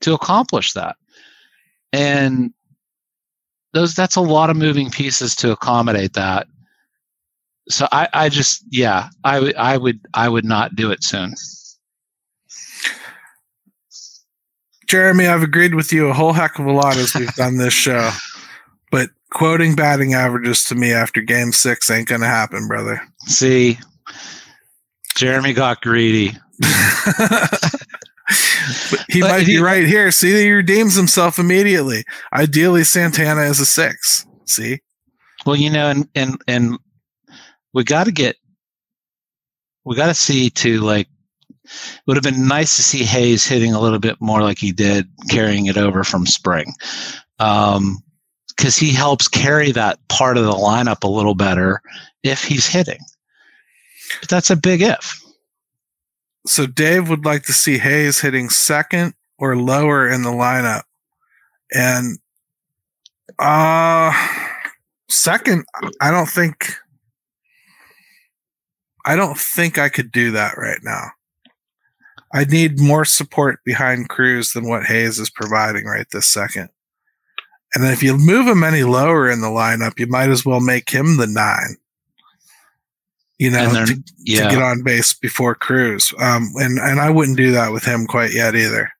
to 0.00 0.12
accomplish 0.14 0.72
that, 0.74 0.96
and 1.92 2.52
those 3.72 3.94
that's 3.94 4.16
a 4.16 4.20
lot 4.20 4.50
of 4.50 4.56
moving 4.56 4.90
pieces 4.90 5.34
to 5.36 5.50
accommodate 5.52 6.12
that. 6.14 6.46
So 7.70 7.88
I, 7.90 8.08
I 8.12 8.28
just 8.28 8.62
yeah 8.70 9.08
I 9.24 9.40
would 9.40 9.56
I 9.56 9.76
would 9.78 10.00
I 10.12 10.28
would 10.28 10.44
not 10.44 10.76
do 10.76 10.90
it 10.90 11.02
soon. 11.02 11.34
Jeremy, 14.86 15.26
I've 15.26 15.42
agreed 15.42 15.74
with 15.74 15.92
you 15.92 16.08
a 16.08 16.12
whole 16.12 16.32
heck 16.32 16.58
of 16.58 16.66
a 16.66 16.72
lot 16.72 16.96
as 16.96 17.14
we've 17.14 17.34
done 17.34 17.56
this 17.58 17.74
show, 17.74 18.10
but 18.90 19.10
quoting 19.32 19.74
batting 19.74 20.14
averages 20.14 20.64
to 20.64 20.74
me 20.74 20.92
after 20.92 21.20
Game 21.20 21.52
Six 21.52 21.90
ain't 21.90 22.08
gonna 22.08 22.26
happen, 22.26 22.68
brother. 22.68 23.00
See, 23.26 23.78
Jeremy 25.16 25.52
got 25.52 25.80
greedy. 25.82 26.36
he 29.08 29.20
But 29.20 29.28
might 29.30 29.40
he- 29.46 29.56
be 29.56 29.58
right 29.58 29.86
here. 29.86 30.10
See, 30.10 30.32
he 30.32 30.50
redeems 30.50 30.94
himself 30.94 31.38
immediately. 31.38 32.04
Ideally, 32.32 32.84
Santana 32.84 33.42
is 33.42 33.60
a 33.60 33.66
six. 33.66 34.26
See, 34.46 34.80
Well, 35.46 35.56
you 35.56 35.70
know, 35.70 35.88
and 35.90 36.08
and 36.14 36.40
and 36.46 36.78
we 37.72 37.84
got 37.84 38.04
to 38.04 38.12
get, 38.12 38.36
we 39.84 39.96
got 39.96 40.06
to 40.06 40.14
see 40.14 40.50
to 40.50 40.80
like. 40.80 41.08
It 41.64 42.02
would 42.06 42.16
have 42.16 42.22
been 42.22 42.46
nice 42.46 42.76
to 42.76 42.82
see 42.82 43.04
Hayes 43.04 43.46
hitting 43.46 43.72
a 43.72 43.80
little 43.80 43.98
bit 43.98 44.20
more 44.20 44.42
like 44.42 44.58
he 44.58 44.70
did, 44.70 45.08
carrying 45.30 45.66
it 45.66 45.76
over 45.76 46.04
from 46.04 46.26
spring, 46.26 46.72
because 47.38 48.76
he 48.76 48.92
helps 48.92 49.26
carry 49.28 49.72
that 49.72 49.98
part 50.08 50.36
of 50.36 50.44
the 50.44 50.52
lineup 50.52 51.02
a 51.02 51.08
little 51.08 51.34
better 51.34 51.80
if 52.22 52.44
he's 52.44 52.66
hitting. 52.66 53.00
But 54.20 54.28
that's 54.28 54.50
a 54.50 54.56
big 54.56 54.82
if. 54.82 55.20
so 56.46 56.66
Dave 56.66 57.08
would 57.08 57.24
like 57.24 57.44
to 57.44 57.52
see 57.52 57.78
Hayes 57.78 58.20
hitting 58.20 58.50
second 58.50 59.14
or 59.38 59.56
lower 59.56 60.08
in 60.08 60.22
the 60.22 60.30
lineup, 60.30 60.82
and 61.72 62.18
uh 63.38 64.12
second. 65.08 65.64
I 66.00 66.10
don't 66.10 66.28
think. 66.28 66.74
I 69.06 69.16
don't 69.16 69.38
think 69.38 69.78
I 69.78 69.88
could 69.88 70.10
do 70.12 70.30
that 70.32 70.56
right 70.56 70.80
now. 70.82 71.10
I 72.34 72.44
need 72.44 72.80
more 72.80 73.04
support 73.04 73.60
behind 73.64 74.08
Cruz 74.10 74.52
than 74.52 74.68
what 74.68 74.84
Hayes 74.84 75.18
is 75.18 75.30
providing 75.30 75.84
right 75.86 76.06
this 76.10 76.26
second. 76.26 76.68
And 77.74 77.84
if 77.86 78.02
you 78.02 78.16
move 78.18 78.46
him 78.46 78.62
any 78.64 78.82
lower 78.82 79.30
in 79.30 79.40
the 79.40 79.46
lineup, 79.48 79.98
you 79.98 80.06
might 80.08 80.28
as 80.30 80.44
well 80.44 80.60
make 80.60 80.90
him 80.90 81.16
the 81.16 81.26
nine. 81.28 81.76
You 83.38 83.50
know, 83.50 83.68
they're- 83.72 83.86
to, 83.86 84.02
Yeah, 84.18 84.48
to 84.48 84.54
get 84.54 84.62
on 84.62 84.82
base 84.82 85.14
before 85.14 85.54
Cruz. 85.54 86.12
Um, 86.18 86.50
and 86.56 86.78
and 86.78 87.00
I 87.00 87.10
wouldn't 87.10 87.36
do 87.36 87.50
that 87.52 87.72
with 87.72 87.84
him 87.84 88.06
quite 88.06 88.32
yet 88.32 88.54
either. 88.54 88.90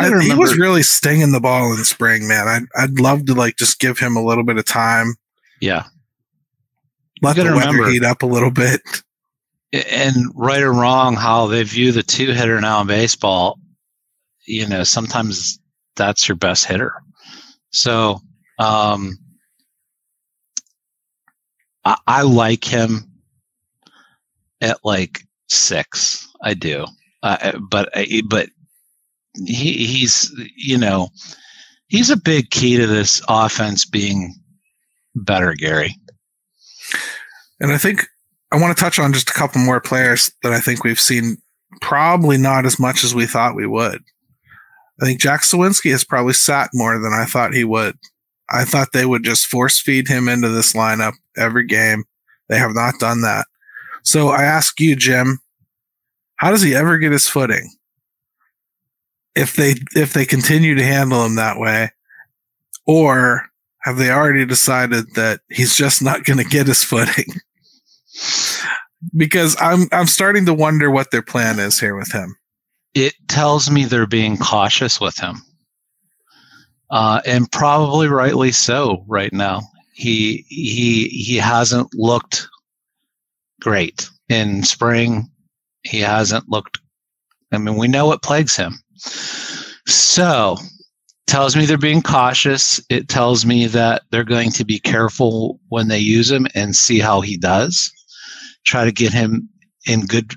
I, 0.00 0.08
he 0.22 0.28
was 0.34 0.50
really 0.58 0.82
stinging 0.82 1.30
the 1.32 1.40
ball 1.40 1.72
in 1.72 1.84
spring, 1.84 2.26
man. 2.26 2.48
I'd 2.48 2.66
I'd 2.76 2.98
love 3.00 3.26
to 3.26 3.34
like 3.34 3.56
just 3.56 3.78
give 3.78 3.98
him 3.98 4.16
a 4.16 4.22
little 4.24 4.42
bit 4.44 4.58
of 4.58 4.64
time, 4.64 5.14
yeah. 5.60 5.84
let 7.22 7.36
the 7.36 7.44
gotta 7.44 7.54
weather 7.56 7.70
remember- 7.70 7.90
heat 7.90 8.02
up 8.04 8.22
a 8.22 8.26
little 8.26 8.50
bit. 8.50 8.80
and 9.84 10.32
right 10.34 10.62
or 10.62 10.72
wrong 10.72 11.14
how 11.14 11.46
they 11.46 11.62
view 11.62 11.92
the 11.92 12.02
two 12.02 12.32
hitter 12.32 12.60
now 12.60 12.80
in 12.80 12.86
baseball 12.86 13.58
you 14.46 14.66
know 14.66 14.84
sometimes 14.84 15.58
that's 15.96 16.28
your 16.28 16.36
best 16.36 16.64
hitter. 16.66 16.94
So 17.70 18.20
um 18.58 19.18
i, 21.84 21.96
I 22.06 22.22
like 22.22 22.64
him 22.64 23.10
at 24.60 24.78
like 24.84 25.22
six. 25.48 26.28
I 26.42 26.54
do. 26.54 26.86
Uh, 27.22 27.58
but 27.58 27.90
but 28.28 28.48
he 29.46 29.86
he's 29.86 30.32
you 30.56 30.78
know 30.78 31.08
he's 31.88 32.10
a 32.10 32.16
big 32.16 32.50
key 32.50 32.76
to 32.76 32.86
this 32.86 33.20
offense 33.28 33.84
being 33.84 34.34
better 35.14 35.54
gary. 35.54 35.96
And 37.60 37.72
I 37.72 37.78
think 37.78 38.06
I 38.52 38.60
want 38.60 38.76
to 38.76 38.82
touch 38.82 38.98
on 38.98 39.12
just 39.12 39.30
a 39.30 39.34
couple 39.34 39.60
more 39.60 39.80
players 39.80 40.30
that 40.42 40.52
I 40.52 40.60
think 40.60 40.84
we've 40.84 41.00
seen 41.00 41.38
probably 41.80 42.38
not 42.38 42.64
as 42.64 42.78
much 42.78 43.04
as 43.04 43.14
we 43.14 43.26
thought 43.26 43.56
we 43.56 43.66
would. 43.66 44.02
I 45.00 45.04
think 45.04 45.20
Jack 45.20 45.42
Suwinski 45.42 45.90
has 45.90 46.04
probably 46.04 46.32
sat 46.32 46.70
more 46.72 46.98
than 46.98 47.12
I 47.12 47.24
thought 47.24 47.54
he 47.54 47.64
would. 47.64 47.96
I 48.50 48.64
thought 48.64 48.92
they 48.92 49.04
would 49.04 49.24
just 49.24 49.46
force 49.46 49.80
feed 49.80 50.08
him 50.08 50.28
into 50.28 50.48
this 50.48 50.72
lineup 50.72 51.14
every 51.36 51.66
game. 51.66 52.04
They 52.48 52.58
have 52.58 52.74
not 52.74 52.98
done 52.98 53.22
that. 53.22 53.46
So 54.04 54.28
I 54.28 54.44
ask 54.44 54.80
you, 54.80 54.94
Jim, 54.94 55.40
how 56.36 56.50
does 56.50 56.62
he 56.62 56.74
ever 56.74 56.96
get 56.98 57.12
his 57.12 57.28
footing? 57.28 57.68
If 59.34 59.56
they 59.56 59.74
if 59.94 60.12
they 60.12 60.24
continue 60.24 60.76
to 60.76 60.84
handle 60.84 61.24
him 61.24 61.34
that 61.34 61.58
way, 61.58 61.90
or 62.86 63.50
have 63.82 63.98
they 63.98 64.10
already 64.10 64.46
decided 64.46 65.14
that 65.14 65.40
he's 65.50 65.76
just 65.76 66.02
not 66.02 66.24
going 66.24 66.38
to 66.38 66.44
get 66.44 66.68
his 66.68 66.82
footing? 66.82 67.26
because 69.16 69.56
I'm 69.60 69.88
I'm 69.92 70.06
starting 70.06 70.46
to 70.46 70.54
wonder 70.54 70.90
what 70.90 71.10
their 71.10 71.22
plan 71.22 71.58
is 71.58 71.78
here 71.78 71.96
with 71.96 72.12
him. 72.12 72.36
it 72.94 73.14
tells 73.28 73.70
me 73.70 73.84
they're 73.84 74.06
being 74.06 74.38
cautious 74.38 75.00
with 75.00 75.18
him. 75.18 75.42
Uh, 76.90 77.20
and 77.26 77.50
probably 77.52 78.08
rightly 78.08 78.52
so 78.52 79.04
right 79.06 79.32
now. 79.32 79.60
He 79.92 80.44
he 80.48 81.08
he 81.08 81.36
hasn't 81.36 81.94
looked 81.94 82.48
great 83.60 84.08
in 84.28 84.62
spring. 84.62 85.28
He 85.82 86.00
hasn't 86.00 86.48
looked 86.48 86.78
I 87.52 87.58
mean, 87.58 87.76
we 87.76 87.88
know 87.88 88.06
what 88.06 88.22
plagues 88.22 88.56
him. 88.56 88.74
So 89.86 90.56
tells 91.26 91.56
me 91.56 91.66
they're 91.66 91.78
being 91.78 92.02
cautious. 92.02 92.80
It 92.88 93.08
tells 93.08 93.44
me 93.46 93.66
that 93.66 94.02
they're 94.10 94.24
going 94.24 94.50
to 94.52 94.64
be 94.64 94.78
careful 94.78 95.60
when 95.68 95.88
they 95.88 95.98
use 95.98 96.30
him 96.30 96.46
and 96.54 96.74
see 96.74 96.98
how 96.98 97.20
he 97.20 97.36
does. 97.36 97.92
Try 98.66 98.84
to 98.84 98.92
get 98.92 99.12
him 99.12 99.48
in 99.86 100.06
good 100.06 100.32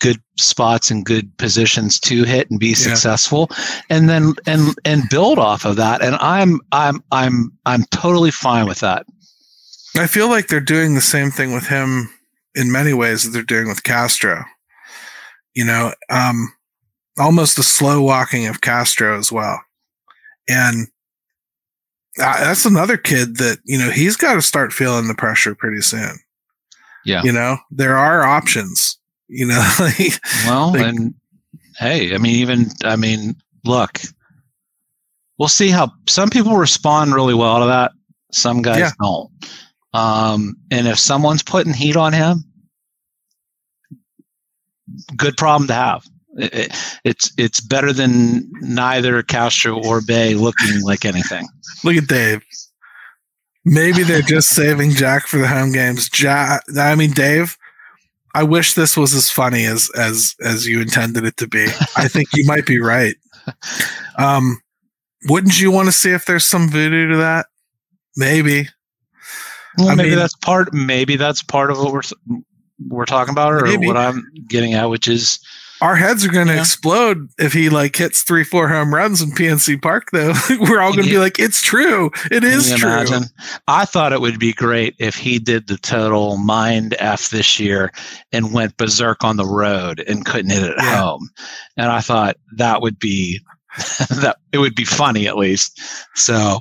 good 0.00 0.20
spots 0.36 0.90
and 0.90 1.04
good 1.04 1.36
positions 1.38 2.00
to 2.00 2.24
hit 2.24 2.50
and 2.50 2.58
be 2.58 2.74
successful 2.74 3.48
and 3.88 4.08
then 4.08 4.34
and 4.46 4.74
and 4.84 5.08
build 5.08 5.38
off 5.38 5.64
of 5.64 5.76
that 5.76 6.02
and 6.02 6.16
i'm 6.16 6.60
i'm 6.72 7.00
i'm 7.12 7.52
i'm 7.66 7.84
totally 7.92 8.32
fine 8.32 8.66
with 8.66 8.80
that 8.80 9.06
I 9.96 10.06
feel 10.06 10.28
like 10.28 10.48
they're 10.48 10.60
doing 10.60 10.94
the 10.94 11.00
same 11.00 11.30
thing 11.30 11.52
with 11.52 11.66
him 11.66 12.08
in 12.54 12.72
many 12.72 12.92
ways 12.92 13.24
that 13.24 13.30
they're 13.30 13.42
doing 13.42 13.68
with 13.68 13.82
Castro. 13.82 14.44
You 15.54 15.66
know, 15.66 15.92
um, 16.08 16.52
almost 17.18 17.56
the 17.56 17.62
slow 17.62 18.00
walking 18.00 18.46
of 18.46 18.62
Castro 18.62 19.18
as 19.18 19.30
well. 19.30 19.60
And 20.48 20.88
uh, 22.18 22.44
that's 22.44 22.64
another 22.64 22.96
kid 22.96 23.36
that, 23.36 23.58
you 23.64 23.78
know, 23.78 23.90
he's 23.90 24.16
got 24.16 24.34
to 24.34 24.42
start 24.42 24.72
feeling 24.72 25.08
the 25.08 25.14
pressure 25.14 25.54
pretty 25.54 25.82
soon. 25.82 26.18
Yeah. 27.04 27.22
You 27.24 27.32
know, 27.32 27.56
there 27.70 27.96
are 27.96 28.22
options, 28.22 28.98
you 29.28 29.46
know, 29.46 29.72
well 30.46 30.72
Like- 30.72 30.86
and 30.86 31.14
hey 31.78 32.14
i 32.14 32.18
mean 32.18 32.34
even 32.36 32.66
i 32.84 32.96
mean 32.96 33.34
look 33.64 33.98
we'll 35.38 35.48
see 35.48 35.70
how 35.70 35.90
some 36.06 36.28
people 36.28 36.58
respond 36.58 37.14
really 37.14 37.32
well 37.32 37.60
to 37.60 37.64
that 37.66 37.92
some 38.30 38.60
guys 38.60 38.78
Yeah. 38.78 38.90
don't 39.00 39.30
um 39.94 40.54
and 40.70 40.86
if 40.86 40.98
someone's 40.98 41.42
putting 41.42 41.72
heat 41.72 41.96
on 41.96 42.12
him 42.12 42.44
good 45.16 45.34
problem 45.38 45.66
to 45.68 45.74
have 45.74 46.04
It- 46.36 46.54
it- 46.54 46.76
it's 47.04 47.32
it's 47.38 47.60
better 47.60 47.92
than 47.92 48.50
neither 48.60 49.22
Castro 49.22 49.82
or 49.82 50.00
Bae 50.02 50.32
looking 50.34 50.80
like 50.82 51.04
anything. 51.06 51.46
Look 51.84 51.96
at 51.96 52.06
Dave. 52.06 52.42
Maybe 53.64 54.02
they're 54.02 54.22
just 54.22 54.50
saving 54.54 54.90
Jack 54.92 55.26
for 55.26 55.38
the 55.38 55.48
home 55.48 55.72
games. 55.72 56.08
Jack, 56.08 56.62
I 56.78 56.94
mean, 56.94 57.12
Dave. 57.12 57.56
I 58.34 58.42
wish 58.44 58.72
this 58.74 58.96
was 58.96 59.12
as 59.14 59.30
funny 59.30 59.66
as 59.66 59.90
as 59.96 60.34
as 60.42 60.66
you 60.66 60.80
intended 60.80 61.24
it 61.24 61.36
to 61.36 61.46
be. 61.46 61.66
I 61.96 62.08
think 62.08 62.28
you 62.34 62.44
might 62.46 62.66
be 62.66 62.78
right. 62.78 63.14
Um, 64.18 64.60
wouldn't 65.28 65.58
you 65.60 65.70
want 65.70 65.86
to 65.86 65.92
see 65.92 66.10
if 66.10 66.26
there's 66.26 66.46
some 66.46 66.68
voodoo 66.68 67.08
to 67.08 67.16
that? 67.16 67.46
Maybe. 68.16 68.68
Well, 69.78 69.88
I 69.88 69.94
maybe 69.94 70.10
mean- 70.10 70.18
that's 70.18 70.36
part. 70.36 70.72
Maybe 70.74 71.16
that's 71.16 71.42
part 71.42 71.70
of 71.70 71.78
what 71.78 71.92
we're 71.92 72.02
we're 72.88 73.06
talking 73.06 73.32
about, 73.32 73.52
or 73.52 73.62
Maybe. 73.62 73.86
what 73.86 73.96
I'm 73.96 74.22
getting 74.48 74.74
at, 74.74 74.90
which 74.90 75.08
is 75.08 75.38
Our 75.82 75.96
heads 75.96 76.24
are 76.24 76.28
going 76.30 76.46
to 76.46 76.54
Yeah. 76.54 76.60
explode 76.60 77.28
if 77.38 77.52
he 77.52 77.68
like 77.68 77.96
hits 77.96 78.22
three, 78.22 78.44
four 78.44 78.68
home 78.68 78.94
runs 78.94 79.20
in 79.20 79.32
PNC 79.32 79.82
Park. 79.82 80.10
Though 80.12 80.32
we're 80.60 80.80
all 80.80 80.92
going 80.92 81.04
to 81.04 81.10
be 81.10 81.18
like, 81.18 81.38
"It's 81.40 81.60
true. 81.60 82.10
It 82.30 82.44
is 82.44 82.72
true." 82.74 82.88
imagine? 82.88 83.24
I 83.68 83.84
thought 83.84 84.12
it 84.12 84.20
would 84.20 84.38
be 84.38 84.52
great 84.52 84.94
if 84.98 85.16
he 85.16 85.38
did 85.40 85.66
the 85.66 85.76
total 85.78 86.36
mind 86.38 86.94
f 87.00 87.30
this 87.30 87.58
year 87.58 87.90
and 88.32 88.52
went 88.54 88.76
berserk 88.76 89.24
on 89.24 89.36
the 89.36 89.44
road 89.46 90.00
and 90.06 90.24
couldn't 90.24 90.52
hit 90.52 90.62
it 90.62 90.78
at 90.78 90.84
Yeah. 90.84 90.96
home. 91.02 91.28
And 91.76 91.90
I 91.90 92.00
thought 92.00 92.36
that 92.56 92.80
would 92.80 92.98
be 92.98 93.40
that 94.20 94.36
it 94.52 94.58
would 94.58 94.74
be 94.76 94.84
funny 94.84 95.26
at 95.26 95.36
least. 95.36 95.80
So 96.14 96.60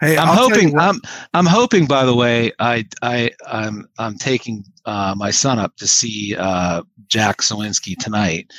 Hey, 0.00 0.16
I'm 0.16 0.28
I'll 0.28 0.48
hoping. 0.48 0.78
I'm 0.78 1.00
I'm 1.34 1.46
hoping. 1.46 1.86
By 1.86 2.04
the 2.04 2.14
way, 2.14 2.52
I 2.58 2.86
I 3.02 3.30
I'm 3.46 3.86
I'm 3.98 4.16
taking 4.16 4.64
uh, 4.86 5.14
my 5.16 5.30
son 5.30 5.58
up 5.58 5.76
to 5.76 5.86
see 5.86 6.34
uh, 6.38 6.82
Jack 7.08 7.38
Suwinski 7.38 7.96
tonight, 7.98 8.50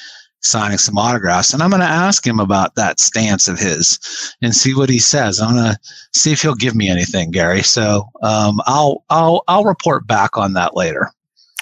signing 0.41 0.77
some 0.77 0.99
autographs, 0.99 1.51
and 1.53 1.63
I'm 1.63 1.71
going 1.71 1.81
to 1.81 1.87
ask 1.87 2.25
him 2.25 2.39
about 2.39 2.75
that 2.75 2.99
stance 2.99 3.47
of 3.47 3.57
his 3.57 3.99
and 4.43 4.55
see 4.55 4.75
what 4.75 4.89
he 4.89 4.99
says. 4.99 5.39
I'm 5.39 5.55
going 5.55 5.73
to 5.73 5.79
see 6.13 6.31
if 6.31 6.43
he'll 6.43 6.53
give 6.53 6.75
me 6.75 6.89
anything, 6.89 7.31
Gary. 7.31 7.63
So 7.63 8.09
um, 8.21 8.59
I'll 8.67 9.03
I'll 9.09 9.43
I'll 9.47 9.65
report 9.65 10.05
back 10.05 10.37
on 10.37 10.53
that 10.53 10.75
later. 10.75 11.09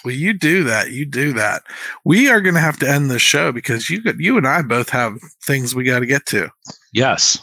Well, 0.04 0.14
you 0.14 0.34
do 0.34 0.64
that. 0.64 0.92
You 0.92 1.06
do 1.06 1.34
that. 1.34 1.64
We 2.06 2.30
are 2.30 2.42
going 2.42 2.56
to 2.56 2.62
have 2.62 2.80
to 2.80 2.90
end 2.90 3.12
this 3.12 3.22
show 3.22 3.52
because 3.52 3.90
you 3.90 4.02
got, 4.02 4.20
you 4.20 4.38
and 4.38 4.48
I 4.48 4.62
both 4.62 4.90
have 4.90 5.20
things 5.44 5.76
we 5.76 5.84
got 5.84 6.00
to 6.00 6.06
get 6.06 6.26
to. 6.28 6.50
Yes. 6.94 7.38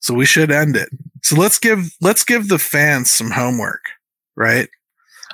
So 0.00 0.14
we 0.14 0.26
should 0.26 0.50
end 0.50 0.76
it. 0.76 0.88
So 1.22 1.36
let's 1.36 1.58
give 1.58 1.90
let's 2.00 2.24
give 2.24 2.48
the 2.48 2.58
fans 2.58 3.10
some 3.12 3.30
homework, 3.30 3.84
right? 4.36 4.68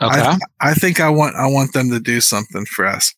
Okay. 0.03 0.21
I, 0.21 0.39
I 0.61 0.75
think 0.75 1.01
I 1.01 1.09
want 1.09 1.37
I 1.37 1.47
want 1.47 1.73
them 1.73 1.91
to 1.91 2.01
do 2.01 2.21
something 2.21 2.67
for 2.67 2.87
us. 2.87 3.14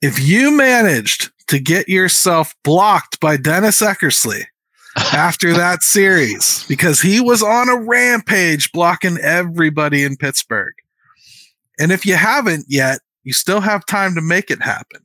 if 0.00 0.20
you 0.20 0.50
managed 0.50 1.30
to 1.48 1.58
get 1.58 1.88
yourself 1.88 2.54
blocked 2.64 3.20
by 3.20 3.36
Dennis 3.36 3.80
Eckersley 3.80 4.44
after 4.96 5.52
that 5.54 5.82
series 5.82 6.64
because 6.68 7.00
he 7.00 7.20
was 7.20 7.42
on 7.42 7.68
a 7.68 7.76
rampage 7.76 8.70
blocking 8.72 9.18
everybody 9.18 10.04
in 10.04 10.16
Pittsburgh. 10.16 10.74
And 11.78 11.90
if 11.90 12.06
you 12.06 12.14
haven't 12.14 12.66
yet, 12.68 13.00
you 13.24 13.32
still 13.32 13.60
have 13.60 13.84
time 13.86 14.14
to 14.14 14.20
make 14.20 14.50
it 14.50 14.62
happen. 14.62 15.00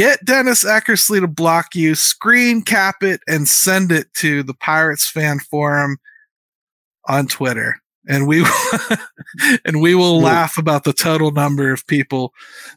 Get 0.00 0.24
Dennis 0.24 0.64
Eckersley 0.64 1.20
to 1.20 1.28
block 1.28 1.74
you, 1.74 1.94
screen 1.94 2.62
cap 2.62 3.02
it, 3.02 3.20
and 3.28 3.46
send 3.46 3.92
it 3.92 4.06
to 4.14 4.42
the 4.42 4.54
Pirates 4.54 5.06
fan 5.06 5.40
forum 5.40 5.98
on 7.06 7.26
Twitter. 7.26 7.82
And 8.08 8.26
we 8.26 8.46
and 9.66 9.82
we 9.82 9.94
will 9.94 10.18
laugh 10.18 10.56
about 10.56 10.84
the 10.84 10.94
total 10.94 11.32
number 11.32 11.70
of 11.70 11.86
people 11.86 12.32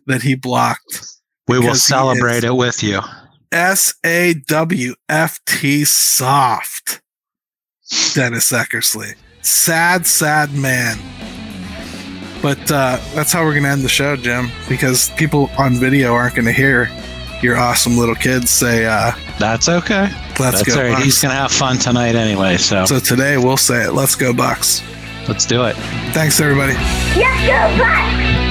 that 0.05 0.21
he 0.21 0.35
blocked. 0.35 1.07
We 1.47 1.59
will 1.59 1.75
celebrate 1.75 2.43
it 2.43 2.57
with 2.57 2.83
you. 2.83 2.99
S 3.53 3.95
A 4.05 4.33
W 4.49 4.93
F 5.07 5.39
T 5.45 5.85
soft. 5.85 7.01
Dennis 8.15 8.51
Eckersley. 8.51 9.15
Sad, 9.41 10.05
sad 10.05 10.53
man. 10.53 10.97
But 12.41 12.69
uh, 12.69 12.99
that's 13.15 13.31
how 13.31 13.45
we're 13.45 13.51
going 13.51 13.63
to 13.63 13.69
end 13.69 13.83
the 13.83 13.87
show, 13.87 14.17
Jim, 14.17 14.51
because 14.67 15.11
people 15.11 15.49
on 15.57 15.75
video 15.75 16.13
aren't 16.13 16.35
going 16.35 16.47
to 16.47 16.51
hear 16.51 16.89
your 17.43 17.57
awesome 17.57 17.97
little 17.97 18.15
kids 18.15 18.49
say, 18.49 18.85
uh, 18.85 19.11
That's 19.39 19.67
okay. 19.69 20.09
let's 20.39 20.39
That's 20.39 20.63
go. 20.63 20.77
all 20.77 20.83
right. 20.83 20.97
Bucs. 20.97 21.03
He's 21.03 21.21
gonna 21.21 21.33
have 21.35 21.51
fun 21.51 21.77
tonight 21.77 22.15
anyway. 22.15 22.57
So, 22.57 22.85
so 22.85 22.99
today 22.99 23.37
we'll 23.37 23.57
say 23.57 23.83
it, 23.85 23.93
let's 23.93 24.15
go, 24.15 24.33
Bucs. 24.33 24.81
let's 25.27 25.45
do 25.45 25.63
it. 25.65 25.75
Thanks, 26.13 26.39
everybody. 26.39 26.73
Let's 26.73 27.47
go 27.47 27.83
Bucs! 27.83 28.42